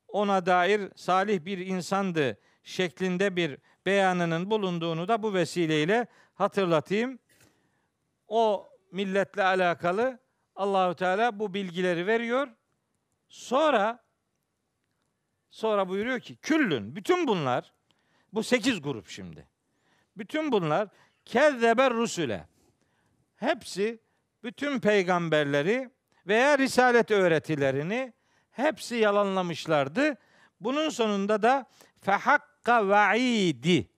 ona 0.08 0.46
dair 0.46 0.82
salih 0.96 1.46
bir 1.46 1.58
insandı 1.58 2.38
şeklinde 2.64 3.36
bir 3.36 3.58
beyanının 3.86 4.52
bulunduğunu 4.52 5.08
da 5.08 5.24
bu 5.24 5.34
vesileyle 5.34 6.08
hatırlatayım. 6.34 7.20
O 8.28 8.70
milletle 8.92 9.44
alakalı 9.44 10.20
Allahü 10.56 10.96
Teala 10.96 11.40
bu 11.40 11.54
bilgileri 11.54 12.08
veriyor. 12.08 12.48
Sonra 13.30 14.04
sonra 15.50 15.90
buyuruyor 15.90 16.20
ki 16.20 16.36
küllün 16.36 16.96
bütün 16.96 17.28
bunlar 17.28 17.74
bu 18.34 18.44
sekiz 18.44 18.82
grup 18.82 19.08
şimdi. 19.10 19.48
Bütün 20.18 20.52
bunlar 20.52 20.90
kezzeber 21.26 21.94
rusule. 21.94 22.48
Hepsi 23.36 24.00
bütün 24.44 24.80
peygamberleri 24.80 25.90
veya 26.28 26.58
risalet 26.58 27.12
öğretilerini 27.12 28.14
hepsi 28.52 28.96
yalanlamışlardı. 28.96 30.18
Bunun 30.60 30.90
sonunda 30.90 31.42
da 31.42 31.66
fehakka 32.02 32.88
vaidi 32.88 33.90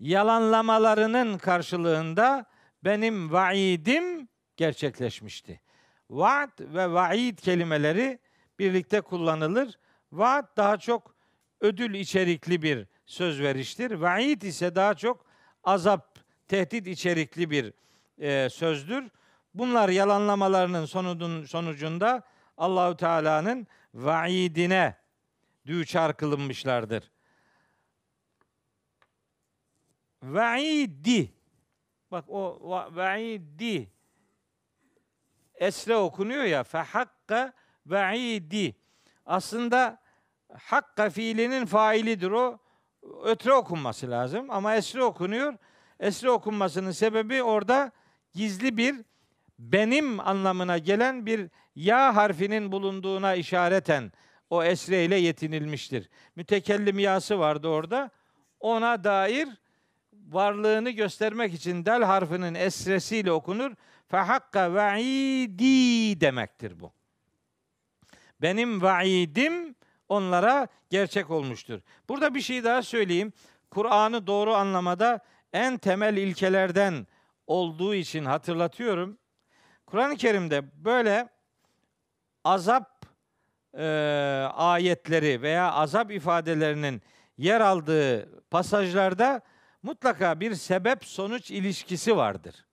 yalanlamalarının 0.00 1.38
karşılığında 1.38 2.44
benim 2.84 3.32
vaidim 3.32 4.28
gerçekleşmişti. 4.56 5.60
Vaad 6.14 6.60
ve 6.60 6.92
vaid 6.92 7.38
kelimeleri 7.38 8.18
birlikte 8.58 9.00
kullanılır. 9.00 9.78
Vaad 10.12 10.56
daha 10.56 10.76
çok 10.76 11.14
ödül 11.60 11.94
içerikli 11.94 12.62
bir 12.62 12.86
söz 13.06 13.40
veriştir. 13.40 13.90
Vaid 13.90 14.42
ise 14.42 14.74
daha 14.74 14.94
çok 14.94 15.26
azap, 15.64 16.18
tehdit 16.48 16.86
içerikli 16.86 17.50
bir 17.50 17.72
e, 18.18 18.50
sözdür. 18.50 19.10
Bunlar 19.54 19.88
yalanlamalarının 19.88 20.84
sonunun 20.84 21.44
sonucunda 21.44 22.22
Allahü 22.56 22.96
Teala'nın 22.96 23.66
vaidine 23.94 24.96
düçar 25.66 26.16
kılınmışlardır. 26.16 27.10
Vaidi 30.22 31.32
bak 32.10 32.24
o 32.28 32.58
vaidi 32.92 33.93
esre 35.54 35.96
okunuyor 35.96 36.44
ya 36.44 36.64
fe 36.64 36.78
hakka 36.78 37.52
vaidi 37.86 38.74
aslında 39.26 40.00
hakka 40.52 41.10
fiilinin 41.10 41.66
failidir 41.66 42.30
o 42.30 42.58
ötre 43.24 43.52
okunması 43.52 44.10
lazım 44.10 44.50
ama 44.50 44.76
esre 44.76 45.02
okunuyor. 45.02 45.54
Esre 46.00 46.30
okunmasının 46.30 46.90
sebebi 46.90 47.42
orada 47.42 47.92
gizli 48.34 48.76
bir 48.76 48.96
benim 49.58 50.20
anlamına 50.20 50.78
gelen 50.78 51.26
bir 51.26 51.50
ya 51.76 52.16
harfinin 52.16 52.72
bulunduğuna 52.72 53.34
işareten 53.34 54.12
o 54.50 54.64
esre 54.64 55.04
ile 55.04 55.16
yetinilmiştir. 55.16 56.08
Mütekellim 56.36 56.98
yası 56.98 57.38
vardı 57.38 57.68
orada. 57.68 58.10
Ona 58.60 59.04
dair 59.04 59.48
varlığını 60.12 60.90
göstermek 60.90 61.54
için 61.54 61.86
del 61.86 62.02
harfinin 62.02 62.54
esresiyle 62.54 63.32
okunur. 63.32 63.72
Fehakka 64.08 64.74
vaidi 64.74 66.20
demektir 66.20 66.80
bu. 66.80 66.92
Benim 68.42 68.82
vaidim 68.82 69.74
onlara 70.08 70.68
gerçek 70.90 71.30
olmuştur. 71.30 71.80
Burada 72.08 72.34
bir 72.34 72.40
şey 72.40 72.64
daha 72.64 72.82
söyleyeyim. 72.82 73.32
Kur'an'ı 73.70 74.26
doğru 74.26 74.54
anlamada 74.54 75.24
en 75.52 75.78
temel 75.78 76.16
ilkelerden 76.16 77.06
olduğu 77.46 77.94
için 77.94 78.24
hatırlatıyorum. 78.24 79.18
Kur'an-ı 79.86 80.16
Kerim'de 80.16 80.84
böyle 80.84 81.28
azap 82.44 83.06
e, 83.78 83.84
ayetleri 84.54 85.42
veya 85.42 85.72
azap 85.72 86.10
ifadelerinin 86.10 87.02
yer 87.38 87.60
aldığı 87.60 88.40
pasajlarda 88.50 89.40
mutlaka 89.82 90.40
bir 90.40 90.54
sebep 90.54 91.04
sonuç 91.04 91.50
ilişkisi 91.50 92.16
vardır. 92.16 92.66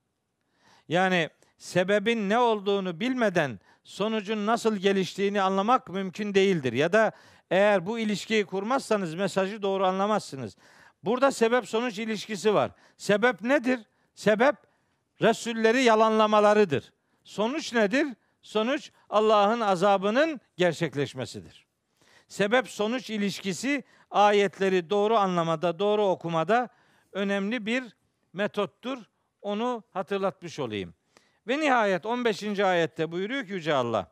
Yani 0.90 1.30
sebebin 1.58 2.30
ne 2.30 2.40
olduğunu 2.40 3.00
bilmeden 3.00 3.60
sonucun 3.84 4.46
nasıl 4.46 4.76
geliştiğini 4.78 5.42
anlamak 5.42 5.90
mümkün 5.90 6.34
değildir. 6.34 6.74
Ya 6.74 6.94
da 6.94 7.12
eğer 7.52 7.86
bu 7.86 8.00
ilişkiyi 8.00 8.46
kurmazsanız 8.46 9.16
mesajı 9.16 9.62
doğru 9.62 9.86
anlamazsınız. 9.86 10.58
Burada 11.04 11.32
sebep 11.32 11.68
sonuç 11.68 12.00
ilişkisi 12.00 12.54
var. 12.54 12.72
Sebep 12.98 13.42
nedir? 13.42 13.80
Sebep 14.16 14.56
Resulleri 15.22 15.84
yalanlamalarıdır. 15.84 16.94
Sonuç 17.24 17.74
nedir? 17.74 18.08
Sonuç 18.42 18.92
Allah'ın 19.10 19.60
azabının 19.60 20.42
gerçekleşmesidir. 20.58 21.66
Sebep 22.28 22.70
sonuç 22.70 23.10
ilişkisi 23.10 23.84
ayetleri 24.12 24.90
doğru 24.90 25.18
anlamada, 25.18 25.80
doğru 25.80 26.04
okumada 26.04 26.70
önemli 27.12 27.66
bir 27.66 27.84
metottur. 28.34 28.98
Onu 29.42 29.84
hatırlatmış 29.92 30.60
olayım. 30.60 30.94
Ve 31.48 31.60
nihayet 31.60 32.06
15. 32.06 32.60
ayette 32.60 33.12
buyuruyor 33.12 33.46
ki 33.46 33.54
Yüce 33.54 33.74
Allah. 33.74 34.12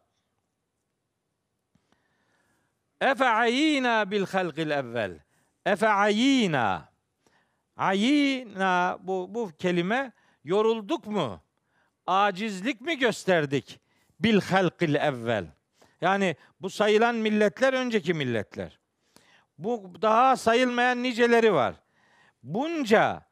Efe 3.01 3.25
ayina 3.25 4.11
bil 4.11 4.25
halqil 4.25 4.69
evvel. 4.69 5.19
Efe 5.65 5.87
ayina. 5.87 6.89
Ayina 7.77 8.97
bu, 9.01 9.27
bu 9.29 9.51
kelime 9.59 10.11
yorulduk 10.43 11.07
mu? 11.07 11.41
Acizlik 12.07 12.81
mi 12.81 12.97
gösterdik? 12.97 13.79
Bil 14.19 14.41
halqil 14.41 14.95
evvel. 14.95 15.45
Yani 16.01 16.35
bu 16.61 16.69
sayılan 16.69 17.15
milletler 17.15 17.73
önceki 17.73 18.13
milletler. 18.13 18.79
Bu 19.57 19.93
daha 20.01 20.35
sayılmayan 20.35 21.03
niceleri 21.03 21.53
var. 21.53 21.75
Bunca 22.43 23.28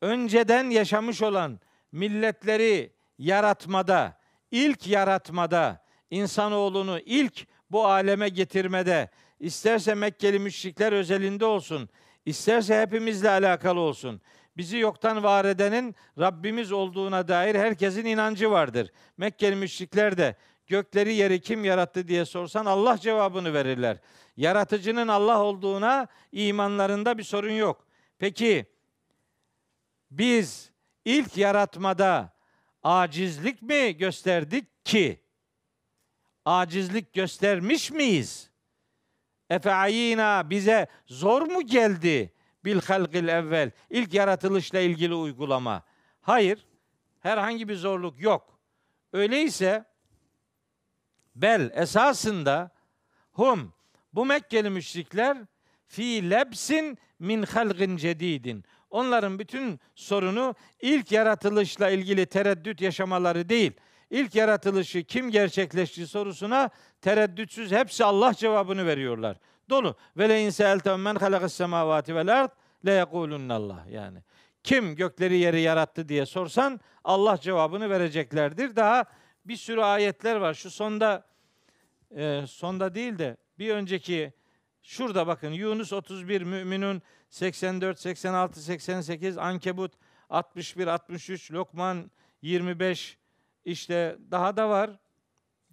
önceden 0.00 0.70
yaşamış 0.70 1.22
olan 1.22 1.60
milletleri 1.92 2.92
yaratmada, 3.18 4.18
ilk 4.50 4.86
yaratmada, 4.86 5.84
insanoğlunu 6.10 7.00
ilk 7.06 7.46
bu 7.70 7.86
aleme 7.86 8.28
getirmede, 8.28 9.10
isterse 9.40 9.94
Mekkeli 9.94 10.38
müşrikler 10.38 10.92
özelinde 10.92 11.44
olsun, 11.44 11.88
isterse 12.26 12.80
hepimizle 12.80 13.30
alakalı 13.30 13.80
olsun. 13.80 14.20
Bizi 14.56 14.78
yoktan 14.78 15.22
var 15.22 15.44
edenin 15.44 15.94
Rabbimiz 16.18 16.72
olduğuna 16.72 17.28
dair 17.28 17.54
herkesin 17.54 18.04
inancı 18.04 18.50
vardır. 18.50 18.92
Mekkeli 19.16 19.56
müşrikler 19.56 20.18
de 20.18 20.36
gökleri 20.66 21.14
yeri 21.14 21.40
kim 21.40 21.64
yarattı 21.64 22.08
diye 22.08 22.24
sorsan 22.24 22.66
Allah 22.66 22.98
cevabını 22.98 23.54
verirler. 23.54 23.96
Yaratıcının 24.36 25.08
Allah 25.08 25.42
olduğuna 25.42 26.06
imanlarında 26.32 27.18
bir 27.18 27.22
sorun 27.22 27.52
yok. 27.52 27.86
Peki 28.18 28.66
biz 30.10 30.70
ilk 31.04 31.36
yaratmada 31.36 32.32
acizlik 32.82 33.62
mi 33.62 33.96
gösterdik 33.96 34.84
ki? 34.84 35.24
Acizlik 36.44 37.12
göstermiş 37.12 37.90
miyiz? 37.90 38.50
Efe'ayina 39.50 40.50
bize 40.50 40.86
zor 41.06 41.42
mu 41.42 41.66
geldi 41.66 42.32
bil 42.64 42.80
halgil 42.80 43.28
evvel? 43.28 43.70
İlk 43.90 44.14
yaratılışla 44.14 44.78
ilgili 44.78 45.14
uygulama. 45.14 45.82
Hayır. 46.20 46.66
Herhangi 47.20 47.68
bir 47.68 47.76
zorluk 47.76 48.20
yok. 48.20 48.58
Öyleyse 49.12 49.84
bel 51.34 51.70
esasında 51.74 52.70
hum 53.32 53.72
bu 54.12 54.26
Mekkeli 54.26 54.70
müşrikler 54.70 55.38
fi 55.86 56.30
lebsin 56.30 56.98
min 57.18 57.42
halgin 57.42 57.96
cedidin. 57.96 58.64
Onların 58.90 59.38
bütün 59.38 59.80
sorunu 59.94 60.54
ilk 60.80 61.12
yaratılışla 61.12 61.90
ilgili 61.90 62.26
tereddüt 62.26 62.80
yaşamaları 62.80 63.48
değil. 63.48 63.72
İlk 64.10 64.34
yaratılışı 64.34 65.04
kim 65.04 65.30
gerçekleşti 65.30 66.06
sorusuna 66.06 66.70
tereddütsüz 67.00 67.72
hepsi 67.72 68.04
Allah 68.04 68.34
cevabını 68.34 68.86
veriyorlar. 68.86 69.36
Dolu. 69.70 69.96
Ve 70.16 70.28
le 70.28 70.42
inseltem 70.42 71.02
men 71.02 71.14
halakas 71.14 71.52
semavati 71.52 72.14
vel 72.14 72.40
ard 72.40 72.50
le 72.86 72.92
yekulunallah 72.92 73.86
yani. 73.90 74.18
Kim 74.62 74.96
gökleri 74.96 75.38
yeri 75.38 75.60
yarattı 75.60 76.08
diye 76.08 76.26
sorsan 76.26 76.80
Allah 77.04 77.38
cevabını 77.38 77.90
vereceklerdir. 77.90 78.76
Daha 78.76 79.04
bir 79.44 79.56
sürü 79.56 79.80
ayetler 79.80 80.36
var. 80.36 80.54
Şu 80.54 80.70
sonda 80.70 81.26
e, 82.16 82.42
sonda 82.48 82.94
değil 82.94 83.18
de 83.18 83.36
bir 83.58 83.70
önceki 83.70 84.32
şurada 84.82 85.26
bakın 85.26 85.50
Yunus 85.50 85.92
31 85.92 86.42
Müminun 86.42 87.02
84 87.30 88.00
86 88.00 88.62
88 88.62 89.38
Ankebut 89.38 89.92
61 90.30 90.86
63 90.86 91.52
Lokman 91.52 92.10
25 92.42 93.18
işte 93.64 94.16
daha 94.30 94.56
da 94.56 94.68
var. 94.68 94.90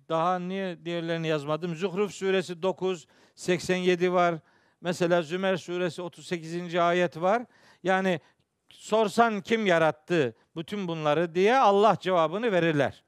Daha 0.09 0.39
niye 0.39 0.85
diğerlerini 0.85 1.27
yazmadım? 1.27 1.75
Zuhruf 1.75 2.13
suresi 2.13 2.61
9 2.61 3.07
87 3.35 4.13
var. 4.13 4.35
Mesela 4.81 5.21
Zümer 5.21 5.57
suresi 5.57 6.01
38. 6.01 6.75
ayet 6.75 7.17
var. 7.21 7.45
Yani 7.83 8.19
sorsan 8.69 9.41
kim 9.41 9.65
yarattı 9.65 10.35
bütün 10.55 10.87
bunları 10.87 11.35
diye 11.35 11.57
Allah 11.57 11.97
cevabını 11.99 12.51
verirler. 12.51 13.03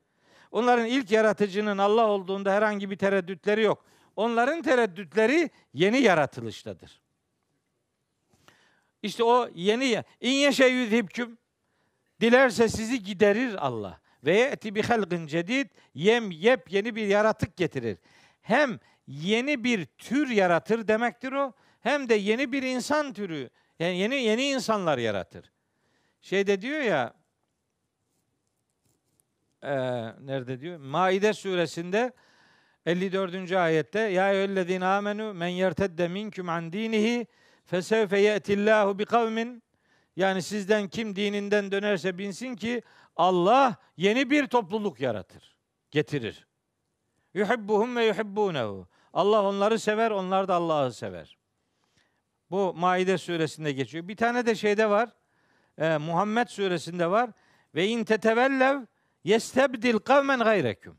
Onların 0.51 0.85
ilk 0.85 1.11
yaratıcının 1.11 1.77
Allah 1.77 2.07
olduğunda 2.07 2.53
herhangi 2.53 2.89
bir 2.89 2.97
tereddütleri 2.97 3.61
yok. 3.61 3.85
Onların 4.15 4.61
tereddütleri 4.61 5.49
yeni 5.73 5.99
yaratılıştadır. 5.99 7.01
İşte 9.07 9.23
o 9.23 9.49
yeni 9.55 10.03
in 10.21 10.31
yeşe 10.31 10.65
yüzhibküm 10.65 11.38
dilerse 12.21 12.69
sizi 12.69 13.03
giderir 13.03 13.65
Allah. 13.65 13.99
Ve 14.23 14.38
yeti 14.38 14.75
bi 14.75 14.81
halgin 14.81 15.27
cedid 15.27 15.69
yem 15.93 16.31
yep 16.31 16.71
yeni 16.71 16.95
bir 16.95 17.07
yaratık 17.07 17.57
getirir. 17.57 17.97
Hem 18.41 18.79
yeni 19.07 19.63
bir 19.63 19.85
tür 19.85 20.29
yaratır 20.29 20.88
demektir 20.88 21.31
o. 21.31 21.53
Hem 21.79 22.09
de 22.09 22.15
yeni 22.15 22.51
bir 22.51 22.63
insan 22.63 23.13
türü 23.13 23.49
yani 23.79 23.97
yeni 23.97 24.15
yeni 24.15 24.43
insanlar 24.49 24.97
yaratır. 24.97 25.51
Şeyde 26.21 26.61
diyor 26.61 26.79
ya 26.79 27.13
e, 29.63 29.75
nerede 30.25 30.59
diyor? 30.59 30.77
Maide 30.77 31.34
suresinde 31.34 32.11
54. 32.85 33.51
ayette 33.51 33.99
ya 33.99 34.34
eyyühellezine 34.34 34.85
amenu 34.85 35.34
men 35.34 35.47
yertedde 35.47 36.07
minküm 36.07 36.49
an 36.49 36.73
dinihi 36.73 37.27
fesevfe 37.68 38.19
ye'tillahu 38.19 38.99
bi 38.99 39.06
kavmin 39.06 39.64
yani 40.15 40.41
sizden 40.41 40.88
kim 40.88 41.15
dininden 41.15 41.72
dönerse 41.72 42.18
binsin 42.18 42.56
ki 42.56 42.81
Allah 43.15 43.76
yeni 43.98 44.30
bir 44.30 44.48
topluluk 44.48 44.99
yaratır, 44.99 45.57
getirir. 45.91 46.48
Yuhibbuhum 47.34 47.95
ve 47.95 48.06
yuhibbunehu. 48.06 48.88
Allah 49.14 49.44
onları 49.44 49.80
sever, 49.80 50.11
onlar 50.11 50.48
da 50.48 50.56
Allah'ı 50.56 50.94
sever. 50.94 51.38
Bu 52.52 52.73
Maide 52.73 53.18
suresinde 53.18 53.72
geçiyor. 53.72 54.07
Bir 54.07 54.15
tane 54.15 54.45
de 54.45 54.56
şeyde 54.56 54.89
var. 54.89 55.10
E, 55.77 55.98
Muhammed 55.98 56.48
suresinde 56.48 57.11
var. 57.11 57.30
Ve 57.76 57.88
in 57.88 58.03
tetevellev 58.03 58.81
yestebdil 59.23 59.98
kavmen 59.98 60.39
gayreküm. 60.39 60.98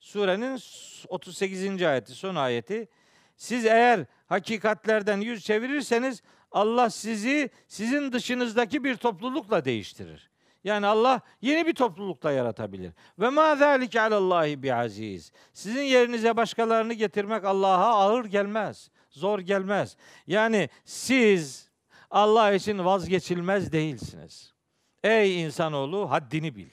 Surenin 0.00 0.60
38. 1.08 1.82
ayeti, 1.82 2.14
son 2.14 2.34
ayeti. 2.34 2.88
Siz 3.36 3.66
eğer 3.66 4.06
hakikatlerden 4.30 5.20
yüz 5.20 5.44
çevirirseniz 5.44 6.22
Allah 6.52 6.90
sizi 6.90 7.50
sizin 7.68 8.12
dışınızdaki 8.12 8.84
bir 8.84 8.96
toplulukla 8.96 9.64
değiştirir. 9.64 10.30
Yani 10.64 10.86
Allah 10.86 11.20
yeni 11.40 11.66
bir 11.66 11.74
toplulukla 11.74 12.32
yaratabilir. 12.32 12.92
Ve 13.18 13.28
ma 13.28 13.56
zalike 13.56 14.00
alallahi 14.00 14.62
bi 14.62 14.74
aziz. 14.74 15.32
Sizin 15.52 15.82
yerinize 15.82 16.36
başkalarını 16.36 16.92
getirmek 16.92 17.44
Allah'a 17.44 17.94
ağır 17.94 18.24
gelmez, 18.24 18.90
zor 19.10 19.38
gelmez. 19.38 19.96
Yani 20.26 20.68
siz 20.84 21.70
Allah 22.10 22.52
için 22.52 22.84
vazgeçilmez 22.84 23.72
değilsiniz. 23.72 24.54
Ey 25.02 25.42
insanoğlu 25.42 26.10
haddini 26.10 26.56
bil. 26.56 26.70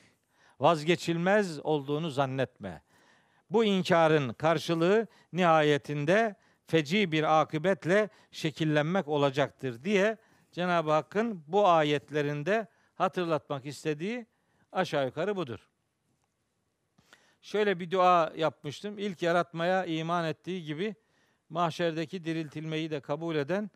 Vazgeçilmez 0.60 1.60
olduğunu 1.60 2.10
zannetme. 2.10 2.82
Bu 3.50 3.66
inkarın 3.66 4.34
karşılığı 4.34 5.08
nihayetinde 5.34 6.36
feci 6.68 7.12
bir 7.12 7.42
akıbetle 7.42 8.10
şekillenmek 8.32 9.08
olacaktır 9.08 9.84
diye 9.84 10.18
Cenab-ı 10.52 10.92
Hakk'ın 10.92 11.44
bu 11.48 11.68
ayetlerinde 11.68 12.68
hatırlatmak 12.96 13.66
istediği 13.66 14.26
aşağı 14.72 15.06
yukarı 15.06 15.36
budur. 15.36 15.70
Şöyle 17.42 17.80
bir 17.80 17.92
dua 17.92 18.34
yapmıştım. 18.36 19.00
İlk 19.00 19.22
yaratmaya 19.22 19.86
iman 19.86 20.26
ettiği 20.26 20.64
gibi 20.64 20.96
mahşerdeki 21.50 22.26
diriltilmeyi 22.26 22.92
de 22.92 23.00
kabul 23.00 23.36
eden 23.36 23.70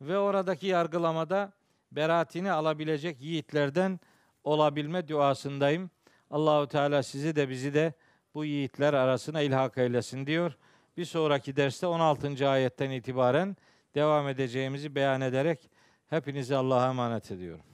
ve 0.00 0.18
oradaki 0.18 0.66
yargılamada 0.66 1.52
beraatini 1.92 2.52
alabilecek 2.52 3.20
yiğitlerden 3.20 4.00
olabilme 4.44 5.08
duasındayım. 5.08 5.90
Allahu 6.30 6.68
Teala 6.68 7.02
sizi 7.02 7.36
de 7.36 7.48
bizi 7.48 7.74
de 7.74 7.92
bu 8.34 8.44
yiğitler 8.44 8.94
arasına 8.94 9.40
ilhak 9.40 9.78
eylesin 9.78 10.26
diyor. 10.26 10.56
Bir 10.96 11.04
sonraki 11.04 11.56
derste 11.56 11.86
16. 11.86 12.48
ayetten 12.48 12.90
itibaren 12.90 13.56
devam 13.94 14.28
edeceğimizi 14.28 14.94
beyan 14.94 15.20
ederek 15.20 15.70
hepinizi 16.06 16.56
Allah'a 16.56 16.88
emanet 16.88 17.30
ediyorum. 17.30 17.64